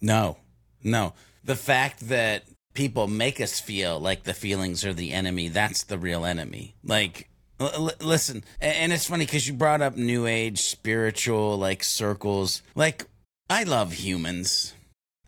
No, 0.00 0.38
no. 0.82 1.12
The 1.44 1.54
fact 1.54 2.08
that 2.08 2.44
people 2.74 3.06
make 3.06 3.40
us 3.40 3.60
feel 3.60 4.00
like 4.00 4.24
the 4.24 4.34
feelings 4.34 4.84
are 4.84 4.94
the 4.94 5.12
enemy, 5.12 5.48
that's 5.48 5.84
the 5.84 5.98
real 5.98 6.24
enemy. 6.24 6.74
Like, 6.82 7.28
L- 7.58 7.90
listen, 8.00 8.44
and 8.60 8.92
it's 8.92 9.06
funny 9.06 9.24
because 9.24 9.46
you 9.48 9.54
brought 9.54 9.80
up 9.80 9.96
new 9.96 10.26
age 10.26 10.62
spiritual 10.62 11.56
like 11.56 11.82
circles. 11.82 12.62
Like, 12.74 13.06
I 13.48 13.62
love 13.62 13.92
humans. 13.92 14.74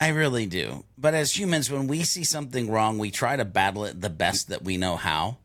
I 0.00 0.08
really 0.08 0.46
do. 0.46 0.84
But 0.96 1.14
as 1.14 1.38
humans, 1.38 1.70
when 1.70 1.86
we 1.88 2.04
see 2.04 2.24
something 2.24 2.70
wrong, 2.70 2.98
we 2.98 3.10
try 3.10 3.36
to 3.36 3.44
battle 3.44 3.84
it 3.84 4.00
the 4.00 4.10
best 4.10 4.48
that 4.48 4.62
we 4.62 4.76
know 4.76 4.96
how. 4.96 5.38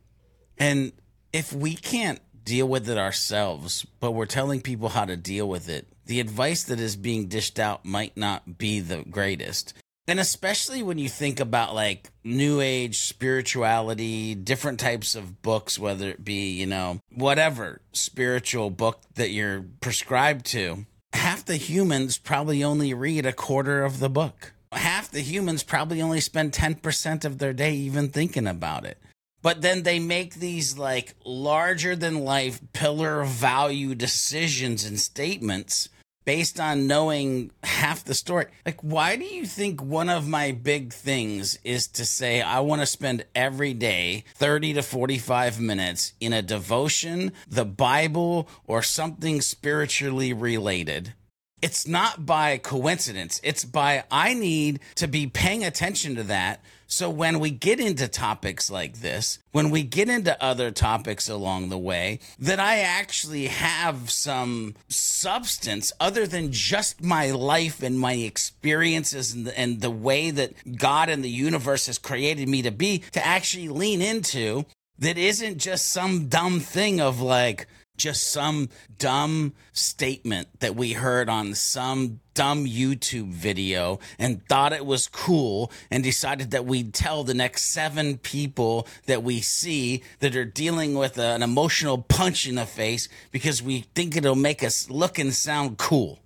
And 0.58 0.92
if 1.32 1.52
we 1.54 1.76
can't 1.76 2.20
deal 2.44 2.68
with 2.68 2.90
it 2.90 2.98
ourselves, 2.98 3.86
but 4.00 4.12
we're 4.12 4.26
telling 4.26 4.62
people 4.62 4.90
how 4.90 5.06
to 5.06 5.18
deal 5.18 5.48
with 5.48 5.70
it, 5.70 5.88
the 6.06 6.20
advice 6.20 6.64
that 6.64 6.80
is 6.80 6.96
being 6.96 7.28
dished 7.28 7.58
out 7.58 7.86
might 7.86 8.16
not 8.18 8.58
be 8.58 8.80
the 8.80 9.04
greatest. 9.10 9.74
And 10.08 10.20
especially 10.20 10.84
when 10.84 10.98
you 10.98 11.08
think 11.08 11.40
about 11.40 11.74
like 11.74 12.10
new 12.24 12.60
age 12.60 13.00
spirituality, 13.00 14.36
different 14.36 14.80
types 14.80 15.16
of 15.16 15.42
books, 15.42 15.80
whether 15.80 16.10
it 16.10 16.26
be, 16.26 16.52
you 16.52 16.66
know, 16.66 17.00
whatever 17.14 17.82
spiritual 17.94 18.70
book 18.70 19.00
that 19.16 19.30
you're 19.30 19.64
prescribed 19.80 20.46
to, 20.48 20.86
half 21.14 21.46
the 21.46 21.56
humans 21.56 22.18
probably 22.18 22.64
only 22.64 22.94
read 22.94 23.26
a 23.26 23.32
quarter 23.32 23.86
of 23.86 24.00
the 24.00 24.10
book. 24.10 24.54
Half 24.74 25.12
the 25.12 25.22
humans 25.22 25.64
probably 25.64 26.02
only 26.02 26.20
spend 26.20 26.52
10% 26.52 27.24
of 27.24 27.38
their 27.38 27.54
day 27.54 27.74
even 27.74 28.10
thinking 28.10 28.48
about 28.48 28.86
it. 28.86 28.98
But 29.42 29.62
then 29.62 29.84
they 29.84 30.00
make 30.00 30.36
these 30.36 30.78
like 30.78 31.16
larger 31.24 31.96
than 31.96 32.26
life 32.26 32.60
pillar 32.74 33.24
value 33.24 33.94
decisions 33.94 34.84
and 34.84 35.00
statements 35.00 35.90
based 36.26 36.60
on 36.60 36.88
knowing 36.88 37.52
half 37.64 38.04
the 38.04 38.14
story. 38.14 38.46
Like, 38.66 38.82
why 38.82 39.16
do 39.16 39.26
you 39.26 39.46
think 39.46 39.82
one 39.82 40.10
of 40.10 40.28
my 40.28 40.52
big 40.52 40.94
things 40.94 41.60
is 41.64 41.88
to 41.90 42.06
say 42.06 42.42
I 42.42 42.60
want 42.62 42.82
to 42.82 42.86
spend 42.86 43.26
every 43.36 43.74
day 43.74 44.24
30 44.36 44.74
to 44.76 44.84
45 44.84 45.60
minutes 45.60 46.14
in 46.20 46.34
a 46.34 46.42
devotion, 46.42 47.32
the 47.48 47.66
Bible, 47.66 48.48
or 48.66 48.82
something 48.82 49.42
spiritually 49.42 50.34
related? 50.34 51.14
It's 51.62 51.88
not 51.88 52.26
by 52.26 52.58
coincidence. 52.58 53.40
It's 53.42 53.64
by 53.64 54.04
I 54.12 54.34
need 54.34 54.82
to 54.96 55.08
be 55.08 55.28
paying 55.28 55.64
attention 55.64 56.16
to 56.18 56.24
that 56.24 56.62
so 56.88 57.10
when 57.10 57.40
we 57.40 57.50
get 57.50 57.80
into 57.80 58.08
topics 58.08 58.70
like 58.70 59.00
this, 59.00 59.40
when 59.52 59.70
we 59.70 59.84
get 59.84 60.10
into 60.10 60.42
other 60.44 60.72
topics 60.72 61.30
along 61.30 61.70
the 61.70 61.78
way, 61.78 62.20
that 62.40 62.60
I 62.60 62.80
actually 62.80 63.48
have 63.48 64.12
some 64.12 64.76
substance 64.88 65.92
other 66.00 66.28
than 66.28 66.52
just 66.52 67.02
my 67.02 67.32
life 67.32 67.82
and 67.82 68.00
my 68.00 68.14
experiences 68.14 69.34
and 69.34 69.48
the, 69.48 69.60
and 69.60 69.82
the 69.82 69.92
way 69.92 70.32
that 70.32 70.54
God 70.78 71.10
and 71.10 71.24
the 71.24 71.30
universe 71.30 71.88
has 71.88 71.98
created 71.98 72.48
me 72.48 72.62
to 72.62 72.72
be 72.72 73.00
to 73.12 73.26
actually 73.26 73.70
lean 73.70 74.02
into 74.02 74.66
that 75.00 75.18
isn't 75.18 75.58
just 75.58 75.90
some 75.92 76.28
dumb 76.28 76.60
thing 76.60 77.02
of 77.02 77.22
like, 77.22 77.68
just 77.98 78.32
some 78.32 78.70
dumb 78.98 79.54
statement 79.72 80.48
that 80.60 80.76
we 80.76 80.94
heard 80.94 81.30
on 81.30 81.54
some 81.54 82.20
dumb 82.34 82.66
YouTube 82.66 83.30
video 83.30 84.00
and 84.18 84.46
thought 84.48 84.74
it 84.74 84.86
was 84.86 85.08
cool 85.08 85.72
and 85.92 86.04
decided 86.04 86.52
that 86.52 86.66
we'd 86.66 86.94
tell 86.94 87.24
the 87.24 87.34
next 87.34 87.66
seven 87.72 88.18
people 88.18 88.88
that 89.06 89.22
we 89.22 89.42
see 89.42 90.02
that 90.20 90.36
are 90.36 90.46
dealing 90.46 90.96
with 90.96 91.18
an 91.20 91.44
emotional 91.44 92.00
punch 92.00 92.48
in 92.48 92.56
the 92.56 92.66
face 92.66 93.08
because 93.32 93.62
we 93.62 93.82
think 93.94 94.16
it'll 94.16 94.36
make 94.36 94.64
us 94.64 94.90
look 94.90 95.20
and 95.20 95.34
sound 95.34 95.78
cool. 95.78 96.20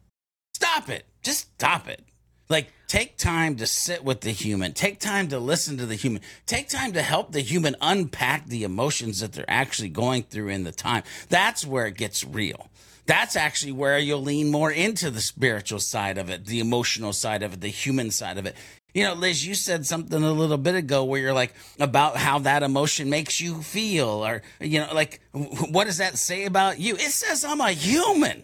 Stop 0.53 0.89
it. 0.89 1.05
Just 1.21 1.51
stop 1.55 1.89
it. 1.89 2.06
Like, 2.49 2.71
take 2.87 3.17
time 3.17 3.57
to 3.57 3.67
sit 3.67 4.03
with 4.03 4.21
the 4.21 4.31
human. 4.31 4.73
Take 4.73 4.99
time 4.99 5.27
to 5.29 5.39
listen 5.39 5.77
to 5.77 5.85
the 5.85 5.95
human. 5.95 6.21
Take 6.45 6.69
time 6.69 6.93
to 6.93 7.01
help 7.01 7.31
the 7.31 7.41
human 7.41 7.75
unpack 7.81 8.45
the 8.45 8.63
emotions 8.63 9.19
that 9.19 9.33
they're 9.33 9.45
actually 9.49 9.89
going 9.89 10.23
through 10.23 10.49
in 10.49 10.63
the 10.63 10.71
time. 10.71 11.03
That's 11.29 11.65
where 11.65 11.87
it 11.87 11.97
gets 11.97 12.23
real. 12.23 12.69
That's 13.05 13.35
actually 13.35 13.71
where 13.71 13.97
you'll 13.97 14.21
lean 14.21 14.51
more 14.51 14.71
into 14.71 15.09
the 15.09 15.21
spiritual 15.21 15.79
side 15.79 16.17
of 16.17 16.29
it, 16.29 16.45
the 16.45 16.59
emotional 16.59 17.13
side 17.13 17.41
of 17.41 17.53
it, 17.53 17.61
the 17.61 17.69
human 17.69 18.11
side 18.11 18.37
of 18.37 18.45
it. 18.45 18.55
You 18.93 19.03
know, 19.03 19.13
Liz, 19.13 19.45
you 19.45 19.53
said 19.53 19.85
something 19.85 20.23
a 20.23 20.31
little 20.31 20.57
bit 20.57 20.75
ago 20.75 21.03
where 21.03 21.21
you're 21.21 21.33
like 21.33 21.53
about 21.79 22.17
how 22.17 22.39
that 22.39 22.63
emotion 22.63 23.09
makes 23.09 23.39
you 23.39 23.61
feel, 23.61 24.25
or, 24.25 24.41
you 24.59 24.79
know, 24.79 24.93
like, 24.93 25.21
what 25.31 25.85
does 25.85 25.97
that 25.97 26.17
say 26.17 26.45
about 26.45 26.79
you? 26.79 26.95
It 26.95 27.11
says 27.11 27.45
I'm 27.45 27.61
a 27.61 27.71
human. 27.71 28.43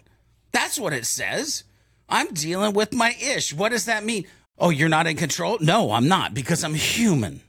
That's 0.52 0.78
what 0.78 0.92
it 0.92 1.06
says. 1.06 1.64
I'm 2.08 2.32
dealing 2.32 2.74
with 2.74 2.92
my 2.92 3.14
ish. 3.20 3.52
What 3.52 3.70
does 3.70 3.86
that 3.86 4.04
mean? 4.04 4.26
Oh, 4.58 4.70
you're 4.70 4.88
not 4.88 5.06
in 5.06 5.16
control? 5.16 5.58
No, 5.60 5.92
I'm 5.92 6.08
not 6.08 6.34
because 6.34 6.62
I'm 6.62 6.74
human. 6.74 7.40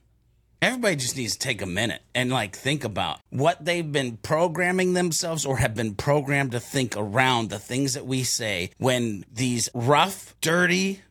Everybody 0.62 0.96
just 0.96 1.18
needs 1.18 1.34
to 1.34 1.40
take 1.40 1.62
a 1.62 1.68
minute 1.68 2.02
and 2.16 2.32
like 2.32 2.56
think 2.56 2.84
about 2.84 3.20
what 3.30 3.64
they've 3.64 3.92
been 3.92 4.18
programming 4.18 4.94
themselves 4.94 5.46
or 5.46 5.58
have 5.58 5.76
been 5.76 5.94
programmed 5.94 6.54
to 6.54 6.60
think 6.60 6.96
around 6.98 7.50
the 7.50 7.60
things 7.60 7.94
that 7.94 8.08
we 8.08 8.24
say 8.24 8.72
when 8.78 9.26
these 9.32 9.70
rough, 9.76 10.34
dirty, 10.42 11.02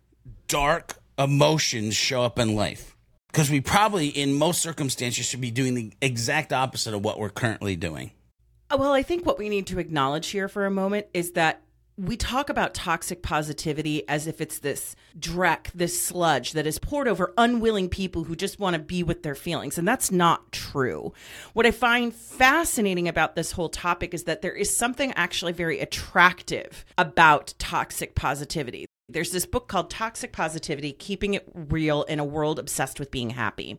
dark 0.49 0.97
emotions 1.19 1.95
show 1.95 2.23
up 2.23 2.39
in 2.39 2.57
life. 2.57 2.97
Because 3.29 3.51
we 3.51 3.61
probably, 3.61 4.09
in 4.09 4.33
most 4.33 4.63
circumstances, 4.63 5.27
should 5.27 5.41
be 5.41 5.51
doing 5.51 5.75
the 5.75 5.93
exact 6.01 6.53
opposite 6.53 6.95
of 6.95 7.05
what 7.05 7.19
we're 7.19 7.31
currently 7.31 7.77
doing. 7.77 8.13
Well, 8.71 8.93
I 8.93 9.03
think 9.03 9.27
what 9.27 9.39
we 9.39 9.49
need 9.49 9.67
to 9.69 9.79
acknowledge 9.79 10.29
here 10.29 10.49
for 10.49 10.67
a 10.67 10.71
moment 10.71 11.07
is 11.13 11.33
that 11.33 11.61
we 11.97 12.17
talk 12.17 12.49
about 12.49 12.75
toxic 12.75 13.23
positivity 13.23 14.07
as 14.09 14.27
if 14.27 14.41
it's 14.41 14.59
this 14.59 14.97
dreck, 15.19 15.71
this 15.73 16.01
sludge 16.01 16.53
that 16.53 16.67
is 16.67 16.79
poured 16.79 17.07
over 17.07 17.33
unwilling 17.39 17.89
people 17.89 18.25
who 18.25 18.35
just 18.35 18.59
want 18.59 18.75
to 18.75 18.83
be 18.83 19.03
with 19.03 19.23
their 19.23 19.37
feelings. 19.37 19.79
And 19.79 19.87
that's 19.87 20.11
not 20.11 20.51
true. 20.51 21.13
What 21.53 21.67
I 21.67 21.71
find 21.71 22.13
fascinating 22.13 23.07
about 23.07 23.37
this 23.37 23.53
whole 23.53 23.69
topic 23.69 24.13
is 24.13 24.25
that 24.25 24.43
there 24.43 24.53
is 24.53 24.77
something 24.77 25.13
actually 25.13 25.53
very 25.53 25.79
attractive 25.79 26.85
about 26.99 27.55
toxic 27.59 28.15
positivity. 28.15 28.87
There's 29.09 29.33
this 29.33 29.45
book 29.45 29.69
called 29.69 29.91
Toxic 29.91 30.33
Positivity 30.33 30.93
Keeping 30.93 31.35
It 31.35 31.47
Real 31.53 32.05
in 32.05 32.19
a 32.19 32.25
World 32.25 32.59
Obsessed 32.59 32.99
with 32.99 33.11
Being 33.11 33.31
Happy. 33.31 33.79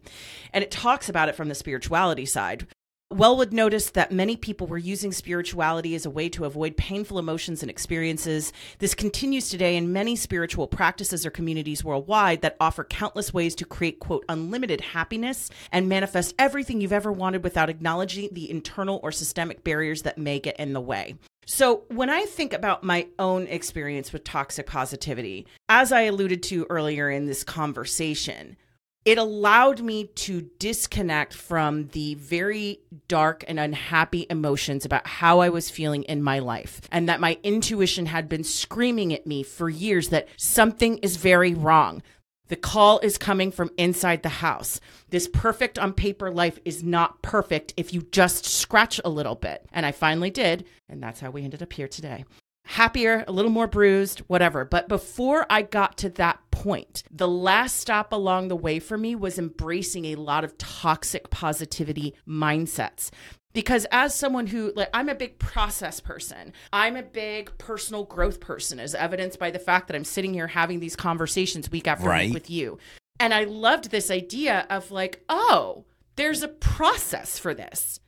And 0.53 0.63
it 0.63 0.69
talks 0.69 1.09
about 1.09 1.29
it 1.29 1.35
from 1.35 1.49
the 1.49 1.55
spirituality 1.55 2.27
side. 2.27 2.67
Welwood 3.13 3.51
noticed 3.51 3.93
that 3.93 4.11
many 4.11 4.35
people 4.35 4.65
were 4.65 4.79
using 4.79 5.11
spirituality 5.11 5.93
as 5.93 6.07
a 6.07 6.09
way 6.09 6.27
to 6.29 6.45
avoid 6.45 6.75
painful 6.75 7.19
emotions 7.19 7.61
and 7.61 7.69
experiences. 7.69 8.51
This 8.79 8.95
continues 8.95 9.47
today 9.47 9.77
in 9.77 9.93
many 9.93 10.15
spiritual 10.15 10.67
practices 10.67 11.23
or 11.23 11.29
communities 11.29 11.83
worldwide 11.83 12.41
that 12.41 12.57
offer 12.59 12.83
countless 12.83 13.31
ways 13.31 13.53
to 13.55 13.65
create, 13.65 13.99
quote, 13.99 14.25
unlimited 14.27 14.81
happiness 14.81 15.51
and 15.71 15.87
manifest 15.87 16.33
everything 16.39 16.81
you've 16.81 16.91
ever 16.91 17.11
wanted 17.11 17.43
without 17.43 17.69
acknowledging 17.69 18.27
the 18.31 18.49
internal 18.49 18.99
or 19.03 19.11
systemic 19.11 19.63
barriers 19.63 20.01
that 20.01 20.17
may 20.17 20.39
get 20.39 20.59
in 20.59 20.73
the 20.73 20.81
way. 20.81 21.15
So, 21.45 21.83
when 21.89 22.09
I 22.09 22.25
think 22.25 22.53
about 22.53 22.83
my 22.83 23.07
own 23.19 23.45
experience 23.45 24.11
with 24.11 24.23
toxic 24.23 24.65
positivity, 24.65 25.45
as 25.69 25.91
I 25.91 26.01
alluded 26.01 26.41
to 26.43 26.65
earlier 26.71 27.07
in 27.11 27.27
this 27.27 27.43
conversation, 27.43 28.57
it 29.05 29.19
allowed 29.19 29.81
me 29.81 30.05
to 30.05 30.49
disconnect 30.57 31.31
from 31.31 31.87
the 31.89 32.15
very 32.15 32.79
dark 33.07 33.45
and 33.47 33.59
unhappy 33.59 34.25
emotions 34.31 34.83
about 34.83 35.05
how 35.05 35.39
I 35.39 35.49
was 35.49 35.69
feeling 35.69 36.03
in 36.03 36.23
my 36.23 36.39
life. 36.39 36.81
And 36.91 37.07
that 37.07 37.19
my 37.19 37.37
intuition 37.43 38.07
had 38.07 38.27
been 38.27 38.43
screaming 38.43 39.13
at 39.13 39.27
me 39.27 39.43
for 39.43 39.69
years 39.69 40.09
that 40.09 40.27
something 40.37 40.97
is 40.97 41.17
very 41.17 41.53
wrong. 41.53 42.01
The 42.47 42.55
call 42.55 42.99
is 42.99 43.19
coming 43.19 43.51
from 43.51 43.71
inside 43.77 44.23
the 44.23 44.29
house. 44.29 44.79
This 45.09 45.27
perfect 45.27 45.77
on 45.77 45.93
paper 45.93 46.31
life 46.31 46.59
is 46.65 46.83
not 46.83 47.21
perfect 47.21 47.75
if 47.77 47.93
you 47.93 48.07
just 48.11 48.45
scratch 48.45 48.99
a 49.05 49.09
little 49.09 49.35
bit. 49.35 49.67
And 49.71 49.85
I 49.85 49.91
finally 49.91 50.31
did. 50.31 50.65
And 50.89 51.01
that's 51.01 51.19
how 51.19 51.29
we 51.29 51.43
ended 51.43 51.61
up 51.61 51.73
here 51.73 51.87
today 51.87 52.25
happier, 52.65 53.23
a 53.27 53.31
little 53.31 53.51
more 53.51 53.67
bruised, 53.67 54.19
whatever. 54.21 54.65
But 54.65 54.89
before 54.89 55.45
I 55.49 55.61
got 55.61 55.97
to 55.99 56.09
that 56.11 56.39
point, 56.65 57.03
the 57.11 57.27
last 57.27 57.77
stop 57.77 58.11
along 58.11 58.47
the 58.47 58.55
way 58.55 58.79
for 58.79 58.97
me 58.97 59.13
was 59.13 59.37
embracing 59.37 60.05
a 60.05 60.15
lot 60.15 60.43
of 60.43 60.57
toxic 60.57 61.29
positivity 61.29 62.15
mindsets. 62.27 63.11
Because 63.53 63.85
as 63.91 64.15
someone 64.15 64.47
who, 64.47 64.73
like, 64.75 64.89
I'm 64.91 65.07
a 65.07 65.13
big 65.13 65.37
process 65.37 65.99
person, 65.99 66.53
I'm 66.73 66.95
a 66.95 67.03
big 67.03 67.55
personal 67.59 68.03
growth 68.03 68.39
person, 68.39 68.79
as 68.79 68.95
evidenced 68.95 69.37
by 69.37 69.51
the 69.51 69.59
fact 69.59 69.87
that 69.87 69.95
I'm 69.95 70.03
sitting 70.03 70.33
here 70.33 70.47
having 70.47 70.79
these 70.79 70.95
conversations 70.95 71.69
week 71.69 71.87
after 71.87 72.09
Right. 72.09 72.25
week 72.25 72.33
with 72.33 72.49
you. 72.49 72.79
And 73.19 73.31
I 73.31 73.43
loved 73.43 73.91
this 73.91 74.09
idea 74.09 74.65
of, 74.71 74.89
like, 74.89 75.23
oh, 75.29 75.85
there's 76.15 76.41
a 76.41 76.47
process 76.47 77.37
for 77.37 77.53
this 77.53 77.99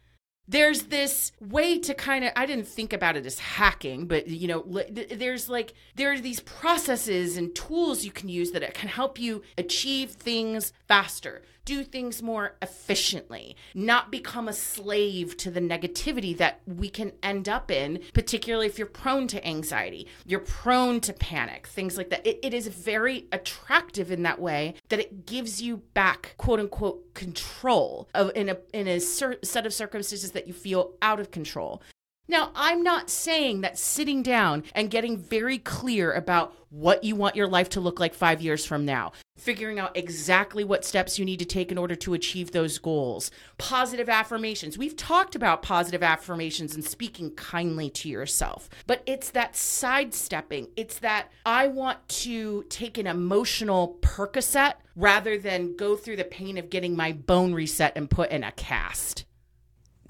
there's 0.48 0.84
this 0.84 1.32
way 1.42 1.78
to 1.78 1.94
kind 1.94 2.24
of 2.24 2.32
i 2.36 2.46
didn't 2.46 2.68
think 2.68 2.94
about 2.94 3.18
it 3.18 3.26
as 3.26 3.40
hacking 3.40 4.08
but 4.08 4.28
you 4.28 4.48
know 4.48 4.84
there's 4.92 5.50
like 5.50 5.74
there 5.96 6.12
are 6.12 6.20
these 6.20 6.40
processes 6.42 7.38
and 7.38 7.54
tools 7.56 8.06
you 8.06 8.12
can 8.12 8.30
use 8.30 8.52
that 8.52 8.74
can 8.74 8.90
help 8.90 9.20
you 9.20 9.42
achieve 9.58 10.12
things 10.12 10.74
faster 10.88 11.42
do 11.68 11.84
things 11.84 12.24
more 12.24 12.56
efficiently 12.62 13.56
not 13.76 14.10
become 14.10 14.48
a 14.48 14.54
slave 14.54 15.36
to 15.36 15.52
the 15.52 15.60
negativity 15.60 16.36
that 16.38 16.62
we 16.66 16.90
can 16.90 17.12
end 17.22 17.50
up 17.50 17.70
in 17.70 18.00
particularly 18.14 18.66
if 18.66 18.78
you're 18.78 18.88
prone 18.88 19.28
to 19.28 19.46
anxiety 19.46 20.08
you're 20.26 20.40
prone 20.40 21.02
to 21.02 21.12
panic 21.12 21.68
things 21.68 21.98
like 21.98 22.10
that 22.10 22.26
it, 22.26 22.40
it 22.42 22.54
is 22.54 22.70
very 22.70 23.28
attractive 23.34 24.10
in 24.12 24.24
that 24.24 24.40
way 24.40 24.74
that 24.88 25.00
it 25.00 25.26
gives 25.26 25.62
you 25.62 25.78
back 25.94 26.34
quote 26.38 26.60
unquote 26.60 27.14
control 27.14 28.08
of 28.14 28.32
in 28.36 28.48
a 28.48 28.58
in 28.74 28.88
a 28.88 29.00
cer- 29.00 29.40
set 29.44 29.66
of 29.66 29.74
circumstances 29.74 30.32
that 30.32 30.48
you 30.48 30.54
feel 30.54 30.94
out 31.02 31.20
of 31.20 31.32
control. 31.32 31.82
Now, 32.28 32.52
I'm 32.56 32.84
not 32.84 33.10
saying 33.10 33.62
that 33.62 33.78
sitting 33.78 34.22
down 34.22 34.64
and 34.76 34.90
getting 34.90 35.18
very 35.18 35.58
clear 35.58 36.12
about 36.12 36.54
what 36.70 37.06
you 37.06 37.16
want 37.16 37.38
your 37.38 37.48
life 37.48 37.70
to 37.70 37.80
look 37.80 38.00
like 38.00 38.14
five 38.14 38.42
years 38.42 38.66
from 38.66 38.84
now, 38.86 39.14
figuring 39.38 39.80
out 39.80 39.96
exactly 39.96 40.66
what 40.66 40.84
steps 40.84 41.18
you 41.18 41.24
need 41.24 41.40
to 41.40 41.46
take 41.46 41.72
in 41.72 41.78
order 41.78 41.96
to 41.96 42.14
achieve 42.14 42.52
those 42.52 42.78
goals, 42.78 43.32
positive 43.58 44.10
affirmations. 44.10 44.78
We've 44.78 44.96
talked 44.96 45.36
about 45.36 45.62
positive 45.62 46.04
affirmations 46.04 46.76
and 46.76 46.84
speaking 46.84 47.32
kindly 47.36 47.90
to 47.92 48.10
yourself, 48.10 48.70
but 48.86 49.02
it's 49.06 49.30
that 49.30 49.56
sidestepping. 49.56 50.68
It's 50.76 51.00
that 51.00 51.32
I 51.46 51.68
want 51.68 52.06
to 52.10 52.66
take 52.68 52.98
an 52.98 53.08
emotional 53.08 53.98
Percocet 54.02 54.74
rather 54.98 55.38
than 55.38 55.78
go 55.78 55.96
through 55.96 56.18
the 56.18 56.26
pain 56.26 56.58
of 56.58 56.70
getting 56.70 56.96
my 56.96 57.14
bone 57.14 57.54
reset 57.54 57.94
and 57.96 58.10
put 58.10 58.32
in 58.32 58.44
a 58.44 58.52
cast. 58.52 59.24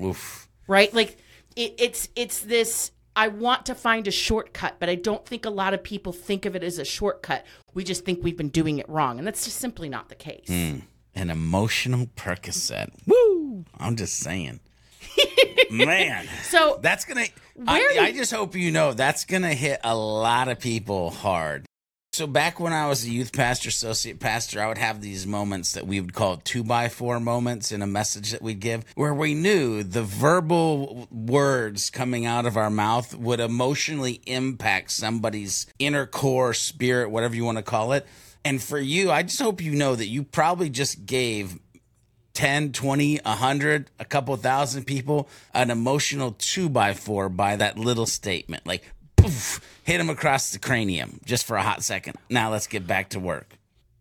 Oof. 0.01 0.49
Right? 0.67 0.91
Like, 0.93 1.17
it, 1.57 1.73
it's 1.77 2.09
it's 2.15 2.39
this 2.41 2.91
I 3.15 3.29
want 3.29 3.65
to 3.65 3.75
find 3.75 4.07
a 4.07 4.11
shortcut, 4.11 4.75
but 4.79 4.89
I 4.89 4.95
don't 4.95 5.25
think 5.25 5.43
a 5.45 5.49
lot 5.49 5.73
of 5.73 5.83
people 5.83 6.13
think 6.13 6.45
of 6.45 6.55
it 6.55 6.63
as 6.63 6.77
a 6.77 6.85
shortcut. 6.85 7.45
We 7.73 7.83
just 7.83 8.05
think 8.05 8.23
we've 8.23 8.37
been 8.37 8.49
doing 8.49 8.77
it 8.77 8.87
wrong, 8.87 9.17
and 9.17 9.27
that's 9.27 9.43
just 9.43 9.57
simply 9.57 9.89
not 9.89 10.09
the 10.09 10.15
case. 10.15 10.45
Mm, 10.47 10.83
an 11.15 11.29
emotional 11.31 12.05
Percocet. 12.15 12.91
Woo! 13.07 13.65
I'm 13.79 13.95
just 13.95 14.19
saying. 14.19 14.59
Man. 15.71 16.27
So 16.43 16.79
that's 16.81 17.05
gonna 17.05 17.25
I, 17.65 17.97
I 17.99 18.11
just 18.11 18.31
hope 18.31 18.55
you 18.55 18.71
know 18.71 18.93
that's 18.93 19.25
gonna 19.25 19.53
hit 19.53 19.81
a 19.83 19.95
lot 19.95 20.47
of 20.47 20.59
people 20.59 21.09
hard. 21.09 21.66
So 22.17 22.25
back 22.25 22.59
when 22.59 22.73
I 22.73 22.87
was 22.87 23.05
a 23.05 23.11
youth 23.11 23.31
pastor, 23.31 23.69
associate 23.69 24.19
pastor, 24.19 24.59
I 24.59 24.67
would 24.67 24.79
have 24.79 25.01
these 25.01 25.27
moments 25.27 25.73
that 25.73 25.85
we 25.85 26.01
would 26.01 26.15
call 26.15 26.37
two 26.37 26.63
by 26.63 26.89
four 26.89 27.19
moments 27.19 27.71
in 27.71 27.83
a 27.83 27.85
message 27.85 28.31
that 28.31 28.41
we'd 28.41 28.59
give, 28.59 28.85
where 28.95 29.13
we 29.13 29.35
knew 29.35 29.83
the 29.83 30.01
verbal 30.01 31.07
words 31.11 31.91
coming 31.91 32.25
out 32.25 32.47
of 32.47 32.57
our 32.57 32.71
mouth 32.71 33.13
would 33.13 33.39
emotionally 33.39 34.19
impact 34.25 34.89
somebody's 34.89 35.67
inner 35.77 36.07
core, 36.07 36.55
spirit, 36.55 37.11
whatever 37.11 37.35
you 37.35 37.45
want 37.45 37.59
to 37.59 37.63
call 37.63 37.93
it. 37.93 38.07
And 38.43 38.63
for 38.63 38.79
you, 38.79 39.11
I 39.11 39.21
just 39.21 39.39
hope 39.39 39.61
you 39.61 39.75
know 39.75 39.95
that 39.95 40.07
you 40.07 40.23
probably 40.23 40.71
just 40.71 41.05
gave 41.05 41.59
10, 42.33 42.71
20, 42.71 43.17
100, 43.17 43.91
a 43.99 44.05
couple 44.05 44.35
thousand 44.37 44.85
people 44.85 45.29
an 45.53 45.69
emotional 45.69 46.31
two 46.39 46.67
by 46.67 46.95
four 46.95 47.29
by 47.29 47.57
that 47.57 47.77
little 47.77 48.07
statement. 48.07 48.65
Like, 48.65 48.91
poof, 49.17 49.61
hit 49.87 50.01
him 50.01 50.09
across 50.09 50.51
the 50.51 50.59
cranium 50.59 51.21
just 51.25 51.45
for 51.47 51.55
a 51.55 51.63
hot 51.63 51.81
second. 51.81 52.17
Now 52.29 52.51
let's 52.51 52.67
get 52.67 52.85
back 52.85 53.09
to 53.09 53.21
work. 53.21 53.57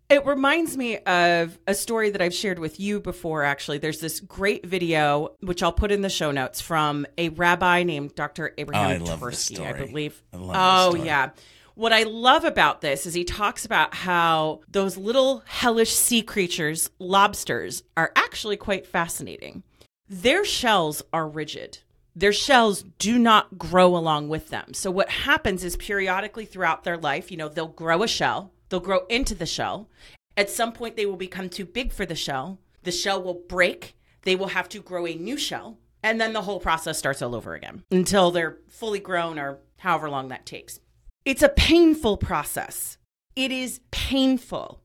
It 0.08 0.26
reminds 0.26 0.76
me 0.76 0.98
of 0.98 1.58
a 1.68 1.74
story 1.74 2.10
that 2.10 2.20
I've 2.20 2.34
shared 2.34 2.58
with 2.58 2.80
you 2.80 3.00
before, 3.00 3.44
actually. 3.44 3.78
There's 3.78 4.00
this 4.00 4.18
great 4.18 4.66
video, 4.66 5.36
which 5.40 5.62
I'll 5.62 5.72
put 5.72 5.92
in 5.92 6.02
the 6.02 6.10
show 6.10 6.32
notes, 6.32 6.60
from 6.60 7.06
a 7.16 7.28
rabbi 7.30 7.84
named 7.84 8.16
Dr. 8.16 8.52
Abraham 8.58 9.02
oh, 9.02 9.04
I 9.04 9.16
Twerski, 9.16 9.60
I 9.60 9.86
believe. 9.86 10.22
I 10.32 10.38
oh, 10.88 10.96
yeah. 10.96 11.30
What 11.74 11.92
I 11.92 12.02
love 12.02 12.44
about 12.44 12.80
this 12.80 13.06
is 13.06 13.14
he 13.14 13.24
talks 13.24 13.64
about 13.64 13.94
how 13.94 14.60
those 14.68 14.96
little 14.96 15.42
hellish 15.46 15.92
sea 15.92 16.22
creatures, 16.22 16.90
lobsters, 16.98 17.84
are 17.96 18.12
actually 18.16 18.56
quite 18.56 18.86
fascinating. 18.86 19.62
Their 20.08 20.44
shells 20.44 21.02
are 21.12 21.28
rigid 21.28 21.78
their 22.16 22.32
shells 22.32 22.82
do 22.98 23.18
not 23.18 23.58
grow 23.58 23.94
along 23.94 24.28
with 24.28 24.48
them. 24.48 24.72
So 24.72 24.90
what 24.90 25.10
happens 25.10 25.62
is 25.62 25.76
periodically 25.76 26.46
throughout 26.46 26.82
their 26.82 26.96
life, 26.96 27.30
you 27.30 27.36
know, 27.36 27.50
they'll 27.50 27.68
grow 27.68 28.02
a 28.02 28.08
shell, 28.08 28.52
they'll 28.70 28.80
grow 28.80 29.04
into 29.10 29.34
the 29.34 29.46
shell. 29.46 29.90
At 30.36 30.50
some 30.50 30.72
point 30.72 30.96
they 30.96 31.04
will 31.06 31.16
become 31.16 31.50
too 31.50 31.66
big 31.66 31.92
for 31.92 32.06
the 32.06 32.14
shell. 32.14 32.58
The 32.82 32.92
shell 32.92 33.22
will 33.22 33.42
break. 33.48 33.96
They 34.22 34.34
will 34.34 34.48
have 34.48 34.68
to 34.70 34.80
grow 34.80 35.06
a 35.06 35.14
new 35.14 35.36
shell. 35.36 35.78
And 36.02 36.20
then 36.20 36.32
the 36.32 36.42
whole 36.42 36.60
process 36.60 36.98
starts 36.98 37.20
all 37.20 37.34
over 37.34 37.54
again 37.54 37.82
until 37.90 38.30
they're 38.30 38.58
fully 38.68 39.00
grown 39.00 39.38
or 39.38 39.58
however 39.78 40.08
long 40.08 40.28
that 40.28 40.46
takes. 40.46 40.80
It's 41.24 41.42
a 41.42 41.48
painful 41.48 42.16
process. 42.16 42.96
It 43.34 43.50
is 43.50 43.80
painful. 43.90 44.80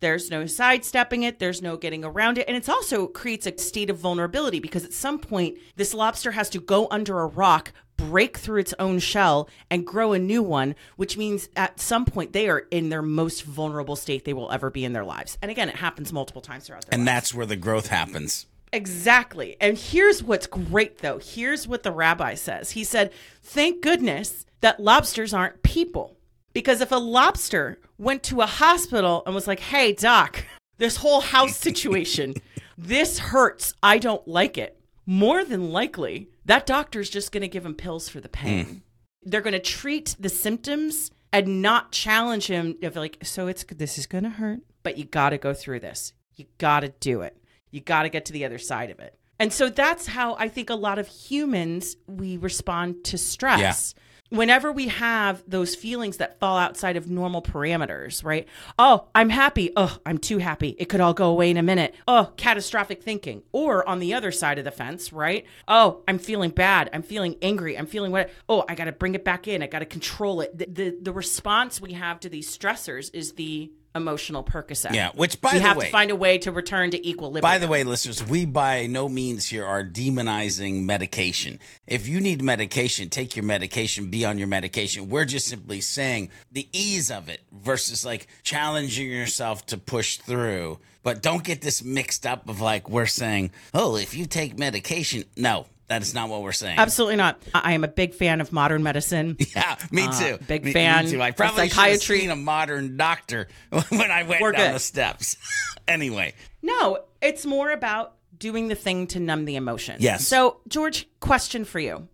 There's 0.00 0.30
no 0.30 0.46
sidestepping 0.46 1.22
it, 1.24 1.38
there's 1.38 1.60
no 1.60 1.76
getting 1.76 2.04
around 2.04 2.38
it. 2.38 2.48
And 2.48 2.56
it 2.56 2.68
also 2.68 3.06
creates 3.06 3.46
a 3.46 3.56
state 3.58 3.90
of 3.90 3.98
vulnerability 3.98 4.58
because 4.58 4.84
at 4.84 4.94
some 4.94 5.18
point, 5.18 5.58
this 5.76 5.92
lobster 5.92 6.32
has 6.32 6.48
to 6.50 6.58
go 6.60 6.88
under 6.90 7.20
a 7.20 7.26
rock, 7.26 7.72
break 7.98 8.38
through 8.38 8.60
its 8.60 8.72
own 8.78 8.98
shell, 8.98 9.46
and 9.70 9.86
grow 9.86 10.14
a 10.14 10.18
new 10.18 10.42
one, 10.42 10.74
which 10.96 11.18
means 11.18 11.50
at 11.54 11.80
some 11.80 12.06
point 12.06 12.32
they 12.32 12.48
are 12.48 12.60
in 12.70 12.88
their 12.88 13.02
most 13.02 13.44
vulnerable 13.44 13.94
state 13.94 14.24
they 14.24 14.32
will 14.32 14.50
ever 14.50 14.70
be 14.70 14.86
in 14.86 14.94
their 14.94 15.04
lives. 15.04 15.36
And 15.42 15.50
again, 15.50 15.68
it 15.68 15.76
happens 15.76 16.12
multiple 16.14 16.40
times 16.40 16.66
throughout 16.66 16.86
their 16.86 16.94
And 16.98 17.04
lives. 17.04 17.14
that's 17.14 17.34
where 17.34 17.46
the 17.46 17.56
growth 17.56 17.88
happens. 17.88 18.46
Exactly. 18.72 19.56
And 19.60 19.76
here's 19.76 20.22
what's 20.22 20.46
great 20.46 20.98
though. 20.98 21.18
Here's 21.18 21.68
what 21.68 21.82
the 21.82 21.92
rabbi 21.92 22.34
says. 22.34 22.70
He 22.70 22.84
said, 22.84 23.12
Thank 23.42 23.82
goodness 23.82 24.46
that 24.60 24.80
lobsters 24.80 25.34
aren't 25.34 25.62
people. 25.62 26.16
Because 26.52 26.80
if 26.80 26.90
a 26.90 26.96
lobster 26.96 27.78
went 27.98 28.22
to 28.24 28.40
a 28.40 28.46
hospital 28.46 29.22
and 29.24 29.34
was 29.34 29.46
like, 29.46 29.60
hey, 29.60 29.92
doc, 29.92 30.44
this 30.78 30.96
whole 30.96 31.20
house 31.20 31.56
situation, 31.56 32.34
this 32.78 33.18
hurts. 33.18 33.74
I 33.82 33.98
don't 33.98 34.26
like 34.26 34.58
it. 34.58 34.78
More 35.06 35.44
than 35.44 35.70
likely, 35.70 36.28
that 36.44 36.66
doctor's 36.66 37.10
just 37.10 37.32
going 37.32 37.42
to 37.42 37.48
give 37.48 37.64
him 37.64 37.74
pills 37.74 38.08
for 38.08 38.20
the 38.20 38.28
pain. 38.28 38.66
Mm. 38.66 38.80
They're 39.22 39.40
going 39.40 39.52
to 39.52 39.60
treat 39.60 40.16
the 40.18 40.28
symptoms 40.28 41.10
and 41.32 41.62
not 41.62 41.92
challenge 41.92 42.46
him 42.46 42.76
of 42.82 42.96
like, 42.96 43.18
so 43.22 43.46
it's 43.46 43.64
this 43.64 43.98
is 43.98 44.06
going 44.06 44.24
to 44.24 44.30
hurt, 44.30 44.60
but 44.82 44.98
you 44.98 45.04
got 45.04 45.30
to 45.30 45.38
go 45.38 45.54
through 45.54 45.80
this. 45.80 46.12
You 46.34 46.46
got 46.58 46.80
to 46.80 46.88
do 47.00 47.22
it. 47.22 47.36
You 47.70 47.80
got 47.80 48.02
to 48.02 48.08
get 48.08 48.24
to 48.26 48.32
the 48.32 48.44
other 48.44 48.58
side 48.58 48.90
of 48.90 48.98
it. 48.98 49.16
And 49.38 49.52
so 49.52 49.68
that's 49.68 50.06
how 50.06 50.34
I 50.34 50.48
think 50.48 50.70
a 50.70 50.74
lot 50.74 50.98
of 50.98 51.06
humans 51.06 51.96
we 52.06 52.36
respond 52.36 53.04
to 53.04 53.18
stress. 53.18 53.94
Yeah 53.96 54.02
whenever 54.30 54.72
we 54.72 54.88
have 54.88 55.42
those 55.46 55.74
feelings 55.74 56.16
that 56.16 56.38
fall 56.38 56.56
outside 56.56 56.96
of 56.96 57.10
normal 57.10 57.42
parameters, 57.42 58.24
right? 58.24 58.48
Oh, 58.78 59.06
I'm 59.14 59.28
happy. 59.28 59.72
Oh, 59.76 59.98
I'm 60.06 60.18
too 60.18 60.38
happy. 60.38 60.74
It 60.78 60.88
could 60.88 61.00
all 61.00 61.14
go 61.14 61.30
away 61.30 61.50
in 61.50 61.56
a 61.56 61.62
minute. 61.62 61.94
Oh, 62.08 62.32
catastrophic 62.36 63.02
thinking. 63.02 63.42
Or 63.52 63.86
on 63.88 63.98
the 63.98 64.14
other 64.14 64.32
side 64.32 64.58
of 64.58 64.64
the 64.64 64.70
fence, 64.70 65.12
right? 65.12 65.44
Oh, 65.68 66.02
I'm 66.08 66.18
feeling 66.18 66.50
bad. 66.50 66.88
I'm 66.92 67.02
feeling 67.02 67.36
angry. 67.42 67.76
I'm 67.76 67.86
feeling 67.86 68.12
what? 68.12 68.30
Oh, 68.48 68.64
I 68.68 68.74
got 68.74 68.84
to 68.84 68.92
bring 68.92 69.14
it 69.14 69.24
back 69.24 69.46
in. 69.46 69.62
I 69.62 69.66
got 69.66 69.80
to 69.80 69.86
control 69.86 70.40
it. 70.40 70.56
The, 70.56 70.66
the 70.66 70.98
the 71.02 71.12
response 71.12 71.80
we 71.80 71.92
have 71.92 72.20
to 72.20 72.28
these 72.28 72.56
stressors 72.56 73.10
is 73.12 73.32
the 73.32 73.70
emotional 73.94 74.44
Percocet. 74.44 74.94
Yeah, 74.94 75.10
which 75.14 75.40
by 75.40 75.52
we 75.52 75.58
the 75.58 75.64
have 75.64 75.76
way, 75.76 75.86
to 75.86 75.90
find 75.90 76.10
a 76.10 76.16
way 76.16 76.38
to 76.38 76.52
return 76.52 76.90
to 76.92 77.08
equilibrium. 77.08 77.42
By 77.42 77.58
the 77.58 77.68
way, 77.68 77.84
listeners, 77.84 78.24
we 78.26 78.46
by 78.46 78.86
no 78.86 79.08
means 79.08 79.46
here 79.46 79.64
are 79.64 79.84
demonizing 79.84 80.84
medication. 80.84 81.58
If 81.86 82.06
you 82.08 82.20
need 82.20 82.42
medication, 82.42 83.08
take 83.08 83.36
your 83.36 83.44
medication, 83.44 84.10
be 84.10 84.24
on 84.24 84.38
your 84.38 84.48
medication. 84.48 85.08
We're 85.08 85.24
just 85.24 85.46
simply 85.46 85.80
saying 85.80 86.30
the 86.52 86.68
ease 86.72 87.10
of 87.10 87.28
it 87.28 87.42
versus 87.52 88.04
like 88.04 88.26
challenging 88.42 89.10
yourself 89.10 89.66
to 89.66 89.78
push 89.78 90.18
through. 90.18 90.78
But 91.02 91.22
don't 91.22 91.42
get 91.42 91.62
this 91.62 91.82
mixed 91.82 92.26
up 92.26 92.48
of 92.48 92.60
like 92.60 92.88
we're 92.88 93.06
saying, 93.06 93.52
oh, 93.72 93.96
if 93.96 94.14
you 94.14 94.26
take 94.26 94.58
medication, 94.58 95.24
no, 95.36 95.66
that 95.90 96.02
is 96.02 96.14
not 96.14 96.28
what 96.28 96.42
we're 96.42 96.52
saying. 96.52 96.78
Absolutely 96.78 97.16
not. 97.16 97.42
I 97.52 97.72
am 97.72 97.82
a 97.82 97.88
big 97.88 98.14
fan 98.14 98.40
of 98.40 98.52
modern 98.52 98.82
medicine. 98.82 99.36
Yeah, 99.56 99.76
me 99.90 100.04
uh, 100.04 100.12
too. 100.12 100.34
Uh, 100.34 100.38
big 100.46 100.64
me, 100.64 100.72
fan. 100.72 101.06
Me 101.06 101.10
too. 101.10 101.20
I 101.20 101.32
probably 101.32 101.68
psychiatry. 101.68 101.98
Should 101.98 102.14
have 102.14 102.20
seen 102.20 102.30
a 102.30 102.36
modern 102.36 102.96
doctor 102.96 103.48
when 103.88 104.12
I 104.12 104.22
went 104.22 104.40
we're 104.40 104.52
down 104.52 104.68
good. 104.68 104.74
the 104.76 104.80
steps. 104.80 105.36
anyway. 105.88 106.34
No, 106.62 107.00
it's 107.20 107.44
more 107.44 107.72
about 107.72 108.14
doing 108.38 108.68
the 108.68 108.76
thing 108.76 109.08
to 109.08 109.18
numb 109.18 109.44
the 109.44 109.56
emotion. 109.56 109.96
Yes. 109.98 110.26
So, 110.26 110.60
George, 110.68 111.08
question 111.18 111.64
for 111.64 111.80
you. 111.80 112.06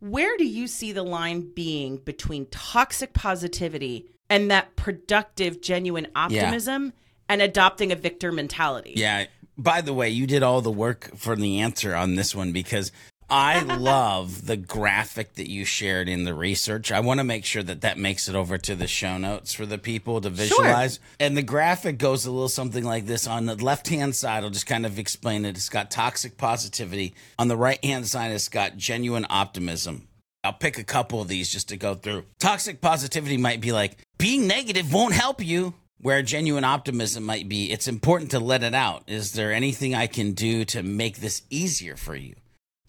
Where 0.00 0.36
do 0.36 0.44
you 0.44 0.66
see 0.66 0.92
the 0.92 1.02
line 1.02 1.50
being 1.54 1.96
between 1.96 2.44
toxic 2.50 3.14
positivity 3.14 4.10
and 4.28 4.50
that 4.50 4.76
productive, 4.76 5.62
genuine 5.62 6.08
optimism 6.14 6.84
yeah. 6.84 6.90
and 7.30 7.40
adopting 7.40 7.92
a 7.92 7.96
victor 7.96 8.30
mentality? 8.30 8.92
Yeah. 8.96 9.24
By 9.56 9.80
the 9.80 9.94
way, 9.94 10.10
you 10.10 10.26
did 10.26 10.42
all 10.42 10.60
the 10.60 10.70
work 10.70 11.16
for 11.16 11.36
the 11.36 11.60
answer 11.60 11.94
on 11.94 12.16
this 12.16 12.34
one 12.34 12.52
because 12.52 12.92
I 13.36 13.62
love 13.62 14.46
the 14.46 14.56
graphic 14.56 15.34
that 15.34 15.50
you 15.50 15.64
shared 15.64 16.08
in 16.08 16.22
the 16.22 16.34
research. 16.34 16.92
I 16.92 17.00
want 17.00 17.18
to 17.18 17.24
make 17.24 17.44
sure 17.44 17.64
that 17.64 17.80
that 17.80 17.98
makes 17.98 18.28
it 18.28 18.36
over 18.36 18.58
to 18.58 18.76
the 18.76 18.86
show 18.86 19.18
notes 19.18 19.52
for 19.52 19.66
the 19.66 19.76
people 19.76 20.20
to 20.20 20.30
visualize. 20.30 20.94
Sure. 20.94 21.04
And 21.18 21.36
the 21.36 21.42
graphic 21.42 21.98
goes 21.98 22.26
a 22.26 22.30
little 22.30 22.48
something 22.48 22.84
like 22.84 23.06
this. 23.06 23.26
On 23.26 23.46
the 23.46 23.56
left 23.56 23.88
hand 23.88 24.14
side, 24.14 24.44
I'll 24.44 24.50
just 24.50 24.68
kind 24.68 24.86
of 24.86 25.00
explain 25.00 25.44
it. 25.44 25.56
It's 25.56 25.68
got 25.68 25.90
toxic 25.90 26.36
positivity. 26.36 27.16
On 27.36 27.48
the 27.48 27.56
right 27.56 27.84
hand 27.84 28.06
side, 28.06 28.30
it's 28.30 28.48
got 28.48 28.76
genuine 28.76 29.26
optimism. 29.28 30.06
I'll 30.44 30.52
pick 30.52 30.78
a 30.78 30.84
couple 30.84 31.20
of 31.20 31.26
these 31.26 31.50
just 31.50 31.70
to 31.70 31.76
go 31.76 31.96
through. 31.96 32.26
Toxic 32.38 32.80
positivity 32.80 33.36
might 33.36 33.60
be 33.60 33.72
like, 33.72 33.98
being 34.16 34.46
negative 34.46 34.92
won't 34.92 35.14
help 35.14 35.44
you. 35.44 35.74
Where 35.98 36.22
genuine 36.22 36.62
optimism 36.62 37.24
might 37.24 37.48
be, 37.48 37.72
it's 37.72 37.88
important 37.88 38.30
to 38.30 38.38
let 38.38 38.62
it 38.62 38.74
out. 38.74 39.02
Is 39.08 39.32
there 39.32 39.52
anything 39.52 39.92
I 39.92 40.06
can 40.06 40.34
do 40.34 40.64
to 40.66 40.84
make 40.84 41.16
this 41.16 41.42
easier 41.50 41.96
for 41.96 42.14
you? 42.14 42.36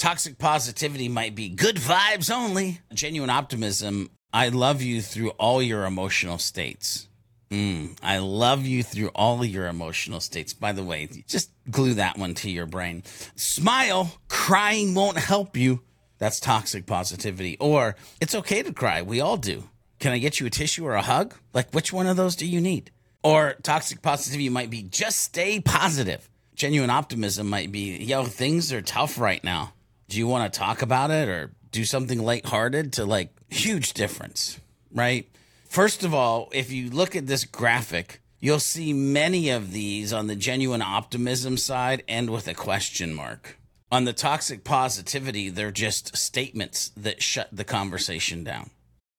Toxic 0.05 0.37
positivity 0.37 1.09
might 1.09 1.33
be 1.33 1.49
good 1.49 1.77
vibes 1.77 2.29
only. 2.29 2.79
Genuine 2.93 3.31
optimism, 3.31 4.11
I 4.31 4.49
love 4.49 4.83
you 4.83 5.01
through 5.01 5.31
all 5.31 5.63
your 5.63 5.83
emotional 5.83 6.37
states. 6.37 7.07
Mm, 7.49 7.97
I 8.03 8.19
love 8.19 8.67
you 8.67 8.83
through 8.83 9.07
all 9.15 9.43
your 9.43 9.65
emotional 9.65 10.19
states. 10.19 10.53
By 10.53 10.73
the 10.73 10.83
way, 10.83 11.09
just 11.27 11.49
glue 11.71 11.95
that 11.95 12.19
one 12.19 12.35
to 12.35 12.51
your 12.51 12.67
brain. 12.67 13.01
Smile, 13.35 14.15
crying 14.27 14.93
won't 14.93 15.17
help 15.17 15.57
you. 15.57 15.81
That's 16.19 16.39
toxic 16.39 16.85
positivity. 16.85 17.57
Or 17.59 17.95
it's 18.21 18.35
okay 18.35 18.61
to 18.61 18.73
cry. 18.73 19.01
We 19.01 19.21
all 19.21 19.37
do. 19.37 19.63
Can 19.97 20.11
I 20.11 20.19
get 20.19 20.39
you 20.39 20.45
a 20.45 20.51
tissue 20.51 20.85
or 20.85 20.93
a 20.93 21.01
hug? 21.01 21.33
Like, 21.51 21.71
which 21.71 21.91
one 21.91 22.05
of 22.05 22.15
those 22.15 22.35
do 22.35 22.45
you 22.45 22.61
need? 22.61 22.91
Or 23.23 23.55
toxic 23.63 24.03
positivity 24.03 24.49
might 24.49 24.69
be 24.69 24.83
just 24.83 25.21
stay 25.21 25.59
positive. 25.59 26.29
Genuine 26.53 26.91
optimism 26.91 27.49
might 27.49 27.71
be, 27.71 27.97
yo, 27.97 28.25
things 28.25 28.71
are 28.71 28.83
tough 28.83 29.19
right 29.19 29.43
now. 29.43 29.73
Do 30.07 30.17
you 30.17 30.27
want 30.27 30.51
to 30.51 30.59
talk 30.59 30.81
about 30.81 31.11
it 31.11 31.27
or 31.27 31.51
do 31.71 31.83
something 31.85 32.23
lighthearted 32.23 32.93
to 32.93 33.05
like 33.05 33.29
huge 33.49 33.93
difference, 33.93 34.59
right? 34.91 35.29
First 35.67 36.03
of 36.03 36.13
all, 36.13 36.49
if 36.53 36.71
you 36.71 36.89
look 36.89 37.15
at 37.15 37.27
this 37.27 37.43
graphic, 37.43 38.21
you'll 38.39 38.59
see 38.59 38.93
many 38.93 39.49
of 39.49 39.71
these 39.71 40.13
on 40.13 40.27
the 40.27 40.35
genuine 40.35 40.81
optimism 40.81 41.57
side 41.57 42.03
end 42.07 42.29
with 42.29 42.47
a 42.47 42.53
question 42.53 43.13
mark. 43.13 43.57
On 43.91 44.05
the 44.05 44.13
toxic 44.13 44.63
positivity, 44.63 45.49
they're 45.49 45.71
just 45.71 46.15
statements 46.15 46.89
that 46.97 47.21
shut 47.21 47.49
the 47.51 47.63
conversation 47.63 48.43
down. 48.43 48.69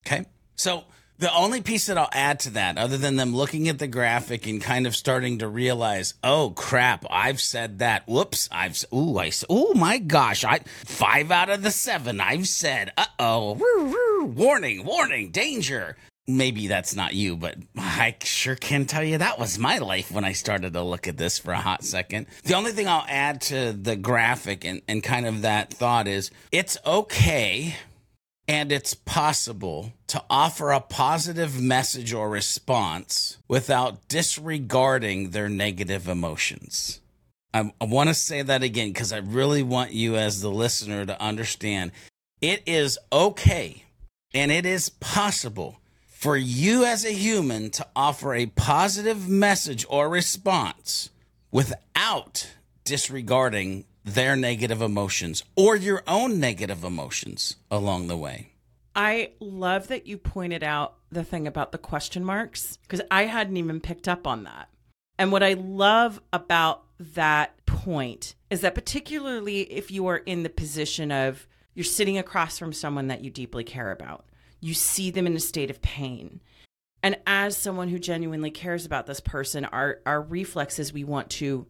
Okay? 0.06 0.26
So, 0.54 0.84
the 1.18 1.34
only 1.34 1.60
piece 1.60 1.86
that 1.86 1.96
I'll 1.98 2.10
add 2.12 2.40
to 2.40 2.50
that, 2.50 2.78
other 2.78 2.96
than 2.96 3.16
them 3.16 3.34
looking 3.34 3.68
at 3.68 3.78
the 3.78 3.86
graphic 3.86 4.46
and 4.46 4.60
kind 4.60 4.86
of 4.86 4.94
starting 4.94 5.38
to 5.38 5.48
realize, 5.48 6.14
oh 6.22 6.50
crap, 6.50 7.04
I've 7.10 7.40
said 7.40 7.78
that. 7.78 8.06
Whoops, 8.06 8.48
I've 8.52 8.82
ooh, 8.94 9.18
I 9.18 9.30
oh 9.48 9.74
my 9.74 9.98
gosh, 9.98 10.44
I 10.44 10.60
five 10.84 11.30
out 11.30 11.50
of 11.50 11.62
the 11.62 11.70
seven 11.70 12.20
I've 12.20 12.48
said. 12.48 12.92
Uh 12.96 13.06
oh, 13.18 14.24
warning, 14.26 14.84
warning, 14.84 15.30
danger. 15.30 15.96
Maybe 16.28 16.66
that's 16.66 16.96
not 16.96 17.14
you, 17.14 17.36
but 17.36 17.56
I 17.78 18.16
sure 18.20 18.56
can 18.56 18.84
tell 18.84 19.04
you 19.04 19.18
that 19.18 19.38
was 19.38 19.60
my 19.60 19.78
life 19.78 20.10
when 20.10 20.24
I 20.24 20.32
started 20.32 20.72
to 20.72 20.82
look 20.82 21.06
at 21.06 21.16
this 21.16 21.38
for 21.38 21.52
a 21.52 21.60
hot 21.60 21.84
second. 21.84 22.26
The 22.42 22.54
only 22.54 22.72
thing 22.72 22.88
I'll 22.88 23.06
add 23.08 23.40
to 23.42 23.72
the 23.72 23.94
graphic 23.94 24.64
and, 24.64 24.82
and 24.88 25.04
kind 25.04 25.24
of 25.24 25.42
that 25.42 25.72
thought 25.72 26.08
is 26.08 26.32
it's 26.50 26.76
okay 26.84 27.76
and 28.48 28.70
it's 28.70 28.94
possible 28.94 29.92
to 30.06 30.22
offer 30.30 30.70
a 30.70 30.80
positive 30.80 31.60
message 31.60 32.12
or 32.12 32.30
response 32.30 33.38
without 33.48 34.08
disregarding 34.08 35.30
their 35.30 35.48
negative 35.48 36.08
emotions. 36.08 37.00
I, 37.52 37.72
I 37.80 37.84
want 37.84 38.08
to 38.08 38.14
say 38.14 38.42
that 38.42 38.62
again 38.62 38.88
because 38.88 39.12
I 39.12 39.18
really 39.18 39.62
want 39.62 39.92
you, 39.92 40.16
as 40.16 40.42
the 40.42 40.50
listener, 40.50 41.04
to 41.06 41.20
understand 41.20 41.92
it 42.40 42.62
is 42.66 42.98
okay 43.12 43.84
and 44.34 44.52
it 44.52 44.66
is 44.66 44.90
possible 44.90 45.80
for 46.06 46.36
you 46.36 46.84
as 46.84 47.04
a 47.04 47.12
human 47.12 47.70
to 47.70 47.86
offer 47.96 48.34
a 48.34 48.46
positive 48.46 49.28
message 49.28 49.86
or 49.88 50.08
response 50.08 51.10
without 51.50 52.48
disregarding 52.84 53.84
their 54.06 54.36
negative 54.36 54.80
emotions 54.80 55.42
or 55.56 55.74
your 55.74 56.02
own 56.06 56.38
negative 56.38 56.84
emotions 56.84 57.56
along 57.70 58.06
the 58.06 58.16
way. 58.16 58.52
I 58.94 59.32
love 59.40 59.88
that 59.88 60.06
you 60.06 60.16
pointed 60.16 60.62
out 60.62 60.94
the 61.10 61.24
thing 61.24 61.46
about 61.46 61.72
the 61.72 61.78
question 61.78 62.24
marks 62.24 62.78
because 62.78 63.02
I 63.10 63.24
hadn't 63.24 63.56
even 63.56 63.80
picked 63.80 64.08
up 64.08 64.26
on 64.26 64.44
that. 64.44 64.68
And 65.18 65.32
what 65.32 65.42
I 65.42 65.54
love 65.54 66.20
about 66.32 66.84
that 66.98 67.66
point 67.66 68.36
is 68.48 68.60
that, 68.60 68.74
particularly 68.74 69.62
if 69.62 69.90
you 69.90 70.06
are 70.06 70.18
in 70.18 70.44
the 70.44 70.50
position 70.50 71.10
of 71.10 71.46
you're 71.74 71.84
sitting 71.84 72.16
across 72.16 72.58
from 72.58 72.72
someone 72.72 73.08
that 73.08 73.24
you 73.24 73.30
deeply 73.30 73.64
care 73.64 73.90
about, 73.90 74.24
you 74.60 74.72
see 74.72 75.10
them 75.10 75.26
in 75.26 75.36
a 75.36 75.40
state 75.40 75.68
of 75.68 75.82
pain. 75.82 76.40
And 77.02 77.18
as 77.26 77.56
someone 77.56 77.88
who 77.88 77.98
genuinely 77.98 78.50
cares 78.50 78.86
about 78.86 79.06
this 79.06 79.20
person, 79.20 79.64
our, 79.66 79.98
our 80.06 80.22
reflex 80.22 80.78
is 80.78 80.92
we 80.92 81.04
want 81.04 81.28
to 81.30 81.66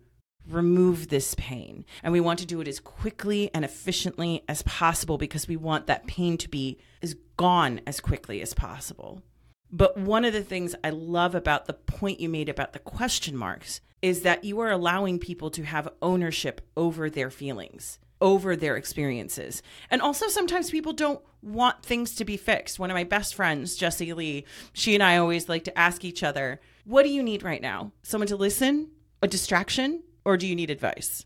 remove 0.49 1.09
this 1.09 1.35
pain. 1.37 1.85
And 2.03 2.13
we 2.13 2.21
want 2.21 2.39
to 2.41 2.47
do 2.47 2.61
it 2.61 2.69
as 2.69 2.81
quickly 2.81 3.51
and 3.55 3.65
efficiently 3.65 4.45
as 4.49 4.63
possible 4.63 5.19
because 5.19 5.49
we 5.49 5.57
want 5.57 5.87
that 5.87 6.07
pain 6.07 6.39
to 6.39 6.49
be 6.49 6.79
as 7.03 7.15
gone 7.37 7.81
as 7.87 8.01
quickly 8.01 8.41
as 8.41 8.55
possible. 8.55 9.23
But 9.71 9.99
one 9.99 10.25
of 10.25 10.33
the 10.33 10.43
things 10.43 10.75
I 10.85 10.91
love 10.91 11.35
about 11.35 11.67
the 11.67 11.75
point 11.75 12.21
you 12.21 12.29
made 12.29 12.49
about 12.49 12.73
the 12.73 12.79
question 12.79 13.37
marks 13.37 13.81
is 14.03 14.23
that 14.23 14.45
you 14.45 14.61
are 14.61 14.71
allowing 14.71 15.19
people 15.19 15.51
to 15.51 15.65
have 15.65 15.89
ownership 16.01 16.61
over 16.77 17.11
their 17.11 17.31
feelings, 17.31 17.99
over 18.21 18.55
their 18.55 18.77
experiences. 18.77 19.63
And 19.91 20.01
also, 20.01 20.29
sometimes 20.29 20.71
people 20.71 20.93
don't 20.93 21.21
want 21.43 21.83
things 21.83 22.15
to 22.17 22.25
be 22.25 22.37
fixed. 22.37 22.79
One 22.79 22.91
of 22.91 22.95
my 22.95 23.05
best 23.05 23.35
friends, 23.35 23.77
Jessie 23.77 24.13
Lee, 24.13 24.45
she 24.73 24.95
and 24.95 25.03
I 25.03 25.17
always 25.17 25.49
like 25.49 25.65
to 25.65 25.79
ask 25.79 26.05
each 26.05 26.23
other, 26.23 26.61
What 26.85 27.03
do 27.03 27.09
you 27.09 27.23
need 27.23 27.43
right 27.43 27.63
now? 27.63 27.93
Someone 28.03 28.29
to 28.29 28.37
listen? 28.37 28.91
A 29.23 29.29
distraction? 29.29 30.03
Or 30.27 30.37
do 30.37 30.47
you 30.47 30.57
need 30.57 30.71
advice? 30.71 31.25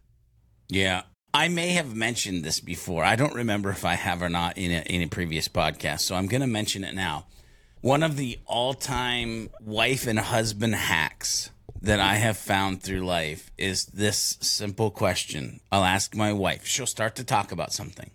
Yeah. 0.69 1.03
I 1.33 1.49
may 1.49 1.71
have 1.71 1.97
mentioned 1.97 2.45
this 2.45 2.61
before. 2.61 3.03
I 3.03 3.17
don't 3.17 3.35
remember 3.35 3.71
if 3.71 3.85
I 3.85 3.95
have 3.95 4.21
or 4.21 4.29
not 4.29 4.59
in 4.59 4.71
a, 4.71 4.81
in 4.83 5.01
a 5.01 5.09
previous 5.09 5.49
podcast, 5.49 6.01
so 6.01 6.15
I'm 6.15 6.27
going 6.27 6.43
to 6.43 6.47
mention 6.47 6.85
it 6.85 6.95
now. 6.95 7.27
One 7.81 8.03
of 8.03 8.17
the 8.17 8.39
all 8.47 8.75
time 8.75 9.49
wife 9.61 10.07
and 10.07 10.19
husband 10.19 10.75
hacks 10.75 11.51
that 11.81 11.99
I 11.99 12.17
have 12.17 12.37
found 12.37 12.83
through 12.83 13.07
life 13.07 13.51
is 13.57 13.87
this 13.87 14.37
simple 14.43 14.91
question. 14.91 15.61
I'll 15.73 15.85
ask 15.85 16.15
my 16.15 16.33
wife, 16.35 16.67
she'll 16.67 16.85
start 16.85 17.17
to 17.17 17.25
talk 17.25 17.53
about 17.53 17.73
something, 17.73 18.11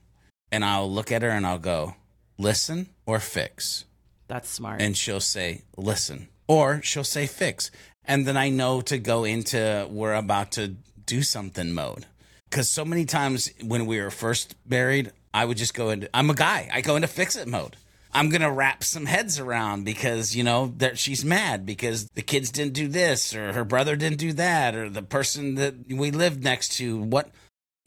and 0.51 0.63
I'll 0.63 0.91
look 0.91 1.11
at 1.11 1.23
her 1.23 1.29
and 1.29 1.47
I'll 1.47 1.57
go, 1.57 1.95
listen 2.37 2.89
or 3.07 3.19
fix. 3.19 3.85
That's 4.27 4.49
smart. 4.49 4.81
And 4.81 4.95
she'll 4.95 5.19
say, 5.19 5.63
listen, 5.77 6.27
or 6.47 6.81
she'll 6.83 7.03
say, 7.03 7.25
fix 7.25 7.71
and 8.07 8.25
then 8.25 8.37
I 8.37 8.49
know 8.49 8.81
to 8.81 8.97
go 8.97 9.23
into 9.23 9.87
we're 9.89 10.13
about 10.13 10.51
to 10.53 10.75
do 11.05 11.21
something 11.21 11.73
mode. 11.73 12.05
Because 12.49 12.69
so 12.69 12.85
many 12.85 13.05
times 13.05 13.51
when 13.63 13.85
we 13.85 13.99
were 13.99 14.11
first 14.11 14.55
married, 14.67 15.11
I 15.33 15.45
would 15.45 15.57
just 15.57 15.73
go 15.73 15.89
into 15.89 16.09
I'm 16.13 16.29
a 16.29 16.33
guy. 16.33 16.69
I 16.73 16.81
go 16.81 16.95
into 16.95 17.07
fix 17.07 17.35
it 17.35 17.47
mode. 17.47 17.75
I'm 18.13 18.29
gonna 18.29 18.51
wrap 18.51 18.81
some 18.81 19.05
heads 19.07 19.39
around 19.39 19.83
because 19.83 20.35
you 20.35 20.43
know 20.43 20.73
that 20.77 20.97
she's 20.97 21.25
mad 21.25 21.65
because 21.65 22.07
the 22.15 22.21
kids 22.21 22.49
didn't 22.49 22.73
do 22.73 22.87
this 22.87 23.35
or 23.35 23.51
her 23.51 23.65
brother 23.65 23.97
didn't 23.97 24.19
do 24.19 24.31
that 24.33 24.73
or 24.73 24.89
the 24.89 25.01
person 25.01 25.55
that 25.55 25.75
we 25.89 26.11
lived 26.11 26.41
next 26.41 26.77
to 26.77 26.97
what 26.97 27.29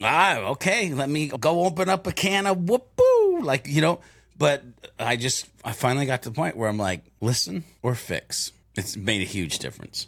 ah 0.03 0.37
okay 0.37 0.93
let 0.93 1.09
me 1.09 1.29
go 1.29 1.65
open 1.65 1.89
up 1.89 2.05
a 2.05 2.11
can 2.11 2.45
of 2.45 2.57
whoopoo 2.57 3.43
like 3.43 3.65
you 3.67 3.81
know 3.81 3.99
but 4.37 4.63
I 4.99 5.15
just 5.15 5.47
I 5.65 5.71
finally 5.71 6.05
got 6.05 6.21
to 6.23 6.29
the 6.29 6.35
point 6.35 6.55
where 6.55 6.69
I'm 6.69 6.77
like 6.77 7.01
listen 7.21 7.63
or 7.81 7.95
fix 7.95 8.51
it's 8.75 8.95
made 8.95 9.21
a 9.21 9.25
huge 9.25 9.59
difference. 9.59 10.07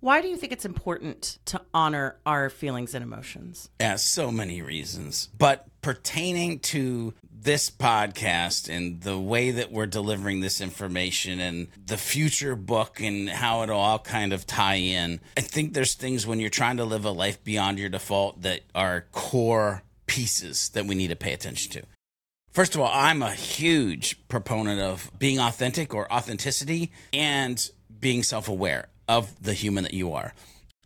Why 0.00 0.20
do 0.20 0.28
you 0.28 0.36
think 0.36 0.52
it's 0.52 0.66
important 0.66 1.38
to 1.46 1.62
honor 1.72 2.16
our 2.26 2.50
feelings 2.50 2.94
and 2.94 3.02
emotions? 3.02 3.70
Yeah, 3.80 3.96
so 3.96 4.30
many 4.30 4.60
reasons. 4.60 5.30
But 5.38 5.66
pertaining 5.80 6.58
to 6.60 7.14
this 7.32 7.70
podcast 7.70 8.68
and 8.68 9.00
the 9.00 9.18
way 9.18 9.50
that 9.52 9.72
we're 9.72 9.86
delivering 9.86 10.40
this 10.40 10.60
information 10.60 11.40
and 11.40 11.68
the 11.86 11.96
future 11.96 12.54
book 12.54 13.00
and 13.00 13.30
how 13.30 13.62
it'll 13.62 13.80
all 13.80 13.98
kind 13.98 14.34
of 14.34 14.46
tie 14.46 14.74
in, 14.74 15.20
I 15.38 15.40
think 15.40 15.72
there's 15.72 15.94
things 15.94 16.26
when 16.26 16.38
you're 16.38 16.50
trying 16.50 16.76
to 16.76 16.84
live 16.84 17.06
a 17.06 17.10
life 17.10 17.42
beyond 17.42 17.78
your 17.78 17.88
default 17.88 18.42
that 18.42 18.60
are 18.74 19.06
core 19.10 19.84
pieces 20.04 20.68
that 20.70 20.84
we 20.84 20.94
need 20.94 21.08
to 21.08 21.16
pay 21.16 21.32
attention 21.32 21.72
to. 21.72 21.82
First 22.54 22.74
of 22.74 22.80
all, 22.80 22.90
I'm 22.92 23.20
a 23.22 23.32
huge 23.32 24.28
proponent 24.28 24.80
of 24.80 25.10
being 25.18 25.40
authentic 25.40 25.92
or 25.92 26.12
authenticity 26.12 26.92
and 27.12 27.70
being 28.04 28.22
self 28.22 28.48
aware 28.48 28.88
of 29.08 29.42
the 29.42 29.54
human 29.54 29.82
that 29.84 29.94
you 29.94 30.12
are. 30.12 30.34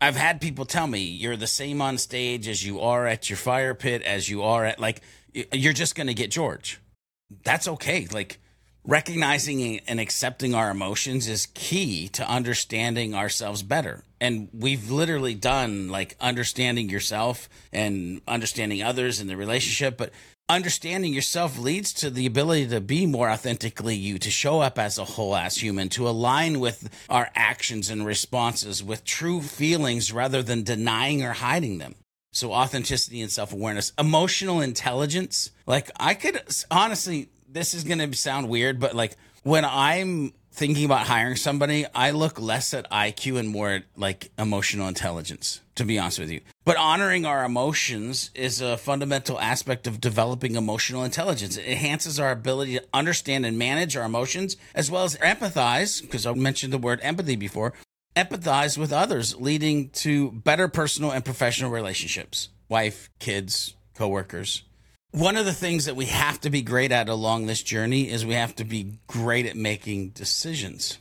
I've 0.01 0.15
had 0.15 0.41
people 0.41 0.65
tell 0.65 0.87
me 0.87 1.01
you're 1.01 1.37
the 1.37 1.49
same 1.49 1.83
on 1.83 1.99
stage 1.99 2.47
as 2.47 2.65
you 2.65 2.81
are 2.81 3.09
at 3.09 3.29
your 3.29 3.37
fire 3.37 3.75
pit, 3.75 4.03
as 4.03 4.29
you 4.29 4.45
are 4.45 4.65
at 4.65 4.79
like, 4.79 5.03
you're 5.53 5.73
just 5.73 5.97
going 5.97 6.07
to 6.07 6.15
get 6.15 6.31
George. 6.31 6.79
That's 7.43 7.67
okay. 7.67 8.07
Like, 8.13 8.39
recognizing 8.85 9.81
and 9.81 9.99
accepting 9.99 10.55
our 10.55 10.71
emotions 10.71 11.29
is 11.29 11.49
key 11.55 12.09
to 12.09 12.31
understanding 12.31 13.17
ourselves 13.17 13.65
better. 13.65 14.05
And 14.21 14.49
we've 14.53 14.89
literally 14.89 15.35
done 15.35 15.89
like 15.89 16.17
understanding 16.21 16.89
yourself 16.89 17.49
and 17.73 18.21
understanding 18.29 18.81
others 18.83 19.21
in 19.21 19.27
the 19.27 19.37
relationship. 19.37 19.99
But 19.99 20.13
understanding 20.49 21.13
yourself 21.13 21.59
leads 21.59 21.93
to 21.95 22.11
the 22.11 22.27
ability 22.27 22.69
to 22.69 22.81
be 22.81 23.07
more 23.07 23.29
authentically 23.29 23.97
you, 23.97 24.19
to 24.19 24.31
show 24.31 24.61
up 24.61 24.79
as 24.79 24.99
a 24.99 25.05
whole 25.05 25.37
ass 25.37 25.57
human, 25.57 25.89
to 25.91 26.09
align 26.09 26.61
with 26.61 26.89
our 27.09 27.31
actions 27.35 27.91
and 27.91 28.07
responses 28.07 28.83
with 28.83 29.05
true 29.05 29.43
feelings 29.43 30.13
rather 30.13 30.43
than 30.43 30.63
denying 30.63 31.23
or 31.23 31.33
hiding 31.33 31.79
them. 31.79 31.95
So, 32.33 32.53
authenticity 32.53 33.21
and 33.21 33.31
self 33.31 33.53
awareness, 33.53 33.93
emotional 33.99 34.61
intelligence. 34.61 35.51
Like, 35.67 35.91
I 35.99 36.15
could 36.15 36.41
honestly, 36.71 37.29
this 37.49 37.75
is 37.75 37.85
going 37.85 37.99
to 37.99 38.17
sound 38.17 38.49
weird, 38.49 38.79
but 38.79 38.95
like 38.95 39.17
when 39.43 39.65
I'm 39.65 40.33
thinking 40.59 40.85
about 40.85 41.07
hiring 41.07 41.37
somebody, 41.37 41.87
I 41.95 42.11
look 42.11 42.41
less 42.41 42.75
at 42.75 42.91
IQ 42.91 43.39
and 43.39 43.49
more 43.49 43.71
at 43.71 43.85
like 43.97 44.31
emotional 44.37 44.89
intelligence, 44.89 45.61
to 45.77 45.85
be 45.85 45.99
honest 46.01 46.19
with 46.19 46.31
you. 46.31 46.41
But 46.65 46.77
honoring 46.77 47.25
our 47.25 47.45
emotions 47.45 48.31
is 48.35 48.61
a 48.61 48.77
fundamental 48.77 49.41
aspect 49.41 49.87
of 49.87 50.01
developing 50.01 50.57
emotional 50.57 51.05
intelligence. 51.05 51.57
It 51.57 51.67
enhances 51.67 52.19
our 52.19 52.33
ability 52.33 52.75
to 52.75 52.85
understand 52.93 53.47
and 53.47 53.57
manage 53.57 53.97
our 53.97 54.05
emotions 54.05 54.57
as 54.75 54.91
well 54.91 55.05
as 55.05 55.17
empathize, 55.19 56.03
because 56.03 56.27
I 56.27 56.35
mentioned 56.35 56.73
the 56.73 56.79
word 56.79 56.99
empathy 57.03 57.37
before, 57.37 57.73
empathize 58.17 58.77
with 58.77 58.93
others, 58.93 59.37
leading 59.37 59.91
to 59.91 60.33
better 60.33 60.67
personal 60.67 61.13
and 61.13 61.25
professional 61.25 61.71
relationships. 61.71 62.49
Wife, 62.69 63.09
kids, 63.21 63.75
coworkers, 63.95 64.65
one 65.13 65.37
of 65.37 65.47
the 65.47 65.53
things 65.53 65.87
that 65.87 65.97
we 65.97 66.07
have 66.07 66.41
to 66.41 66.51
be 66.51 66.63
great 66.63 66.93
at 66.93 67.09
along 67.09 67.47
this 67.47 67.63
journey 67.63 68.11
is 68.11 68.27
we 68.27 68.35
have 68.35 68.55
to 68.57 68.65
be 68.65 68.99
great 69.07 69.47
at 69.47 69.57
making 69.57 70.11
decisions. 70.11 70.99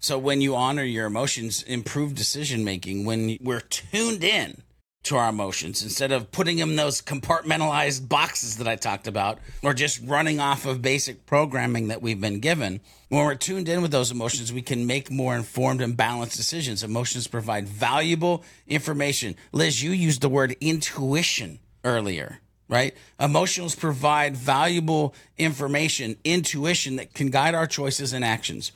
So 0.00 0.18
when 0.18 0.40
you 0.40 0.54
honor 0.54 0.84
your 0.84 1.06
emotions, 1.06 1.62
improve 1.62 2.14
decision 2.14 2.62
making, 2.62 3.04
when 3.04 3.38
we're 3.40 3.60
tuned 3.60 4.22
in 4.22 4.62
to 5.04 5.16
our 5.16 5.30
emotions 5.30 5.82
instead 5.82 6.12
of 6.12 6.30
putting 6.30 6.58
them 6.58 6.70
in 6.70 6.76
those 6.76 7.00
compartmentalized 7.00 8.08
boxes 8.08 8.58
that 8.58 8.68
I 8.68 8.76
talked 8.76 9.08
about 9.08 9.38
or 9.62 9.72
just 9.72 10.02
running 10.04 10.40
off 10.40 10.66
of 10.66 10.82
basic 10.82 11.24
programming 11.24 11.88
that 11.88 12.02
we've 12.02 12.20
been 12.20 12.40
given. 12.40 12.80
When 13.08 13.24
we're 13.24 13.34
tuned 13.34 13.68
in 13.68 13.80
with 13.80 13.90
those 13.90 14.10
emotions, 14.10 14.52
we 14.52 14.60
can 14.60 14.86
make 14.86 15.10
more 15.10 15.34
informed 15.34 15.80
and 15.80 15.96
balanced 15.96 16.36
decisions. 16.36 16.84
Emotions 16.84 17.26
provide 17.26 17.66
valuable 17.66 18.44
information. 18.66 19.34
Liz, 19.52 19.82
you 19.82 19.92
used 19.92 20.20
the 20.20 20.28
word 20.28 20.54
intuition 20.60 21.60
earlier 21.82 22.40
right? 22.68 22.94
Emotionals 23.18 23.78
provide 23.78 24.36
valuable 24.36 25.14
information, 25.36 26.16
intuition 26.24 26.96
that 26.96 27.14
can 27.14 27.30
guide 27.30 27.54
our 27.54 27.66
choices 27.66 28.12
and 28.12 28.24
actions. 28.24 28.72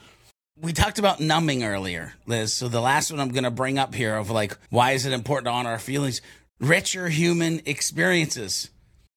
We 0.61 0.73
talked 0.73 0.99
about 0.99 1.21
numbing 1.21 1.65
earlier, 1.65 2.15
Liz. 2.27 2.53
So 2.53 2.69
the 2.69 2.81
last 2.81 3.11
one 3.11 3.21
I'm 3.21 3.33
going 3.33 3.45
to 3.45 3.51
bring 3.51 3.79
up 3.79 3.95
here 3.95 4.17
of 4.17 4.31
like, 4.31 4.57
why 4.71 4.93
is 4.93 5.07
it 5.07 5.13
important 5.13 5.47
to 5.47 5.51
honor 5.51 5.71
our 5.71 5.79
feelings? 5.79 6.21
Richer 6.61 7.09
human 7.09 7.61
experiences. 7.67 8.71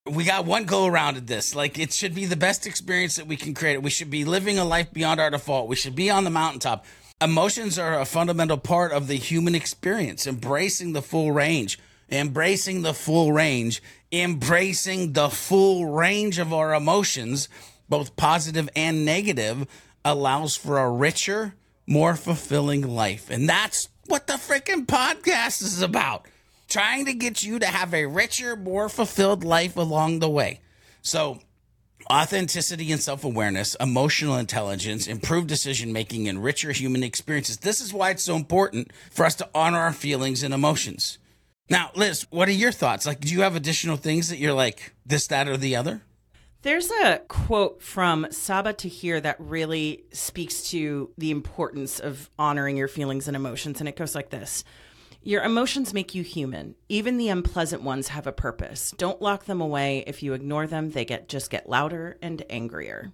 We 0.08 0.24
got 0.24 0.44
one 0.44 0.64
go 0.64 0.86
around 0.86 1.16
at 1.16 1.26
this. 1.26 1.54
Like, 1.54 1.78
it 1.78 1.92
should 1.92 2.14
be 2.14 2.26
the 2.26 2.36
best 2.36 2.66
experience 2.66 3.16
that 3.16 3.26
we 3.26 3.36
can 3.36 3.54
create. 3.54 3.82
We 3.82 3.90
should 3.90 4.10
be 4.10 4.24
living 4.24 4.58
a 4.58 4.64
life 4.64 4.92
beyond 4.92 5.20
our 5.20 5.30
default. 5.30 5.68
We 5.68 5.76
should 5.76 5.96
be 5.96 6.10
on 6.10 6.24
the 6.24 6.30
mountaintop. 6.30 6.84
Emotions 7.20 7.78
are 7.78 7.98
a 7.98 8.04
fundamental 8.04 8.58
part 8.58 8.92
of 8.92 9.08
the 9.08 9.16
human 9.16 9.54
experience, 9.54 10.26
embracing 10.26 10.92
the 10.92 11.02
full 11.02 11.32
range 11.32 11.78
embracing 12.10 12.82
the 12.82 12.94
full 12.94 13.32
range, 13.32 13.82
embracing 14.12 15.12
the 15.12 15.28
full 15.28 15.86
range 15.86 16.38
of 16.38 16.52
our 16.52 16.74
emotions, 16.74 17.48
both 17.88 18.16
positive 18.16 18.68
and 18.76 19.04
negative, 19.04 19.66
allows 20.04 20.56
for 20.56 20.78
a 20.78 20.90
richer, 20.90 21.54
more 21.86 22.14
fulfilling 22.14 22.82
life. 22.86 23.30
And 23.30 23.48
that's 23.48 23.88
what 24.06 24.26
the 24.26 24.34
freaking 24.34 24.86
podcast 24.86 25.62
is 25.62 25.82
about. 25.82 26.26
Trying 26.68 27.06
to 27.06 27.14
get 27.14 27.42
you 27.42 27.58
to 27.58 27.66
have 27.66 27.94
a 27.94 28.06
richer, 28.06 28.56
more 28.56 28.88
fulfilled 28.88 29.44
life 29.44 29.76
along 29.76 30.18
the 30.18 30.28
way. 30.28 30.60
So, 31.02 31.38
authenticity 32.10 32.90
and 32.90 33.00
self 33.00 33.24
awareness, 33.24 33.76
emotional 33.76 34.36
intelligence, 34.36 35.06
improved 35.06 35.48
decision 35.48 35.92
making, 35.92 36.28
and 36.28 36.42
richer 36.42 36.72
human 36.72 37.02
experiences. 37.04 37.58
This 37.58 37.80
is 37.80 37.92
why 37.92 38.10
it's 38.10 38.24
so 38.24 38.34
important 38.34 38.90
for 39.10 39.24
us 39.24 39.36
to 39.36 39.48
honor 39.54 39.78
our 39.78 39.92
feelings 39.92 40.42
and 40.42 40.52
emotions. 40.52 41.18
Now, 41.68 41.90
Liz, 41.94 42.26
what 42.30 42.48
are 42.48 42.52
your 42.52 42.72
thoughts? 42.72 43.06
Like, 43.06 43.20
do 43.20 43.32
you 43.32 43.42
have 43.42 43.56
additional 43.56 43.96
things 43.96 44.28
that 44.28 44.38
you're 44.38 44.52
like 44.52 44.94
this, 45.04 45.26
that, 45.28 45.48
or 45.48 45.56
the 45.56 45.76
other? 45.76 46.02
There's 46.62 46.90
a 46.90 47.20
quote 47.28 47.82
from 47.82 48.24
Sabaa 48.26 48.76
Tahir 48.76 49.20
that 49.20 49.36
really 49.38 50.04
speaks 50.12 50.70
to 50.70 51.10
the 51.18 51.30
importance 51.30 52.00
of 52.00 52.30
honoring 52.38 52.76
your 52.76 52.88
feelings 52.88 53.28
and 53.28 53.36
emotions. 53.36 53.80
And 53.80 53.88
it 53.88 53.96
goes 53.96 54.14
like 54.14 54.30
this 54.30 54.64
Your 55.22 55.42
emotions 55.42 55.92
make 55.92 56.14
you 56.14 56.22
human. 56.22 56.76
Even 56.88 57.18
the 57.18 57.28
unpleasant 57.28 57.82
ones 57.82 58.08
have 58.08 58.26
a 58.26 58.32
purpose. 58.32 58.92
Don't 58.96 59.22
lock 59.22 59.44
them 59.44 59.60
away. 59.60 60.04
If 60.06 60.22
you 60.22 60.34
ignore 60.34 60.66
them, 60.66 60.90
they 60.90 61.04
get 61.04 61.28
just 61.28 61.50
get 61.50 61.68
louder 61.68 62.16
and 62.22 62.44
angrier. 62.50 63.12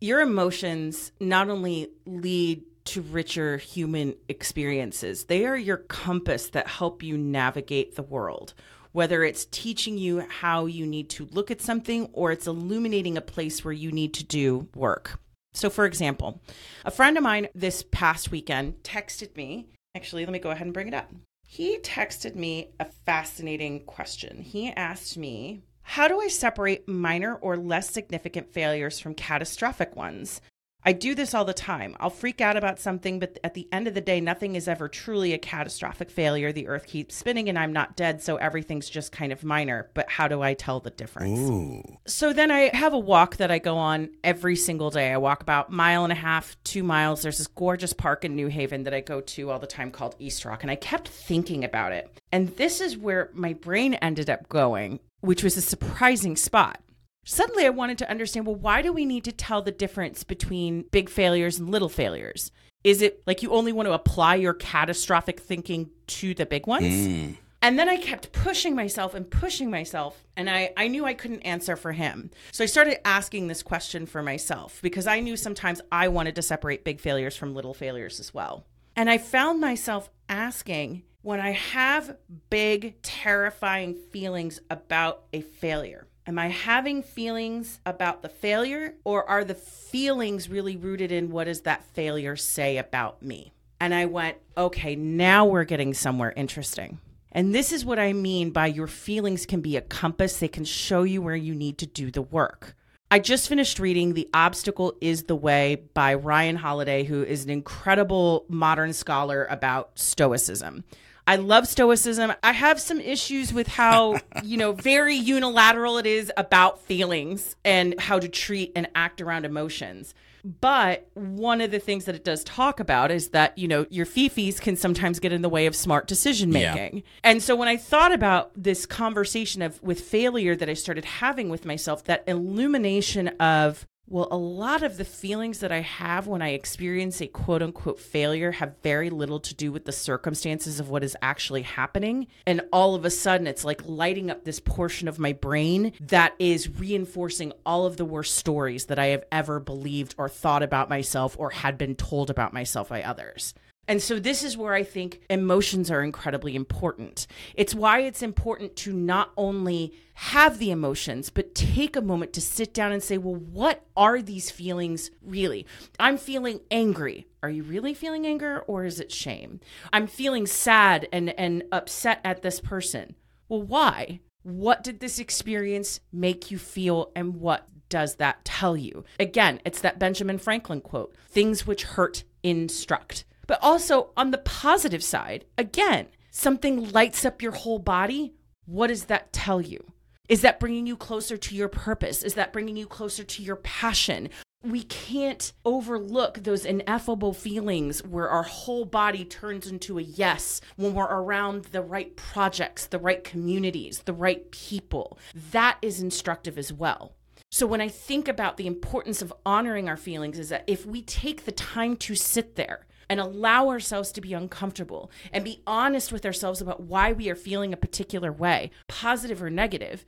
Your 0.00 0.20
emotions 0.20 1.12
not 1.20 1.48
only 1.50 1.90
lead 2.06 2.64
to 2.86 3.02
richer 3.02 3.58
human 3.58 4.14
experiences. 4.28 5.24
They 5.24 5.46
are 5.46 5.56
your 5.56 5.76
compass 5.76 6.48
that 6.50 6.66
help 6.66 7.02
you 7.02 7.16
navigate 7.16 7.94
the 7.94 8.02
world, 8.02 8.54
whether 8.92 9.22
it's 9.22 9.46
teaching 9.46 9.98
you 9.98 10.20
how 10.28 10.66
you 10.66 10.86
need 10.86 11.10
to 11.10 11.26
look 11.30 11.50
at 11.50 11.60
something 11.60 12.08
or 12.12 12.32
it's 12.32 12.46
illuminating 12.46 13.16
a 13.16 13.22
place 13.22 13.64
where 13.64 13.72
you 13.72 13.92
need 13.92 14.14
to 14.14 14.24
do 14.24 14.68
work. 14.74 15.20
So, 15.52 15.68
for 15.68 15.84
example, 15.84 16.40
a 16.84 16.90
friend 16.90 17.16
of 17.16 17.24
mine 17.24 17.48
this 17.54 17.84
past 17.90 18.30
weekend 18.30 18.82
texted 18.82 19.36
me. 19.36 19.66
Actually, 19.96 20.24
let 20.24 20.32
me 20.32 20.38
go 20.38 20.50
ahead 20.50 20.66
and 20.66 20.74
bring 20.74 20.88
it 20.88 20.94
up. 20.94 21.10
He 21.44 21.78
texted 21.78 22.36
me 22.36 22.70
a 22.78 22.84
fascinating 22.84 23.80
question. 23.80 24.40
He 24.42 24.70
asked 24.70 25.18
me, 25.18 25.62
How 25.82 26.06
do 26.06 26.20
I 26.20 26.28
separate 26.28 26.86
minor 26.86 27.34
or 27.34 27.56
less 27.56 27.90
significant 27.90 28.52
failures 28.52 29.00
from 29.00 29.14
catastrophic 29.14 29.96
ones? 29.96 30.40
I 30.84 30.92
do 30.92 31.14
this 31.14 31.34
all 31.34 31.44
the 31.44 31.52
time. 31.52 31.96
I'll 32.00 32.10
freak 32.10 32.40
out 32.40 32.56
about 32.56 32.78
something, 32.78 33.18
but 33.18 33.38
at 33.44 33.54
the 33.54 33.68
end 33.70 33.86
of 33.86 33.94
the 33.94 34.00
day, 34.00 34.20
nothing 34.20 34.56
is 34.56 34.66
ever 34.66 34.88
truly 34.88 35.32
a 35.32 35.38
catastrophic 35.38 36.10
failure. 36.10 36.52
The 36.52 36.68
earth 36.68 36.86
keeps 36.86 37.14
spinning 37.14 37.48
and 37.48 37.58
I'm 37.58 37.72
not 37.72 37.96
dead, 37.96 38.22
so 38.22 38.36
everything's 38.36 38.88
just 38.88 39.12
kind 39.12 39.32
of 39.32 39.44
minor. 39.44 39.90
But 39.94 40.08
how 40.08 40.28
do 40.28 40.40
I 40.42 40.54
tell 40.54 40.80
the 40.80 40.90
difference? 40.90 41.38
Ooh. 41.38 41.82
So 42.06 42.32
then 42.32 42.50
I 42.50 42.74
have 42.74 42.92
a 42.92 42.98
walk 42.98 43.36
that 43.36 43.50
I 43.50 43.58
go 43.58 43.76
on 43.76 44.10
every 44.24 44.56
single 44.56 44.90
day. 44.90 45.12
I 45.12 45.18
walk 45.18 45.42
about 45.42 45.70
mile 45.70 46.04
and 46.04 46.12
a 46.12 46.16
half, 46.16 46.56
two 46.64 46.82
miles. 46.82 47.22
There's 47.22 47.38
this 47.38 47.46
gorgeous 47.46 47.92
park 47.92 48.24
in 48.24 48.34
New 48.34 48.48
Haven 48.48 48.84
that 48.84 48.94
I 48.94 49.00
go 49.00 49.20
to 49.20 49.50
all 49.50 49.58
the 49.58 49.66
time 49.66 49.90
called 49.90 50.16
East 50.18 50.44
Rock. 50.44 50.62
And 50.62 50.70
I 50.70 50.76
kept 50.76 51.08
thinking 51.08 51.64
about 51.64 51.92
it. 51.92 52.10
And 52.32 52.56
this 52.56 52.80
is 52.80 52.96
where 52.96 53.30
my 53.34 53.52
brain 53.52 53.94
ended 53.94 54.30
up 54.30 54.48
going, 54.48 55.00
which 55.20 55.44
was 55.44 55.56
a 55.56 55.62
surprising 55.62 56.36
spot 56.36 56.80
Suddenly, 57.24 57.66
I 57.66 57.70
wanted 57.70 57.98
to 57.98 58.10
understand 58.10 58.46
well, 58.46 58.56
why 58.56 58.82
do 58.82 58.92
we 58.92 59.04
need 59.04 59.24
to 59.24 59.32
tell 59.32 59.62
the 59.62 59.72
difference 59.72 60.24
between 60.24 60.84
big 60.90 61.08
failures 61.08 61.58
and 61.58 61.70
little 61.70 61.88
failures? 61.88 62.50
Is 62.82 63.02
it 63.02 63.22
like 63.26 63.42
you 63.42 63.52
only 63.52 63.72
want 63.72 63.86
to 63.86 63.92
apply 63.92 64.36
your 64.36 64.54
catastrophic 64.54 65.38
thinking 65.38 65.90
to 66.08 66.34
the 66.34 66.46
big 66.46 66.66
ones? 66.66 66.86
Mm. 66.86 67.36
And 67.62 67.78
then 67.78 67.90
I 67.90 67.98
kept 67.98 68.32
pushing 68.32 68.74
myself 68.74 69.14
and 69.14 69.30
pushing 69.30 69.70
myself, 69.70 70.24
and 70.34 70.48
I, 70.48 70.72
I 70.78 70.88
knew 70.88 71.04
I 71.04 71.12
couldn't 71.12 71.42
answer 71.42 71.76
for 71.76 71.92
him. 71.92 72.30
So 72.52 72.64
I 72.64 72.66
started 72.66 73.06
asking 73.06 73.48
this 73.48 73.62
question 73.62 74.06
for 74.06 74.22
myself 74.22 74.80
because 74.82 75.06
I 75.06 75.20
knew 75.20 75.36
sometimes 75.36 75.82
I 75.92 76.08
wanted 76.08 76.36
to 76.36 76.42
separate 76.42 76.84
big 76.84 77.00
failures 77.00 77.36
from 77.36 77.54
little 77.54 77.74
failures 77.74 78.18
as 78.18 78.32
well. 78.32 78.64
And 78.96 79.10
I 79.10 79.18
found 79.18 79.60
myself 79.60 80.08
asking 80.30 81.02
when 81.20 81.38
I 81.38 81.50
have 81.50 82.16
big, 82.48 83.02
terrifying 83.02 83.94
feelings 83.94 84.60
about 84.70 85.24
a 85.34 85.42
failure, 85.42 86.06
Am 86.30 86.38
I 86.38 86.46
having 86.46 87.02
feelings 87.02 87.80
about 87.84 88.22
the 88.22 88.28
failure, 88.28 88.94
or 89.02 89.28
are 89.28 89.42
the 89.42 89.56
feelings 89.56 90.48
really 90.48 90.76
rooted 90.76 91.10
in 91.10 91.32
what 91.32 91.48
does 91.48 91.62
that 91.62 91.82
failure 91.82 92.36
say 92.36 92.76
about 92.76 93.20
me? 93.20 93.52
And 93.80 93.92
I 93.92 94.06
went, 94.06 94.36
okay, 94.56 94.94
now 94.94 95.44
we're 95.44 95.64
getting 95.64 95.92
somewhere 95.92 96.32
interesting. 96.36 97.00
And 97.32 97.52
this 97.52 97.72
is 97.72 97.84
what 97.84 97.98
I 97.98 98.12
mean 98.12 98.52
by 98.52 98.68
your 98.68 98.86
feelings 98.86 99.44
can 99.44 99.60
be 99.60 99.76
a 99.76 99.80
compass, 99.80 100.36
they 100.36 100.46
can 100.46 100.64
show 100.64 101.02
you 101.02 101.20
where 101.20 101.34
you 101.34 101.52
need 101.52 101.78
to 101.78 101.86
do 101.86 102.12
the 102.12 102.22
work. 102.22 102.76
I 103.10 103.18
just 103.18 103.48
finished 103.48 103.80
reading 103.80 104.14
The 104.14 104.28
Obstacle 104.32 104.94
is 105.00 105.24
the 105.24 105.34
Way 105.34 105.82
by 105.94 106.14
Ryan 106.14 106.54
Holiday, 106.54 107.02
who 107.02 107.24
is 107.24 107.42
an 107.42 107.50
incredible 107.50 108.44
modern 108.48 108.92
scholar 108.92 109.48
about 109.50 109.98
Stoicism. 109.98 110.84
I 111.30 111.36
love 111.36 111.68
stoicism. 111.68 112.32
I 112.42 112.50
have 112.50 112.80
some 112.80 113.00
issues 113.00 113.52
with 113.52 113.68
how, 113.68 114.18
you 114.42 114.56
know, 114.56 114.72
very 114.72 115.14
unilateral 115.14 115.96
it 115.98 116.04
is 116.04 116.32
about 116.36 116.80
feelings 116.80 117.54
and 117.64 117.94
how 118.00 118.18
to 118.18 118.26
treat 118.26 118.72
and 118.74 118.88
act 118.96 119.20
around 119.20 119.44
emotions. 119.44 120.12
But 120.42 121.08
one 121.14 121.60
of 121.60 121.70
the 121.70 121.78
things 121.78 122.06
that 122.06 122.16
it 122.16 122.24
does 122.24 122.42
talk 122.42 122.80
about 122.80 123.12
is 123.12 123.28
that, 123.28 123.56
you 123.56 123.68
know, 123.68 123.86
your 123.90 124.06
fifis 124.06 124.60
can 124.60 124.74
sometimes 124.74 125.20
get 125.20 125.32
in 125.32 125.42
the 125.42 125.48
way 125.48 125.66
of 125.66 125.76
smart 125.76 126.08
decision 126.08 126.50
making. 126.50 126.96
Yeah. 126.96 127.02
And 127.22 127.40
so 127.40 127.54
when 127.54 127.68
I 127.68 127.76
thought 127.76 128.12
about 128.12 128.50
this 128.56 128.84
conversation 128.84 129.62
of 129.62 129.80
with 129.84 130.00
failure 130.00 130.56
that 130.56 130.68
I 130.68 130.74
started 130.74 131.04
having 131.04 131.48
with 131.48 131.64
myself, 131.64 132.02
that 132.04 132.24
illumination 132.26 133.28
of 133.38 133.86
well, 134.10 134.26
a 134.32 134.36
lot 134.36 134.82
of 134.82 134.96
the 134.96 135.04
feelings 135.04 135.60
that 135.60 135.70
I 135.70 135.82
have 135.82 136.26
when 136.26 136.42
I 136.42 136.48
experience 136.48 137.20
a 137.20 137.28
quote 137.28 137.62
unquote 137.62 138.00
failure 138.00 138.50
have 138.50 138.74
very 138.82 139.08
little 139.08 139.38
to 139.38 139.54
do 139.54 139.70
with 139.70 139.84
the 139.84 139.92
circumstances 139.92 140.80
of 140.80 140.90
what 140.90 141.04
is 141.04 141.16
actually 141.22 141.62
happening. 141.62 142.26
And 142.44 142.62
all 142.72 142.96
of 142.96 143.04
a 143.04 143.10
sudden, 143.10 143.46
it's 143.46 143.64
like 143.64 143.82
lighting 143.86 144.28
up 144.28 144.44
this 144.44 144.58
portion 144.58 145.06
of 145.06 145.20
my 145.20 145.32
brain 145.32 145.92
that 146.00 146.34
is 146.40 146.68
reinforcing 146.68 147.52
all 147.64 147.86
of 147.86 147.98
the 147.98 148.04
worst 148.04 148.34
stories 148.34 148.86
that 148.86 148.98
I 148.98 149.06
have 149.06 149.24
ever 149.30 149.60
believed 149.60 150.16
or 150.18 150.28
thought 150.28 150.64
about 150.64 150.90
myself 150.90 151.36
or 151.38 151.50
had 151.50 151.78
been 151.78 151.94
told 151.94 152.30
about 152.30 152.52
myself 152.52 152.88
by 152.88 153.04
others. 153.04 153.54
And 153.88 154.00
so, 154.00 154.20
this 154.20 154.44
is 154.44 154.56
where 154.56 154.72
I 154.72 154.84
think 154.84 155.20
emotions 155.28 155.90
are 155.90 156.02
incredibly 156.02 156.54
important. 156.54 157.26
It's 157.54 157.74
why 157.74 158.00
it's 158.00 158.22
important 158.22 158.76
to 158.76 158.92
not 158.92 159.32
only 159.36 159.92
have 160.14 160.58
the 160.58 160.70
emotions, 160.70 161.28
but 161.28 161.54
take 161.54 161.96
a 161.96 162.02
moment 162.02 162.32
to 162.34 162.40
sit 162.40 162.72
down 162.72 162.92
and 162.92 163.02
say, 163.02 163.18
well, 163.18 163.34
what 163.34 163.84
are 163.96 164.22
these 164.22 164.50
feelings 164.50 165.10
really? 165.22 165.66
I'm 165.98 166.18
feeling 166.18 166.60
angry. 166.70 167.26
Are 167.42 167.50
you 167.50 167.62
really 167.62 167.94
feeling 167.94 168.26
anger 168.26 168.60
or 168.68 168.84
is 168.84 169.00
it 169.00 169.10
shame? 169.10 169.60
I'm 169.92 170.06
feeling 170.06 170.46
sad 170.46 171.08
and, 171.12 171.30
and 171.38 171.64
upset 171.72 172.20
at 172.22 172.42
this 172.42 172.60
person. 172.60 173.16
Well, 173.48 173.62
why? 173.62 174.20
What 174.42 174.84
did 174.84 175.00
this 175.00 175.18
experience 175.18 176.00
make 176.12 176.50
you 176.50 176.58
feel 176.58 177.10
and 177.16 177.36
what 177.40 177.66
does 177.88 178.16
that 178.16 178.44
tell 178.44 178.76
you? 178.76 179.04
Again, 179.18 179.60
it's 179.64 179.80
that 179.80 179.98
Benjamin 179.98 180.38
Franklin 180.38 180.80
quote 180.80 181.14
things 181.28 181.66
which 181.66 181.82
hurt 181.82 182.24
instruct. 182.42 183.24
But 183.50 183.58
also 183.62 184.10
on 184.16 184.30
the 184.30 184.38
positive 184.38 185.02
side, 185.02 185.44
again, 185.58 186.06
something 186.30 186.92
lights 186.92 187.24
up 187.24 187.42
your 187.42 187.50
whole 187.50 187.80
body. 187.80 188.32
What 188.64 188.86
does 188.86 189.06
that 189.06 189.32
tell 189.32 189.60
you? 189.60 189.86
Is 190.28 190.42
that 190.42 190.60
bringing 190.60 190.86
you 190.86 190.96
closer 190.96 191.36
to 191.36 191.56
your 191.56 191.66
purpose? 191.66 192.22
Is 192.22 192.34
that 192.34 192.52
bringing 192.52 192.76
you 192.76 192.86
closer 192.86 193.24
to 193.24 193.42
your 193.42 193.56
passion? 193.56 194.28
We 194.62 194.84
can't 194.84 195.52
overlook 195.64 196.44
those 196.44 196.64
ineffable 196.64 197.32
feelings 197.32 198.04
where 198.06 198.28
our 198.28 198.44
whole 198.44 198.84
body 198.84 199.24
turns 199.24 199.66
into 199.66 199.98
a 199.98 200.02
yes 200.02 200.60
when 200.76 200.94
we're 200.94 201.06
around 201.06 201.64
the 201.72 201.82
right 201.82 202.14
projects, 202.14 202.86
the 202.86 203.00
right 203.00 203.24
communities, 203.24 204.02
the 204.04 204.12
right 204.12 204.48
people. 204.52 205.18
That 205.50 205.76
is 205.82 206.00
instructive 206.00 206.56
as 206.56 206.72
well. 206.72 207.16
So 207.50 207.66
when 207.66 207.80
I 207.80 207.88
think 207.88 208.28
about 208.28 208.58
the 208.58 208.68
importance 208.68 209.22
of 209.22 209.34
honoring 209.44 209.88
our 209.88 209.96
feelings 209.96 210.38
is 210.38 210.50
that 210.50 210.62
if 210.68 210.86
we 210.86 211.02
take 211.02 211.46
the 211.46 211.50
time 211.50 211.96
to 211.96 212.14
sit 212.14 212.54
there 212.54 212.86
and 213.10 213.18
allow 213.18 213.68
ourselves 213.68 214.12
to 214.12 214.20
be 214.20 214.32
uncomfortable 214.32 215.10
and 215.32 215.44
be 215.44 215.62
honest 215.66 216.12
with 216.12 216.24
ourselves 216.24 216.62
about 216.62 216.84
why 216.84 217.12
we 217.12 217.28
are 217.28 217.34
feeling 217.34 217.72
a 217.72 217.76
particular 217.76 218.32
way, 218.32 218.70
positive 218.86 219.42
or 219.42 219.50
negative. 219.50 220.06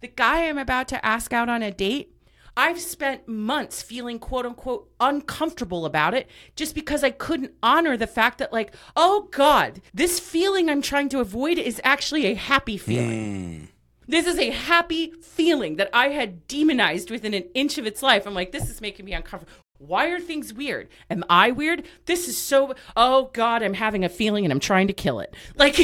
The 0.00 0.06
guy 0.08 0.44
I'm 0.44 0.56
about 0.56 0.86
to 0.88 1.04
ask 1.04 1.32
out 1.32 1.48
on 1.48 1.62
a 1.62 1.72
date, 1.72 2.14
I've 2.56 2.80
spent 2.80 3.26
months 3.26 3.82
feeling 3.82 4.20
quote 4.20 4.46
unquote 4.46 4.88
uncomfortable 5.00 5.84
about 5.84 6.14
it 6.14 6.30
just 6.54 6.74
because 6.74 7.02
I 7.02 7.10
couldn't 7.10 7.52
honor 7.62 7.96
the 7.96 8.06
fact 8.06 8.38
that, 8.38 8.52
like, 8.52 8.74
oh 8.94 9.28
God, 9.32 9.82
this 9.92 10.20
feeling 10.20 10.70
I'm 10.70 10.80
trying 10.80 11.08
to 11.10 11.20
avoid 11.20 11.58
is 11.58 11.80
actually 11.82 12.26
a 12.26 12.34
happy 12.34 12.78
feeling. 12.78 13.68
Mm. 13.68 13.68
This 14.08 14.26
is 14.26 14.38
a 14.38 14.50
happy 14.50 15.12
feeling 15.20 15.76
that 15.76 15.90
I 15.92 16.10
had 16.10 16.46
demonized 16.46 17.10
within 17.10 17.34
an 17.34 17.44
inch 17.54 17.76
of 17.76 17.86
its 17.86 18.02
life. 18.02 18.24
I'm 18.24 18.34
like, 18.34 18.52
this 18.52 18.70
is 18.70 18.80
making 18.80 19.04
me 19.04 19.12
uncomfortable. 19.12 19.65
Why 19.78 20.08
are 20.08 20.20
things 20.20 20.52
weird? 20.52 20.88
Am 21.10 21.24
I 21.28 21.50
weird? 21.50 21.84
This 22.06 22.28
is 22.28 22.36
so, 22.36 22.74
oh 22.96 23.30
God, 23.32 23.62
I'm 23.62 23.74
having 23.74 24.04
a 24.04 24.08
feeling 24.08 24.44
and 24.44 24.52
I'm 24.52 24.60
trying 24.60 24.86
to 24.88 24.92
kill 24.92 25.20
it. 25.20 25.34
Like, 25.56 25.78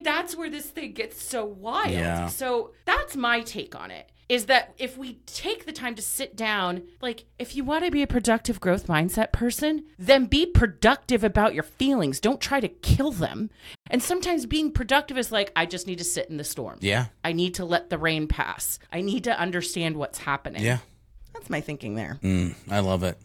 that's 0.00 0.34
where 0.34 0.50
this 0.50 0.66
thing 0.66 0.92
gets 0.92 1.22
so 1.22 1.44
wild. 1.44 1.92
Yeah. 1.92 2.26
So 2.26 2.72
that's 2.86 3.14
my 3.14 3.40
take 3.42 3.76
on 3.76 3.90
it 3.90 4.10
is 4.32 4.46
that 4.46 4.72
if 4.78 4.96
we 4.96 5.14
take 5.26 5.66
the 5.66 5.72
time 5.72 5.94
to 5.94 6.00
sit 6.00 6.34
down, 6.34 6.82
like 7.02 7.26
if 7.38 7.54
you 7.54 7.62
want 7.62 7.84
to 7.84 7.90
be 7.90 8.02
a 8.02 8.06
productive 8.06 8.60
growth 8.60 8.86
mindset 8.86 9.30
person, 9.30 9.84
then 9.98 10.24
be 10.24 10.46
productive 10.46 11.22
about 11.22 11.52
your 11.52 11.62
feelings. 11.62 12.18
Don't 12.18 12.40
try 12.40 12.58
to 12.58 12.68
kill 12.68 13.10
them. 13.10 13.50
And 13.90 14.02
sometimes 14.02 14.46
being 14.46 14.72
productive 14.72 15.18
is 15.18 15.32
like, 15.32 15.52
I 15.54 15.66
just 15.66 15.86
need 15.86 15.98
to 15.98 16.04
sit 16.04 16.30
in 16.30 16.38
the 16.38 16.44
storm. 16.44 16.78
Yeah. 16.80 17.06
I 17.22 17.32
need 17.32 17.56
to 17.56 17.66
let 17.66 17.90
the 17.90 17.98
rain 17.98 18.26
pass. 18.26 18.78
I 18.90 19.02
need 19.02 19.24
to 19.24 19.38
understand 19.38 19.98
what's 19.98 20.18
happening. 20.18 20.62
Yeah. 20.62 20.78
That's 21.34 21.50
my 21.50 21.60
thinking 21.60 21.94
there. 21.94 22.18
Mm, 22.22 22.54
I 22.70 22.80
love 22.80 23.02
it. 23.02 23.18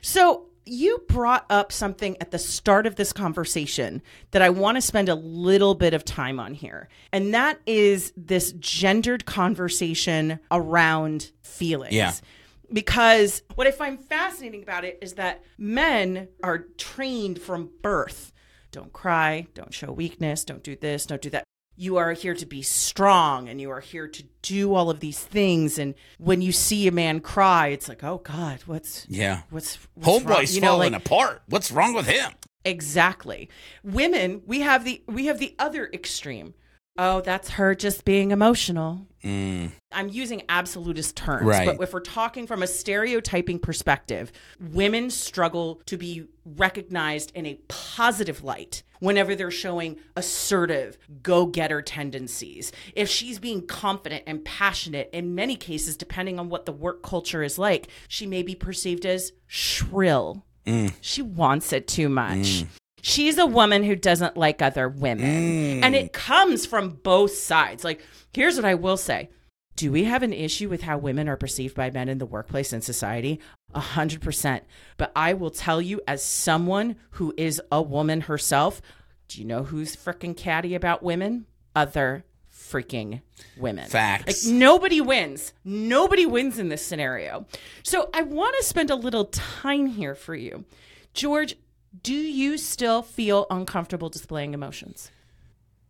So 0.00 0.46
you 0.66 1.04
brought 1.08 1.44
up 1.50 1.72
something 1.72 2.16
at 2.20 2.30
the 2.30 2.38
start 2.38 2.86
of 2.86 2.96
this 2.96 3.12
conversation 3.12 4.02
that 4.30 4.42
I 4.42 4.50
want 4.50 4.76
to 4.76 4.80
spend 4.80 5.08
a 5.08 5.14
little 5.14 5.74
bit 5.74 5.92
of 5.94 6.04
time 6.04 6.40
on 6.40 6.54
here. 6.54 6.88
And 7.12 7.34
that 7.34 7.60
is 7.66 8.12
this 8.16 8.52
gendered 8.52 9.26
conversation 9.26 10.40
around 10.50 11.32
feelings. 11.42 11.94
Yeah. 11.94 12.12
Because 12.72 13.42
what 13.54 13.66
I 13.66 13.72
find 13.72 14.00
fascinating 14.00 14.62
about 14.62 14.84
it 14.84 14.98
is 15.02 15.14
that 15.14 15.42
men 15.58 16.28
are 16.42 16.58
trained 16.78 17.40
from 17.40 17.70
birth 17.82 18.32
don't 18.74 18.92
cry, 18.92 19.46
don't 19.54 19.72
show 19.72 19.92
weakness, 19.92 20.44
don't 20.44 20.64
do 20.64 20.74
this, 20.74 21.06
don't 21.06 21.22
do 21.22 21.30
that 21.30 21.44
you 21.76 21.96
are 21.96 22.12
here 22.12 22.34
to 22.34 22.46
be 22.46 22.62
strong 22.62 23.48
and 23.48 23.60
you 23.60 23.70
are 23.70 23.80
here 23.80 24.06
to 24.08 24.24
do 24.42 24.74
all 24.74 24.90
of 24.90 25.00
these 25.00 25.18
things. 25.18 25.78
And 25.78 25.94
when 26.18 26.42
you 26.42 26.52
see 26.52 26.86
a 26.86 26.92
man 26.92 27.20
cry 27.20 27.68
it's 27.68 27.88
like 27.88 28.04
oh 28.04 28.18
god 28.18 28.60
what's 28.66 29.06
yeah. 29.08 29.42
what's, 29.50 29.78
what's 29.94 30.24
homeboy's 30.24 30.58
falling 30.58 30.92
like, 30.92 31.06
apart. 31.06 31.42
What's 31.48 31.70
wrong 31.70 31.94
with 31.94 32.06
him? 32.06 32.32
Exactly. 32.64 33.48
Women 33.82 34.42
we 34.46 34.60
have 34.60 34.84
the 34.84 35.02
we 35.06 35.26
have 35.26 35.38
the 35.38 35.54
other 35.58 35.88
extreme. 35.92 36.54
Oh 36.96 37.20
that's 37.20 37.50
her 37.50 37.74
just 37.74 38.04
being 38.04 38.30
emotional. 38.30 39.06
Mm. 39.24 39.72
i'm 39.90 40.10
using 40.10 40.42
absolutist 40.50 41.16
terms 41.16 41.46
right. 41.46 41.64
but 41.64 41.82
if 41.82 41.94
we're 41.94 42.00
talking 42.00 42.46
from 42.46 42.62
a 42.62 42.66
stereotyping 42.66 43.58
perspective 43.58 44.30
women 44.60 45.08
struggle 45.08 45.80
to 45.86 45.96
be 45.96 46.26
recognized 46.44 47.32
in 47.34 47.46
a 47.46 47.54
positive 47.68 48.44
light 48.44 48.82
whenever 49.04 49.34
they're 49.34 49.50
showing 49.50 49.98
assertive, 50.16 50.98
go 51.22 51.46
getter 51.46 51.82
tendencies. 51.82 52.72
If 52.94 53.08
she's 53.08 53.38
being 53.38 53.66
confident 53.66 54.24
and 54.26 54.44
passionate, 54.44 55.10
in 55.12 55.34
many 55.34 55.56
cases, 55.56 55.96
depending 55.96 56.38
on 56.38 56.48
what 56.48 56.66
the 56.66 56.72
work 56.72 57.02
culture 57.02 57.42
is 57.42 57.58
like, 57.58 57.88
she 58.08 58.26
may 58.26 58.42
be 58.42 58.54
perceived 58.54 59.06
as 59.06 59.32
shrill. 59.46 60.44
Mm. 60.66 60.94
She 61.00 61.22
wants 61.22 61.72
it 61.72 61.86
too 61.86 62.08
much. 62.08 62.38
Mm. 62.38 62.66
She's 63.02 63.36
a 63.36 63.46
woman 63.46 63.84
who 63.84 63.96
doesn't 63.96 64.36
like 64.36 64.62
other 64.62 64.88
women. 64.88 65.26
Mm. 65.26 65.84
And 65.84 65.94
it 65.94 66.12
comes 66.12 66.64
from 66.64 66.88
both 67.02 67.32
sides. 67.32 67.84
Like, 67.84 68.00
here's 68.32 68.56
what 68.56 68.64
I 68.64 68.74
will 68.74 68.96
say 68.96 69.28
do 69.76 69.90
we 69.90 70.04
have 70.04 70.22
an 70.22 70.32
issue 70.32 70.68
with 70.68 70.82
how 70.82 70.98
women 70.98 71.28
are 71.28 71.36
perceived 71.36 71.74
by 71.74 71.90
men 71.90 72.08
in 72.08 72.18
the 72.18 72.26
workplace 72.26 72.72
and 72.72 72.82
society? 72.82 73.40
A 73.74 73.80
hundred 73.80 74.20
percent. 74.20 74.64
But 74.96 75.10
I 75.16 75.32
will 75.32 75.50
tell 75.50 75.82
you, 75.82 76.00
as 76.06 76.22
someone 76.22 76.96
who 77.12 77.34
is 77.36 77.60
a 77.72 77.82
woman 77.82 78.22
herself, 78.22 78.80
do 79.28 79.40
you 79.40 79.44
know 79.44 79.64
who's 79.64 79.96
freaking 79.96 80.36
catty 80.36 80.74
about 80.74 81.02
women? 81.02 81.46
Other 81.74 82.24
freaking 82.52 83.22
women. 83.56 83.88
Facts. 83.88 84.46
Like 84.46 84.54
nobody 84.54 85.00
wins. 85.00 85.52
Nobody 85.64 86.24
wins 86.24 86.58
in 86.58 86.68
this 86.68 86.84
scenario. 86.84 87.46
So 87.82 88.10
I 88.14 88.22
want 88.22 88.56
to 88.58 88.64
spend 88.64 88.90
a 88.90 88.96
little 88.96 89.26
time 89.26 89.86
here 89.86 90.14
for 90.14 90.34
you. 90.34 90.64
George, 91.14 91.56
do 92.02 92.14
you 92.14 92.58
still 92.58 93.02
feel 93.02 93.46
uncomfortable 93.50 94.08
displaying 94.08 94.54
emotions? 94.54 95.10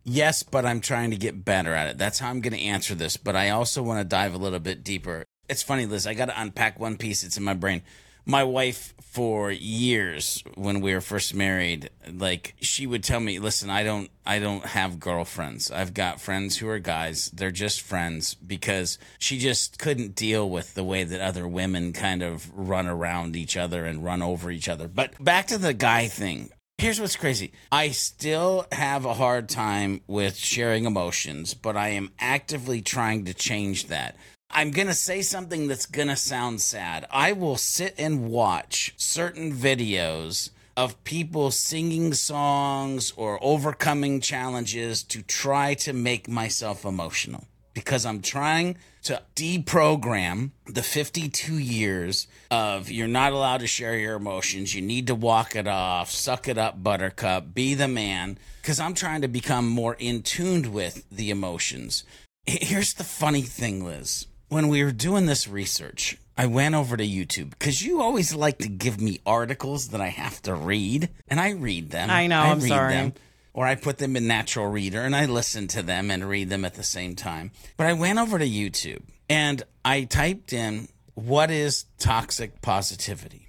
Yes, 0.07 0.43
but 0.43 0.67
I'm 0.67 0.81
trying 0.81 1.09
to 1.09 1.17
get 1.17 1.43
better 1.43 1.73
at 1.73 1.87
it. 1.87 1.97
That's 1.97 2.19
how 2.19 2.29
I'm 2.29 2.39
going 2.39 2.53
to 2.53 2.61
answer 2.61 2.93
this. 2.93 3.17
But 3.17 3.35
I 3.35 3.49
also 3.49 3.81
want 3.81 3.99
to 3.99 4.05
dive 4.05 4.35
a 4.35 4.37
little 4.37 4.59
bit 4.59 4.83
deeper. 4.83 5.25
It's 5.49 5.63
funny, 5.63 5.87
Liz. 5.87 6.05
I 6.05 6.13
got 6.13 6.27
to 6.27 6.39
unpack 6.39 6.79
one 6.79 6.95
piece. 6.95 7.23
It's 7.23 7.37
in 7.37 7.43
my 7.43 7.55
brain. 7.55 7.81
My 8.27 8.43
wife, 8.43 8.93
for 9.01 9.51
years, 9.51 10.43
when 10.55 10.81
we 10.81 10.93
were 10.93 11.01
first 11.01 11.35
married, 11.35 11.91
like 12.11 12.55
she 12.59 12.87
would 12.87 13.03
tell 13.03 13.19
me, 13.19 13.37
"Listen, 13.37 13.69
I 13.69 13.83
don't, 13.83 14.09
I 14.25 14.39
don't 14.39 14.65
have 14.65 14.99
girlfriends. 14.99 15.69
I've 15.69 15.93
got 15.93 16.19
friends 16.19 16.57
who 16.57 16.67
are 16.67 16.79
guys. 16.79 17.29
They're 17.31 17.51
just 17.51 17.81
friends." 17.81 18.33
Because 18.33 18.97
she 19.19 19.37
just 19.37 19.77
couldn't 19.77 20.15
deal 20.15 20.49
with 20.49 20.73
the 20.73 20.83
way 20.83 21.03
that 21.03 21.21
other 21.21 21.47
women 21.47 21.93
kind 21.93 22.23
of 22.23 22.51
run 22.55 22.87
around 22.87 23.35
each 23.35 23.57
other 23.57 23.85
and 23.85 24.03
run 24.03 24.23
over 24.23 24.49
each 24.49 24.69
other. 24.69 24.87
But 24.87 25.23
back 25.23 25.47
to 25.47 25.59
the 25.59 25.73
guy 25.73 26.07
thing. 26.07 26.49
Here's 26.77 26.99
what's 26.99 27.15
crazy. 27.15 27.53
I 27.71 27.89
still 27.89 28.67
have 28.71 29.05
a 29.05 29.13
hard 29.13 29.47
time 29.47 30.01
with 30.07 30.35
sharing 30.35 30.85
emotions, 30.85 31.53
but 31.53 31.77
I 31.77 31.89
am 31.89 32.11
actively 32.19 32.81
trying 32.81 33.23
to 33.25 33.33
change 33.33 33.87
that. 33.87 34.17
I'm 34.51 34.71
going 34.71 34.87
to 34.87 34.93
say 34.93 35.21
something 35.21 35.67
that's 35.67 35.85
going 35.85 36.09
to 36.09 36.17
sound 36.17 36.59
sad. 36.59 37.07
I 37.09 37.31
will 37.31 37.55
sit 37.55 37.95
and 37.97 38.29
watch 38.29 38.93
certain 38.97 39.53
videos 39.53 40.49
of 40.75 41.01
people 41.05 41.49
singing 41.49 42.13
songs 42.13 43.13
or 43.15 43.39
overcoming 43.41 44.19
challenges 44.19 45.01
to 45.03 45.21
try 45.21 45.75
to 45.75 45.93
make 45.93 46.27
myself 46.27 46.83
emotional 46.83 47.45
because 47.75 48.05
I'm 48.05 48.21
trying 48.21 48.77
to 49.03 49.21
deprogram 49.35 50.49
the 50.65 50.81
52 50.81 51.59
years 51.59 52.25
of 52.49 52.89
you're 52.89 53.07
not 53.07 53.33
allowed 53.33 53.59
to 53.59 53.67
share 53.67 53.99
your 53.99 54.15
emotions. 54.15 54.73
You 54.73 54.81
need 54.81 55.05
to 55.07 55.13
walk 55.13 55.55
it 55.55 55.67
off, 55.67 56.09
suck 56.09 56.47
it 56.47 56.57
up, 56.57 56.81
buttercup, 56.81 57.53
be 57.53 57.75
the 57.75 57.87
man. 57.87 58.39
Because 58.63 58.79
I'm 58.79 58.95
trying 58.95 59.21
to 59.21 59.27
become 59.27 59.69
more 59.69 59.95
in 59.99 60.23
tuned 60.23 60.73
with 60.73 61.07
the 61.11 61.29
emotions. 61.29 62.03
Here's 62.47 62.95
the 62.95 63.03
funny 63.03 63.43
thing, 63.43 63.85
Liz. 63.85 64.25
When 64.49 64.69
we 64.69 64.83
were 64.83 64.91
doing 64.91 65.25
this 65.25 65.47
research, 65.47 66.17
I 66.37 66.47
went 66.47 66.75
over 66.75 66.97
to 66.97 67.05
YouTube 67.05 67.51
because 67.51 67.83
you 67.83 68.01
always 68.01 68.33
like 68.33 68.57
to 68.59 68.69
give 68.69 68.99
me 68.99 69.19
articles 69.25 69.89
that 69.89 70.01
I 70.01 70.09
have 70.09 70.41
to 70.43 70.53
read, 70.53 71.09
and 71.27 71.39
I 71.39 71.51
read 71.51 71.91
them. 71.91 72.09
I 72.09 72.27
know. 72.27 72.39
I 72.39 72.47
am 72.47 72.61
sorry. 72.61 72.93
Them 72.93 73.13
or 73.55 73.65
I 73.65 73.75
put 73.75 73.99
them 73.99 74.17
in 74.17 74.27
Natural 74.27 74.67
Reader 74.67 75.01
and 75.01 75.15
I 75.15 75.25
listen 75.25 75.67
to 75.69 75.81
them 75.81 76.11
and 76.11 76.27
read 76.27 76.49
them 76.49 76.65
at 76.65 76.75
the 76.75 76.83
same 76.83 77.15
time. 77.15 77.51
But 77.77 77.87
I 77.87 77.93
went 77.93 78.19
over 78.19 78.37
to 78.37 78.47
YouTube 78.47 79.01
and 79.29 79.63
I 79.83 80.03
typed 80.03 80.51
in, 80.51 80.89
What 81.15 81.49
is 81.49 81.85
toxic 81.97 82.61
positivity? 82.61 83.47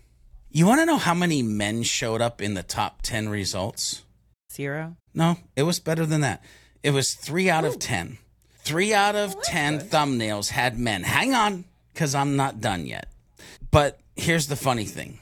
You 0.49 0.65
want 0.65 0.81
to 0.81 0.87
know 0.87 0.97
how 0.97 1.13
many 1.13 1.43
men 1.43 1.83
showed 1.83 2.23
up 2.23 2.41
in 2.41 2.55
the 2.55 2.63
top 2.63 3.03
10 3.03 3.29
results? 3.29 4.05
Zero. 4.51 4.97
No, 5.13 5.39
it 5.57 5.65
was 5.65 5.81
better 5.81 6.07
than 6.07 6.21
that. 6.21 6.43
It 6.85 6.91
was 6.93 7.15
three 7.15 7.51
out 7.51 7.65
of 7.65 7.81
10. 7.81 8.19
Three 8.61 8.95
out 8.95 9.17
of 9.17 9.43
10 9.43 9.81
thumbnails 9.81 10.51
had 10.51 10.79
men. 10.79 11.03
Hang 11.03 11.35
on, 11.35 11.65
because 11.93 12.15
I'm 12.15 12.37
not 12.37 12.61
done 12.61 12.87
yet. 12.87 13.09
But 13.73 13.99
here's 14.15 14.47
the 14.47 14.57
funny 14.57 14.85
thing 14.85 15.19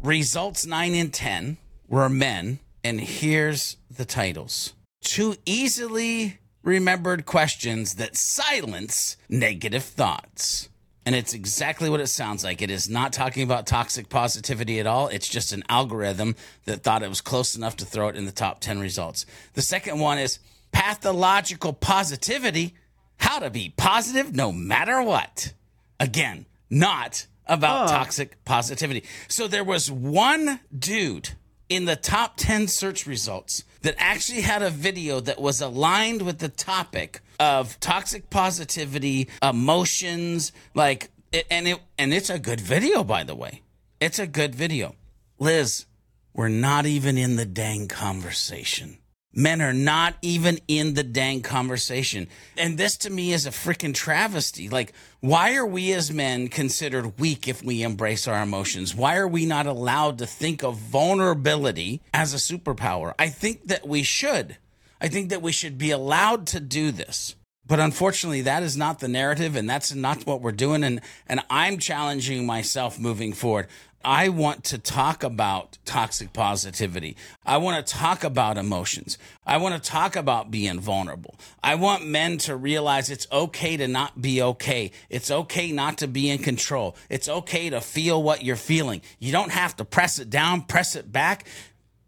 results 0.00 0.64
9 0.64 0.94
and 0.94 1.12
10 1.12 1.58
were 1.88 2.08
men. 2.08 2.60
And 2.88 3.02
here's 3.02 3.76
the 3.90 4.06
titles 4.06 4.72
Two 5.02 5.36
easily 5.44 6.38
remembered 6.62 7.26
questions 7.26 7.96
that 7.96 8.16
silence 8.16 9.18
negative 9.28 9.82
thoughts. 9.82 10.70
And 11.04 11.14
it's 11.14 11.34
exactly 11.34 11.90
what 11.90 12.00
it 12.00 12.06
sounds 12.06 12.44
like. 12.44 12.62
It 12.62 12.70
is 12.70 12.88
not 12.88 13.12
talking 13.12 13.42
about 13.42 13.66
toxic 13.66 14.08
positivity 14.08 14.80
at 14.80 14.86
all. 14.86 15.08
It's 15.08 15.28
just 15.28 15.52
an 15.52 15.64
algorithm 15.68 16.34
that 16.64 16.82
thought 16.82 17.02
it 17.02 17.10
was 17.10 17.20
close 17.20 17.54
enough 17.54 17.76
to 17.76 17.84
throw 17.84 18.08
it 18.08 18.16
in 18.16 18.24
the 18.24 18.32
top 18.32 18.58
10 18.60 18.80
results. 18.80 19.26
The 19.52 19.60
second 19.60 19.98
one 19.98 20.16
is 20.16 20.38
pathological 20.72 21.74
positivity 21.74 22.74
how 23.18 23.38
to 23.38 23.50
be 23.50 23.74
positive 23.76 24.34
no 24.34 24.50
matter 24.50 25.02
what. 25.02 25.52
Again, 26.00 26.46
not 26.70 27.26
about 27.44 27.90
toxic 27.90 28.42
positivity. 28.46 29.04
So 29.28 29.46
there 29.46 29.64
was 29.64 29.90
one 29.90 30.60
dude 30.74 31.30
in 31.68 31.84
the 31.84 31.96
top 31.96 32.34
10 32.36 32.68
search 32.68 33.06
results 33.06 33.64
that 33.82 33.94
actually 33.98 34.40
had 34.40 34.62
a 34.62 34.70
video 34.70 35.20
that 35.20 35.40
was 35.40 35.60
aligned 35.60 36.22
with 36.22 36.38
the 36.38 36.48
topic 36.48 37.20
of 37.38 37.78
toxic 37.80 38.30
positivity, 38.30 39.28
emotions, 39.42 40.52
like 40.74 41.10
and 41.50 41.68
it 41.68 41.78
and 41.98 42.12
it's 42.12 42.30
a 42.30 42.38
good 42.38 42.60
video 42.60 43.04
by 43.04 43.22
the 43.22 43.34
way. 43.34 43.62
It's 44.00 44.18
a 44.18 44.26
good 44.26 44.54
video. 44.54 44.94
Liz, 45.38 45.86
we're 46.32 46.48
not 46.48 46.86
even 46.86 47.18
in 47.18 47.36
the 47.36 47.44
dang 47.44 47.88
conversation. 47.88 48.98
Men 49.34 49.60
are 49.60 49.74
not 49.74 50.14
even 50.22 50.58
in 50.68 50.94
the 50.94 51.02
dang 51.02 51.42
conversation. 51.42 52.28
And 52.56 52.78
this 52.78 52.96
to 52.98 53.10
me 53.10 53.32
is 53.32 53.46
a 53.46 53.50
freaking 53.50 53.94
travesty. 53.94 54.68
Like, 54.68 54.94
why 55.20 55.54
are 55.54 55.66
we 55.66 55.92
as 55.92 56.10
men 56.10 56.48
considered 56.48 57.20
weak 57.20 57.46
if 57.46 57.62
we 57.62 57.82
embrace 57.82 58.26
our 58.26 58.42
emotions? 58.42 58.94
Why 58.94 59.16
are 59.16 59.28
we 59.28 59.44
not 59.44 59.66
allowed 59.66 60.18
to 60.18 60.26
think 60.26 60.64
of 60.64 60.76
vulnerability 60.76 62.00
as 62.14 62.32
a 62.32 62.38
superpower? 62.38 63.14
I 63.18 63.28
think 63.28 63.68
that 63.68 63.86
we 63.86 64.02
should. 64.02 64.56
I 65.00 65.08
think 65.08 65.28
that 65.30 65.42
we 65.42 65.52
should 65.52 65.78
be 65.78 65.90
allowed 65.90 66.46
to 66.48 66.60
do 66.60 66.90
this. 66.90 67.36
But 67.68 67.80
unfortunately, 67.80 68.40
that 68.42 68.62
is 68.62 68.78
not 68.78 68.98
the 68.98 69.08
narrative, 69.08 69.54
and 69.54 69.68
that's 69.68 69.94
not 69.94 70.24
what 70.24 70.40
we're 70.40 70.52
doing. 70.52 70.82
And, 70.82 71.02
and 71.28 71.40
I'm 71.50 71.78
challenging 71.78 72.46
myself 72.46 72.98
moving 72.98 73.34
forward. 73.34 73.68
I 74.08 74.30
want 74.30 74.64
to 74.64 74.78
talk 74.78 75.22
about 75.22 75.76
toxic 75.84 76.32
positivity. 76.32 77.14
I 77.44 77.58
want 77.58 77.86
to 77.86 77.92
talk 77.94 78.24
about 78.24 78.56
emotions. 78.56 79.18
I 79.44 79.58
want 79.58 79.74
to 79.74 79.90
talk 79.90 80.16
about 80.16 80.50
being 80.50 80.80
vulnerable. 80.80 81.38
I 81.62 81.74
want 81.74 82.06
men 82.06 82.38
to 82.38 82.56
realize 82.56 83.10
it's 83.10 83.26
okay 83.30 83.76
to 83.76 83.86
not 83.86 84.22
be 84.22 84.40
okay. 84.40 84.92
It's 85.10 85.30
okay 85.30 85.72
not 85.72 85.98
to 85.98 86.08
be 86.08 86.30
in 86.30 86.38
control. 86.38 86.96
It's 87.10 87.28
okay 87.28 87.68
to 87.68 87.82
feel 87.82 88.22
what 88.22 88.42
you're 88.42 88.56
feeling. 88.56 89.02
You 89.18 89.30
don't 89.30 89.52
have 89.52 89.76
to 89.76 89.84
press 89.84 90.18
it 90.18 90.30
down, 90.30 90.62
press 90.62 90.96
it 90.96 91.12
back. 91.12 91.46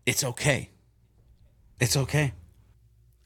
It's 0.06 0.24
okay. 0.24 0.70
It's 1.80 1.98
okay. 1.98 2.32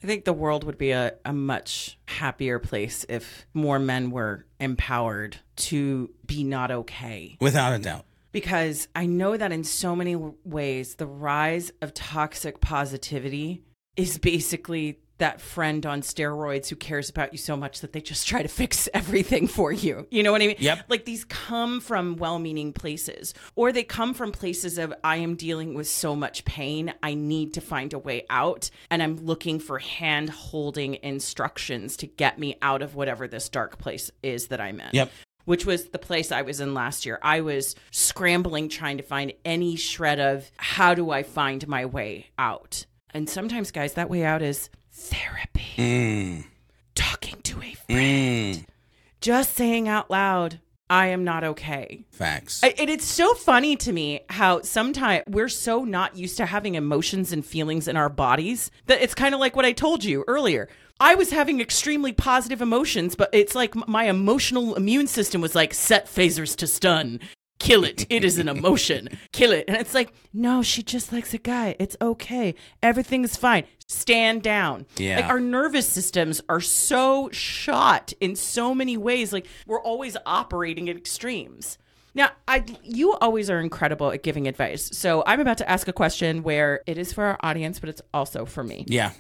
I 0.03 0.07
think 0.09 0.25
the 0.25 0.33
world 0.33 0.65
would 0.65 0.79
be 0.79 0.91
a, 0.91 1.15
a 1.25 1.33
much 1.33 1.97
happier 2.07 2.59
place 2.59 3.07
if 3.09 3.47
more 3.55 3.79
men 3.79 4.11
were 4.11 4.47
empowered 4.59 5.37
to 5.71 6.11
be 6.27 6.43
not 6.43 6.73
okay. 6.73 7.37
Without 7.41 7.73
a 7.73 7.79
doubt. 7.79 8.05
Because 8.35 8.89
I 8.97 9.07
know 9.07 9.37
that 9.37 9.53
in 9.53 9.63
so 9.63 9.95
many 9.95 10.17
ways, 10.17 10.97
the 10.97 11.07
rise 11.07 11.71
of 11.81 11.95
toxic 11.95 12.61
positivity 12.61 13.63
is 13.97 14.19
basically 14.19 14.99
that 15.19 15.41
friend 15.41 15.87
on 15.87 16.01
steroids 16.01 16.69
who 16.69 16.75
cares 16.75 17.09
about 17.09 17.31
you 17.31 17.39
so 17.39 17.57
much 17.57 17.81
that 17.81 17.93
they 17.93 18.01
just 18.01 18.27
try 18.27 18.43
to 18.43 18.49
fix 18.49 18.89
everything 18.95 19.47
for 19.47 19.71
you. 19.71 20.09
You 20.11 20.25
know 20.25 20.33
what 20.33 20.43
I 20.43 20.49
mean? 20.49 20.57
Yep. 20.59 20.87
Like 20.89 21.05
these 21.05 21.25
come 21.25 21.81
from 21.81 22.17
well 22.17 22.41
meaning 22.41 22.73
places, 22.73 23.35
or 23.55 23.71
they 23.71 23.85
come 23.85 24.15
from 24.15 24.33
places 24.33 24.79
of, 24.79 24.93
I 25.05 25.19
am 25.19 25.37
dealing 25.37 25.75
with 25.75 25.89
so 25.89 26.17
much 26.17 26.45
pain. 26.45 26.93
I 27.05 27.15
need 27.15 27.55
to 27.55 27.61
find 27.61 27.93
a 27.93 28.01
way 28.01 28.27
out. 28.31 28.69
And 28.91 29.01
I'm 29.01 29.15
looking 29.25 29.61
for 29.61 29.79
hand 29.79 30.29
holding 30.29 30.99
instructions 31.05 31.97
to 31.99 32.09
get 32.09 32.39
me 32.39 32.57
out 32.63 32.83
of 32.83 32.97
whatever 32.97 33.29
this 33.29 33.49
dark 33.49 33.79
place 33.79 34.11
is 34.25 34.49
that 34.49 34.61
I'm 34.61 34.81
in 34.81 34.91
Yep. 34.93 35.13
Which 35.45 35.67
was 35.67 35.87
the 35.87 35.99
place 35.99 36.33
I 36.33 36.43
was 36.43 36.61
in 36.61 36.75
last 36.75 37.07
year. 37.07 37.19
I 37.23 37.41
was 37.41 37.75
scrambling 37.91 38.69
trying 38.69 38.97
to 38.97 39.03
find 39.03 39.33
any 39.45 39.77
shred 39.77 40.21
of 40.21 40.51
how 40.57 40.95
do 40.95 41.11
I 41.11 41.23
find 41.23 41.67
my 41.69 41.85
way 41.87 42.31
out. 42.39 42.87
And 43.13 43.29
sometimes, 43.29 43.71
guys, 43.71 43.95
that 43.95 44.11
way 44.11 44.25
out 44.25 44.43
is 44.43 44.71
therapy, 44.93 45.75
mm. 45.77 46.45
talking 46.95 47.41
to 47.43 47.63
a 47.63 47.75
friend, 47.75 48.57
mm. 48.57 48.65
just 49.21 49.55
saying 49.55 49.89
out 49.89 50.11
loud, 50.11 50.61
I 50.91 51.07
am 51.09 51.25
not 51.25 51.45
okay. 51.45 52.05
Facts. 52.11 52.61
I- 52.63 52.75
And 52.79 52.91
it's 52.91 53.07
so 53.07 53.35
funny 53.35 53.75
to 53.77 53.93
me 53.93 54.21
how 54.29 54.61
sometimes 54.63 55.25
we're 55.27 55.49
so 55.49 55.85
not 55.85 56.17
used 56.17 56.37
to 56.37 56.47
having 56.47 56.75
emotions 56.75 57.33
and 57.33 57.45
feelings 57.45 57.89
in 57.89 57.97
our 57.97 58.11
bodies 58.11 58.71
that 58.87 59.01
it's 59.03 59.15
kind 59.15 59.35
of 59.35 59.41
like 59.41 59.57
what 59.57 59.65
I 59.65 59.73
told 59.73 60.05
you 60.05 60.25
earlier. 60.29 60.69
I 61.01 61.15
was 61.15 61.31
having 61.31 61.61
extremely 61.61 62.13
positive 62.13 62.61
emotions, 62.61 63.17
but 63.17 63.31
it's 63.33 63.55
like 63.55 63.75
my 63.89 64.05
emotional 64.05 64.75
immune 64.77 65.07
system 65.07 65.41
was 65.41 65.55
like, 65.55 65.75
set 65.75 66.07
phasers 66.07 66.55
to 66.57 66.67
stun. 66.67 67.19
Kill 67.59 67.85
it. 67.85 68.07
It 68.11 68.25
is 68.25 68.39
an 68.39 68.49
emotion. 68.49 69.09
Kill 69.33 69.53
it. 69.53 69.65
And 69.69 69.77
it's 69.77 69.95
like, 69.95 70.13
no, 70.33 70.63
she 70.63 70.83
just 70.83 71.13
likes 71.13 71.33
a 71.35 71.39
guy. 71.39 71.77
It's 71.79 71.97
okay. 72.03 72.55
Everything's 72.83 73.37
fine. 73.37 73.65
Stand 73.87 74.43
down. 74.43 74.87
Yeah. 74.97 75.17
Like 75.17 75.27
our 75.27 75.41
nervous 75.41 75.89
systems 75.89 76.41
are 76.49 76.61
so 76.61 77.31
shot 77.31 78.13
in 78.21 78.35
so 78.37 78.75
many 78.75 78.97
ways. 78.97 79.33
Like 79.33 79.47
we're 79.67 79.81
always 79.81 80.17
operating 80.27 80.89
at 80.89 80.97
extremes. 80.97 81.79
Now, 82.17 82.31
I 82.47 82.65
you 82.83 83.15
always 83.15 83.51
are 83.51 83.59
incredible 83.59 84.11
at 84.13 84.23
giving 84.23 84.47
advice. 84.47 84.89
So 84.97 85.25
I'm 85.27 85.41
about 85.41 85.59
to 85.59 85.69
ask 85.69 85.89
a 85.89 85.93
question 85.93 86.43
where 86.45 86.81
it 86.87 86.97
is 86.97 87.13
for 87.13 87.25
our 87.25 87.39
audience, 87.43 87.81
but 87.81 87.89
it's 87.89 88.03
also 88.13 88.45
for 88.45 88.63
me. 88.63 88.85
yeah. 88.89 89.13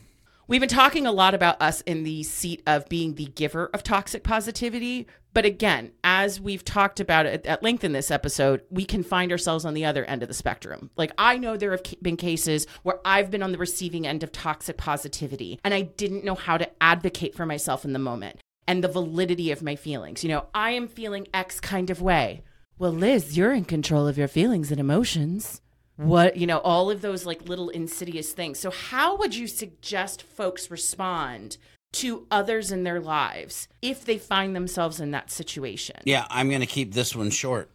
We've 0.47 0.61
been 0.61 0.69
talking 0.69 1.07
a 1.07 1.13
lot 1.13 1.33
about 1.33 1.63
us 1.63 1.81
in 1.83 2.05
the 2.05 2.23
seat 2.23 2.63
of 2.67 2.87
being 2.91 3.15
the 3.15 3.25
giver 3.25 3.71
of 3.73 3.83
toxic 3.83 4.23
positivity. 4.23 5.07
But 5.33 5.47
again, 5.47 5.93
as 6.05 6.39
we've 6.39 6.63
talked 6.63 7.01
about 7.01 7.25
it 7.25 7.47
at 7.47 7.63
length 7.63 7.83
in 7.83 7.93
this 7.93 8.11
episode, 8.11 8.61
we 8.69 8.85
can 8.85 9.03
find 9.03 9.33
ourselves 9.33 9.65
on 9.65 9.73
the 9.73 9.87
other 9.87 10.05
end 10.05 10.23
of 10.23 10.29
the 10.29 10.35
spectrum. 10.35 10.91
Like, 10.97 11.13
I 11.17 11.39
know 11.39 11.57
there 11.57 11.71
have 11.71 11.83
been 12.03 12.19
cases 12.19 12.67
where 12.83 13.01
I've 13.07 13.31
been 13.31 13.43
on 13.43 13.53
the 13.53 13.59
receiving 13.59 14.07
end 14.07 14.23
of 14.23 14.33
toxic 14.33 14.77
positivity 14.77 15.59
and 15.65 15.73
I 15.73 15.81
didn't 15.81 16.25
know 16.25 16.35
how 16.35 16.59
to 16.59 16.71
advocate 16.83 17.35
for 17.35 17.47
myself 17.47 17.87
in 17.87 17.95
the 17.95 17.99
moment 17.99 18.39
and 18.69 18.85
the 18.85 18.89
validity 18.89 19.51
of 19.51 19.63
my 19.63 19.77
feelings. 19.77 20.23
You 20.23 20.29
know, 20.29 20.47
I 20.55 20.73
am 20.73 20.89
feeling 20.89 21.27
X 21.33 21.59
kind 21.59 21.89
of 21.89 22.03
way. 22.03 22.43
Well, 22.79 22.93
Liz, 22.93 23.35
you're 23.35 23.55
in 23.55 23.65
control 23.65 24.07
of 24.07 24.19
your 24.19 24.29
feelings 24.29 24.71
and 24.71 24.79
emotions 24.79 25.63
what 25.97 26.37
you 26.37 26.47
know 26.47 26.59
all 26.59 26.91
of 26.91 27.01
those 27.03 27.25
like 27.25 27.49
little 27.49 27.69
insidious 27.69 28.33
things 28.33 28.59
so 28.59 28.71
how 28.71 29.17
would 29.17 29.35
you 29.35 29.47
suggest 29.47 30.23
folks 30.23 30.71
respond 30.71 31.57
to 31.95 32.27
others 32.31 32.73
in 32.73 32.83
their 32.83 33.01
lives 33.01 33.69
if 33.81 34.05
they 34.05 34.19
find 34.19 34.55
themselves 34.55 35.01
in 35.01 35.13
that 35.13 35.31
situation 35.31 35.97
Yeah, 36.05 36.27
I'm 36.29 36.49
going 36.49 36.61
to 36.61 36.67
keep 36.67 36.93
this 36.93 37.15
one 37.15 37.31
short. 37.31 37.71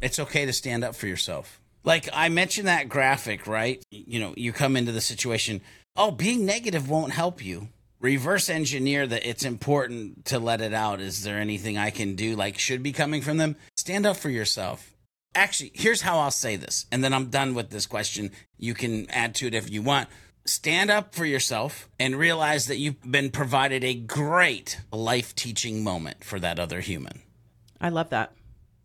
It's 0.00 0.18
okay 0.18 0.44
to 0.46 0.52
stand 0.52 0.84
up 0.84 0.94
for 0.94 1.06
yourself. 1.06 1.60
Like 1.84 2.08
I 2.12 2.28
mentioned 2.28 2.68
that 2.68 2.88
graphic, 2.88 3.46
right? 3.46 3.82
You 3.90 4.20
know, 4.20 4.34
you 4.36 4.52
come 4.52 4.76
into 4.76 4.92
the 4.92 5.00
situation, 5.00 5.62
oh, 5.96 6.10
being 6.10 6.44
negative 6.44 6.90
won't 6.90 7.12
help 7.12 7.44
you. 7.44 7.68
Reverse 8.00 8.50
engineer 8.50 9.06
that 9.06 9.28
it's 9.28 9.44
important 9.44 10.24
to 10.26 10.38
let 10.38 10.60
it 10.60 10.74
out. 10.74 11.00
Is 11.00 11.22
there 11.22 11.38
anything 11.38 11.78
I 11.78 11.90
can 11.90 12.14
do 12.14 12.36
like 12.36 12.58
should 12.58 12.82
be 12.82 12.92
coming 12.92 13.22
from 13.22 13.36
them? 13.36 13.56
Stand 13.76 14.06
up 14.06 14.16
for 14.16 14.28
yourself. 14.28 14.91
Actually, 15.34 15.72
here's 15.74 16.02
how 16.02 16.18
I'll 16.18 16.30
say 16.30 16.56
this, 16.56 16.86
and 16.92 17.02
then 17.02 17.12
I'm 17.14 17.26
done 17.30 17.54
with 17.54 17.70
this 17.70 17.86
question. 17.86 18.30
You 18.58 18.74
can 18.74 19.08
add 19.10 19.34
to 19.36 19.46
it 19.46 19.54
if 19.54 19.70
you 19.70 19.80
want. 19.82 20.08
Stand 20.44 20.90
up 20.90 21.14
for 21.14 21.24
yourself 21.24 21.88
and 22.00 22.16
realize 22.16 22.66
that 22.66 22.76
you've 22.76 23.00
been 23.02 23.30
provided 23.30 23.84
a 23.84 23.94
great 23.94 24.80
life 24.92 25.34
teaching 25.34 25.84
moment 25.84 26.24
for 26.24 26.40
that 26.40 26.58
other 26.58 26.80
human. 26.80 27.22
i 27.80 27.88
love 27.88 28.10
that 28.10 28.32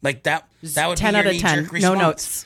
Like 0.04 0.24
that. 0.24 0.48
That 0.62 0.88
would 0.88 0.98
10 1.00 1.14
be 1.16 1.20
out 1.20 1.26
of 1.26 1.40
10 1.42 1.70
no 1.82 1.96
notes 1.96 2.46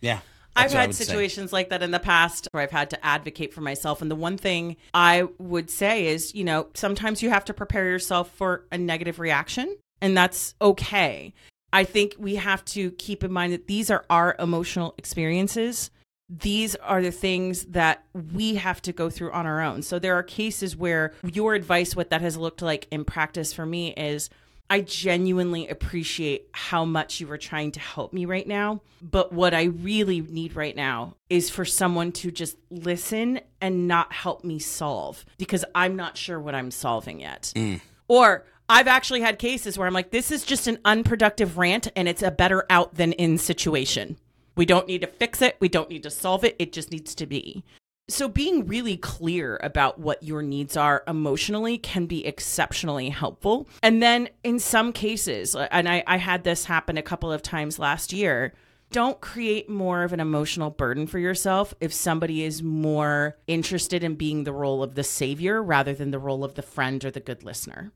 Yeah, 0.00 0.20
I've 0.56 0.62
that's 0.64 0.72
what 0.72 0.78
I 0.78 0.80
had 0.80 0.88
would 0.88 0.96
say. 0.96 1.04
situations 1.04 1.52
like 1.52 1.68
that 1.68 1.82
in 1.82 1.90
the 1.90 1.98
past 2.00 2.48
where 2.52 2.62
I've 2.62 2.70
had 2.70 2.88
to 2.90 3.04
advocate 3.06 3.52
for 3.52 3.60
myself. 3.60 4.00
And 4.02 4.10
the 4.10 4.16
one 4.16 4.38
thing 4.38 4.76
I 4.94 5.28
would 5.38 5.70
say 5.70 6.06
is, 6.06 6.34
you 6.34 6.42
know, 6.44 6.68
sometimes 6.74 7.22
you 7.22 7.28
have 7.30 7.44
to 7.44 7.54
prepare 7.54 7.84
yourself 7.84 8.30
for 8.34 8.64
a 8.72 8.78
negative 8.78 9.18
reaction, 9.20 9.76
and 10.00 10.16
that's 10.16 10.54
okay. 10.62 11.34
I 11.72 11.84
think 11.84 12.14
we 12.18 12.36
have 12.36 12.64
to 12.66 12.92
keep 12.92 13.22
in 13.22 13.32
mind 13.32 13.52
that 13.52 13.66
these 13.66 13.90
are 13.90 14.04
our 14.08 14.36
emotional 14.38 14.94
experiences. 14.98 15.90
These 16.28 16.76
are 16.76 17.02
the 17.02 17.10
things 17.10 17.64
that 17.66 18.04
we 18.34 18.56
have 18.56 18.82
to 18.82 18.92
go 18.92 19.08
through 19.10 19.32
on 19.32 19.46
our 19.46 19.60
own. 19.60 19.82
So 19.82 19.98
there 19.98 20.14
are 20.14 20.22
cases 20.22 20.76
where 20.76 21.14
your 21.22 21.54
advice, 21.54 21.96
what 21.96 22.10
that 22.10 22.20
has 22.20 22.36
looked 22.36 22.62
like 22.62 22.86
in 22.90 23.04
practice 23.04 23.52
for 23.52 23.64
me 23.64 23.92
is 23.94 24.28
I 24.70 24.82
genuinely 24.82 25.68
appreciate 25.68 26.48
how 26.52 26.84
much 26.84 27.20
you 27.20 27.26
were 27.26 27.38
trying 27.38 27.72
to 27.72 27.80
help 27.80 28.12
me 28.12 28.26
right 28.26 28.46
now. 28.46 28.82
But 29.00 29.32
what 29.32 29.54
I 29.54 29.64
really 29.64 30.20
need 30.20 30.56
right 30.56 30.76
now 30.76 31.16
is 31.30 31.48
for 31.48 31.64
someone 31.64 32.12
to 32.12 32.30
just 32.30 32.56
listen 32.70 33.40
and 33.60 33.88
not 33.88 34.12
help 34.12 34.44
me 34.44 34.58
solve 34.58 35.24
because 35.38 35.64
I'm 35.74 35.96
not 35.96 36.18
sure 36.18 36.38
what 36.38 36.54
I'm 36.54 36.70
solving 36.70 37.20
yet. 37.20 37.52
Mm. 37.56 37.80
Or 38.08 38.44
I've 38.70 38.88
actually 38.88 39.22
had 39.22 39.38
cases 39.38 39.78
where 39.78 39.86
I'm 39.86 39.94
like, 39.94 40.10
this 40.10 40.30
is 40.30 40.44
just 40.44 40.66
an 40.66 40.78
unproductive 40.84 41.56
rant 41.56 41.88
and 41.96 42.06
it's 42.06 42.22
a 42.22 42.30
better 42.30 42.66
out 42.68 42.96
than 42.96 43.12
in 43.12 43.38
situation. 43.38 44.18
We 44.56 44.66
don't 44.66 44.86
need 44.86 45.00
to 45.00 45.06
fix 45.06 45.40
it. 45.40 45.56
We 45.58 45.70
don't 45.70 45.88
need 45.88 46.02
to 46.02 46.10
solve 46.10 46.44
it. 46.44 46.54
It 46.58 46.72
just 46.72 46.90
needs 46.90 47.14
to 47.14 47.26
be. 47.26 47.64
So, 48.10 48.26
being 48.26 48.66
really 48.66 48.96
clear 48.96 49.60
about 49.62 49.98
what 49.98 50.22
your 50.22 50.42
needs 50.42 50.78
are 50.78 51.04
emotionally 51.06 51.76
can 51.76 52.06
be 52.06 52.26
exceptionally 52.26 53.10
helpful. 53.10 53.68
And 53.82 54.02
then, 54.02 54.30
in 54.42 54.58
some 54.58 54.94
cases, 54.94 55.54
and 55.54 55.86
I, 55.86 56.02
I 56.06 56.16
had 56.16 56.42
this 56.42 56.64
happen 56.64 56.96
a 56.96 57.02
couple 57.02 57.30
of 57.30 57.42
times 57.42 57.78
last 57.78 58.12
year, 58.14 58.54
don't 58.90 59.20
create 59.20 59.68
more 59.68 60.04
of 60.04 60.14
an 60.14 60.20
emotional 60.20 60.70
burden 60.70 61.06
for 61.06 61.18
yourself 61.18 61.74
if 61.80 61.92
somebody 61.92 62.42
is 62.42 62.62
more 62.62 63.36
interested 63.46 64.02
in 64.02 64.14
being 64.14 64.44
the 64.44 64.54
role 64.54 64.82
of 64.82 64.94
the 64.94 65.04
savior 65.04 65.62
rather 65.62 65.92
than 65.92 66.10
the 66.10 66.18
role 66.18 66.44
of 66.44 66.54
the 66.54 66.62
friend 66.62 67.04
or 67.04 67.10
the 67.10 67.20
good 67.20 67.44
listener. 67.44 67.92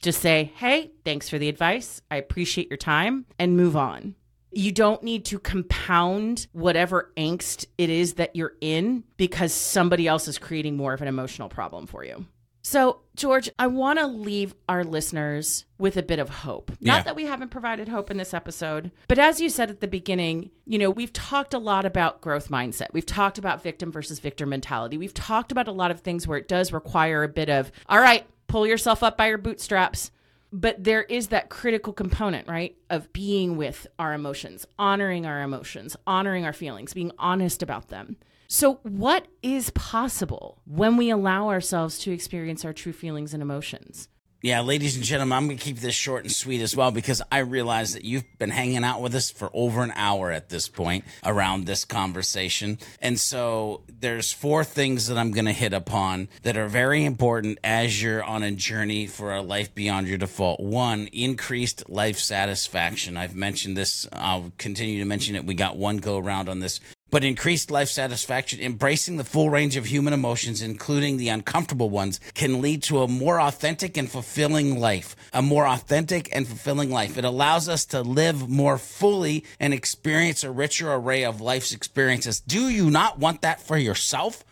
Just 0.00 0.20
say, 0.20 0.52
hey, 0.56 0.90
thanks 1.04 1.28
for 1.28 1.38
the 1.38 1.48
advice. 1.48 2.00
I 2.10 2.16
appreciate 2.16 2.70
your 2.70 2.78
time 2.78 3.26
and 3.38 3.56
move 3.56 3.76
on. 3.76 4.14
You 4.50 4.72
don't 4.72 5.02
need 5.02 5.26
to 5.26 5.38
compound 5.38 6.48
whatever 6.52 7.12
angst 7.16 7.66
it 7.78 7.90
is 7.90 8.14
that 8.14 8.34
you're 8.34 8.54
in 8.60 9.04
because 9.16 9.52
somebody 9.52 10.08
else 10.08 10.26
is 10.26 10.38
creating 10.38 10.76
more 10.76 10.92
of 10.92 11.02
an 11.02 11.08
emotional 11.08 11.48
problem 11.48 11.86
for 11.86 12.04
you. 12.04 12.26
So, 12.62 13.00
George, 13.16 13.48
I 13.58 13.68
want 13.68 13.98
to 13.98 14.06
leave 14.06 14.54
our 14.68 14.84
listeners 14.84 15.64
with 15.78 15.96
a 15.96 16.02
bit 16.02 16.18
of 16.18 16.28
hope. 16.28 16.70
Yeah. 16.78 16.94
Not 16.94 17.04
that 17.06 17.16
we 17.16 17.24
haven't 17.24 17.50
provided 17.50 17.88
hope 17.88 18.10
in 18.10 18.18
this 18.18 18.34
episode, 18.34 18.90
but 19.08 19.18
as 19.18 19.40
you 19.40 19.48
said 19.48 19.70
at 19.70 19.80
the 19.80 19.88
beginning, 19.88 20.50
you 20.66 20.78
know, 20.78 20.90
we've 20.90 21.12
talked 21.12 21.54
a 21.54 21.58
lot 21.58 21.86
about 21.86 22.20
growth 22.20 22.48
mindset. 22.48 22.88
We've 22.92 23.06
talked 23.06 23.38
about 23.38 23.62
victim 23.62 23.90
versus 23.90 24.18
victor 24.18 24.46
mentality. 24.46 24.98
We've 24.98 25.14
talked 25.14 25.52
about 25.52 25.68
a 25.68 25.72
lot 25.72 25.90
of 25.90 26.00
things 26.00 26.26
where 26.26 26.38
it 26.38 26.48
does 26.48 26.72
require 26.72 27.22
a 27.22 27.28
bit 27.28 27.48
of, 27.48 27.72
all 27.88 28.00
right, 28.00 28.26
pull 28.50 28.66
yourself 28.66 29.02
up 29.02 29.16
by 29.16 29.28
your 29.28 29.38
bootstraps. 29.38 30.10
But 30.52 30.82
there 30.82 31.04
is 31.04 31.28
that 31.28 31.48
critical 31.48 31.92
component, 31.92 32.48
right, 32.48 32.76
of 32.90 33.12
being 33.12 33.56
with 33.56 33.86
our 34.00 34.12
emotions, 34.12 34.66
honoring 34.76 35.24
our 35.24 35.42
emotions, 35.42 35.96
honoring 36.08 36.44
our 36.44 36.52
feelings, 36.52 36.92
being 36.92 37.12
honest 37.20 37.62
about 37.62 37.88
them. 37.88 38.16
So, 38.48 38.80
what 38.82 39.28
is 39.44 39.70
possible 39.70 40.60
when 40.64 40.96
we 40.96 41.08
allow 41.08 41.50
ourselves 41.50 42.00
to 42.00 42.10
experience 42.10 42.64
our 42.64 42.72
true 42.72 42.92
feelings 42.92 43.32
and 43.32 43.40
emotions? 43.40 44.08
Yeah, 44.42 44.62
ladies 44.62 44.96
and 44.96 45.04
gentlemen, 45.04 45.36
I'm 45.36 45.46
going 45.48 45.58
to 45.58 45.62
keep 45.62 45.80
this 45.80 45.94
short 45.94 46.24
and 46.24 46.32
sweet 46.32 46.62
as 46.62 46.74
well 46.74 46.90
because 46.90 47.20
I 47.30 47.40
realize 47.40 47.92
that 47.92 48.06
you've 48.06 48.24
been 48.38 48.48
hanging 48.48 48.84
out 48.84 49.02
with 49.02 49.14
us 49.14 49.30
for 49.30 49.50
over 49.52 49.82
an 49.82 49.92
hour 49.94 50.32
at 50.32 50.48
this 50.48 50.66
point 50.66 51.04
around 51.26 51.66
this 51.66 51.84
conversation. 51.84 52.78
And 53.02 53.20
so 53.20 53.82
there's 54.00 54.32
four 54.32 54.64
things 54.64 55.08
that 55.08 55.18
I'm 55.18 55.32
going 55.32 55.44
to 55.44 55.52
hit 55.52 55.74
upon 55.74 56.30
that 56.42 56.56
are 56.56 56.68
very 56.68 57.04
important 57.04 57.58
as 57.62 58.02
you're 58.02 58.24
on 58.24 58.42
a 58.42 58.50
journey 58.50 59.06
for 59.06 59.34
a 59.34 59.42
life 59.42 59.74
beyond 59.74 60.08
your 60.08 60.16
default. 60.16 60.58
One, 60.58 61.08
increased 61.12 61.90
life 61.90 62.18
satisfaction. 62.18 63.18
I've 63.18 63.36
mentioned 63.36 63.76
this. 63.76 64.08
I'll 64.10 64.52
continue 64.56 65.00
to 65.00 65.04
mention 65.04 65.36
it. 65.36 65.44
We 65.44 65.52
got 65.52 65.76
one 65.76 65.98
go 65.98 66.16
around 66.16 66.48
on 66.48 66.60
this 66.60 66.80
but 67.10 67.24
increased 67.24 67.70
life 67.70 67.88
satisfaction, 67.88 68.60
embracing 68.60 69.16
the 69.16 69.24
full 69.24 69.50
range 69.50 69.76
of 69.76 69.86
human 69.86 70.12
emotions, 70.12 70.62
including 70.62 71.16
the 71.16 71.28
uncomfortable 71.28 71.90
ones, 71.90 72.20
can 72.34 72.60
lead 72.60 72.82
to 72.84 73.02
a 73.02 73.08
more 73.08 73.40
authentic 73.40 73.96
and 73.96 74.10
fulfilling 74.10 74.78
life. 74.78 75.16
A 75.32 75.42
more 75.42 75.66
authentic 75.66 76.28
and 76.32 76.46
fulfilling 76.46 76.90
life. 76.90 77.18
It 77.18 77.24
allows 77.24 77.68
us 77.68 77.84
to 77.86 78.02
live 78.02 78.48
more 78.48 78.78
fully 78.78 79.44
and 79.58 79.74
experience 79.74 80.44
a 80.44 80.50
richer 80.50 80.92
array 80.92 81.24
of 81.24 81.40
life's 81.40 81.72
experiences. 81.72 82.40
Do 82.40 82.68
you 82.68 82.90
not 82.90 83.18
want 83.18 83.42
that 83.42 83.60
for 83.60 83.76
yourself? 83.76 84.44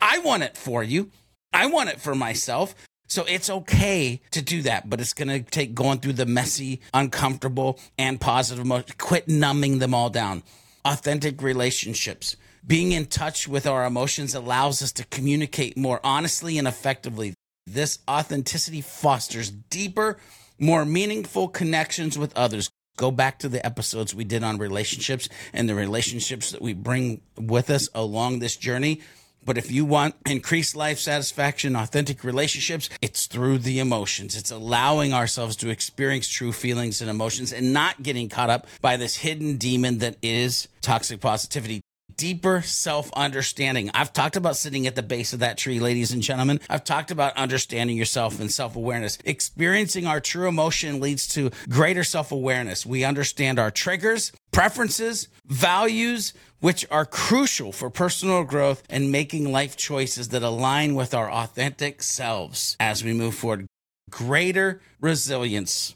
I 0.00 0.18
want 0.18 0.42
it 0.42 0.56
for 0.56 0.82
you. 0.82 1.10
I 1.52 1.66
want 1.66 1.90
it 1.90 2.00
for 2.00 2.14
myself. 2.14 2.74
So 3.06 3.24
it's 3.28 3.50
okay 3.50 4.20
to 4.30 4.42
do 4.42 4.62
that, 4.62 4.88
but 4.88 5.00
it's 5.00 5.12
going 5.12 5.28
to 5.28 5.40
take 5.40 5.74
going 5.74 5.98
through 5.98 6.14
the 6.14 6.26
messy, 6.26 6.80
uncomfortable, 6.92 7.78
and 7.98 8.20
positive 8.20 8.64
emotions. 8.64 8.94
Quit 8.98 9.28
numbing 9.28 9.78
them 9.78 9.94
all 9.94 10.10
down 10.10 10.42
authentic 10.84 11.42
relationships. 11.42 12.36
Being 12.66 12.92
in 12.92 13.06
touch 13.06 13.46
with 13.46 13.66
our 13.66 13.84
emotions 13.84 14.34
allows 14.34 14.82
us 14.82 14.92
to 14.92 15.04
communicate 15.06 15.76
more 15.76 16.00
honestly 16.02 16.58
and 16.58 16.66
effectively. 16.66 17.34
This 17.66 17.98
authenticity 18.08 18.80
fosters 18.80 19.50
deeper, 19.50 20.18
more 20.58 20.84
meaningful 20.84 21.48
connections 21.48 22.18
with 22.18 22.36
others. 22.36 22.70
Go 22.96 23.10
back 23.10 23.38
to 23.40 23.48
the 23.48 23.64
episodes 23.64 24.14
we 24.14 24.24
did 24.24 24.44
on 24.44 24.58
relationships 24.58 25.28
and 25.52 25.68
the 25.68 25.74
relationships 25.74 26.52
that 26.52 26.62
we 26.62 26.74
bring 26.74 27.22
with 27.36 27.70
us 27.70 27.88
along 27.94 28.38
this 28.38 28.56
journey. 28.56 29.00
But 29.44 29.58
if 29.58 29.70
you 29.70 29.84
want 29.84 30.14
increased 30.26 30.74
life 30.74 30.98
satisfaction, 30.98 31.76
authentic 31.76 32.24
relationships, 32.24 32.88
it's 33.00 33.26
through 33.26 33.58
the 33.58 33.78
emotions. 33.78 34.36
It's 34.36 34.50
allowing 34.50 35.12
ourselves 35.12 35.56
to 35.56 35.68
experience 35.68 36.28
true 36.28 36.52
feelings 36.52 37.00
and 37.00 37.10
emotions 37.10 37.52
and 37.52 37.72
not 37.72 38.02
getting 38.02 38.28
caught 38.28 38.50
up 38.50 38.66
by 38.80 38.96
this 38.96 39.16
hidden 39.16 39.56
demon 39.56 39.98
that 39.98 40.16
is 40.22 40.68
toxic 40.80 41.20
positivity. 41.20 41.83
Deeper 42.16 42.62
self 42.62 43.12
understanding. 43.14 43.90
I've 43.94 44.12
talked 44.12 44.36
about 44.36 44.56
sitting 44.56 44.86
at 44.86 44.94
the 44.94 45.02
base 45.02 45.32
of 45.32 45.40
that 45.40 45.58
tree, 45.58 45.80
ladies 45.80 46.12
and 46.12 46.22
gentlemen. 46.22 46.60
I've 46.68 46.84
talked 46.84 47.10
about 47.10 47.36
understanding 47.36 47.96
yourself 47.96 48.40
and 48.40 48.50
self 48.50 48.76
awareness. 48.76 49.18
Experiencing 49.24 50.06
our 50.06 50.20
true 50.20 50.48
emotion 50.48 51.00
leads 51.00 51.26
to 51.28 51.50
greater 51.68 52.04
self 52.04 52.30
awareness. 52.30 52.86
We 52.86 53.04
understand 53.04 53.58
our 53.58 53.70
triggers, 53.70 54.32
preferences, 54.52 55.28
values, 55.46 56.34
which 56.60 56.86
are 56.90 57.04
crucial 57.06 57.72
for 57.72 57.90
personal 57.90 58.44
growth 58.44 58.82
and 58.88 59.10
making 59.12 59.50
life 59.50 59.76
choices 59.76 60.28
that 60.28 60.42
align 60.42 60.94
with 60.94 61.14
our 61.14 61.30
authentic 61.30 62.02
selves 62.02 62.76
as 62.78 63.02
we 63.02 63.12
move 63.12 63.34
forward. 63.34 63.66
Greater 64.10 64.80
resilience. 65.00 65.94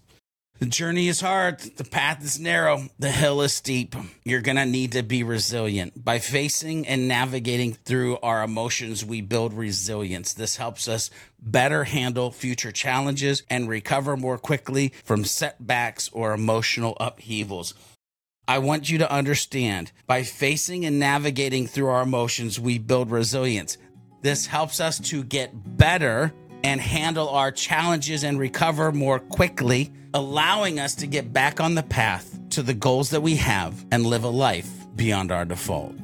The 0.59 0.67
journey 0.67 1.07
is 1.07 1.21
hard. 1.21 1.61
The 1.61 1.85
path 1.85 2.25
is 2.25 2.41
narrow. 2.41 2.89
The 2.99 3.13
hill 3.13 3.43
is 3.43 3.53
steep. 3.53 3.95
You're 4.25 4.41
going 4.41 4.57
to 4.57 4.67
need 4.67 4.91
to 4.93 5.05
be 5.05 5.23
resilient. 5.23 6.05
By 6.05 6.19
facing 6.19 6.85
and 6.89 7.07
navigating 7.07 7.75
through 7.75 8.19
our 8.25 8.43
emotions, 8.43 9.05
we 9.05 9.21
build 9.21 9.55
resilience. 9.55 10.35
This 10.35 10.57
helps 10.57 10.89
us 10.89 11.11
better 11.41 11.85
handle 11.85 12.33
future 12.33 12.73
challenges 12.73 13.45
and 13.49 13.69
recover 13.69 14.17
more 14.17 14.37
quickly 14.37 14.93
from 15.05 15.25
setbacks 15.25 16.11
or 16.13 16.33
emotional 16.33 16.97
upheavals. 16.99 17.75
I 18.49 18.59
want 18.59 18.91
you 18.91 18.99
to 18.99 19.13
understand 19.13 19.93
by 20.09 20.25
facing 20.25 20.85
and 20.85 20.99
navigating 20.99 21.69
through 21.69 21.87
our 21.87 22.03
emotions, 22.03 22.59
we 22.59 22.79
build 22.79 23.13
resilience. 23.13 23.79
This 24.23 24.47
helps 24.47 24.81
us 24.81 24.99
to 25.11 25.23
get 25.23 25.77
better 25.77 26.33
and 26.65 26.81
handle 26.81 27.29
our 27.29 27.53
challenges 27.53 28.25
and 28.25 28.39
recover 28.39 28.93
more 28.93 29.19
quickly, 29.19 29.93
allowing 30.15 30.79
us 30.79 30.95
to 30.97 31.07
get 31.07 31.33
back 31.33 31.61
on 31.61 31.75
the 31.75 31.83
path 31.83 32.39
to 32.51 32.63
the 32.63 32.75
goals 32.75 33.11
that 33.11 33.21
we 33.21 33.37
have 33.37 33.85
and 33.91 34.07
live 34.07 34.25
a 34.25 34.29
life 34.29 34.87
beyond 34.97 35.31
our 35.31 35.45
default. 35.45 35.95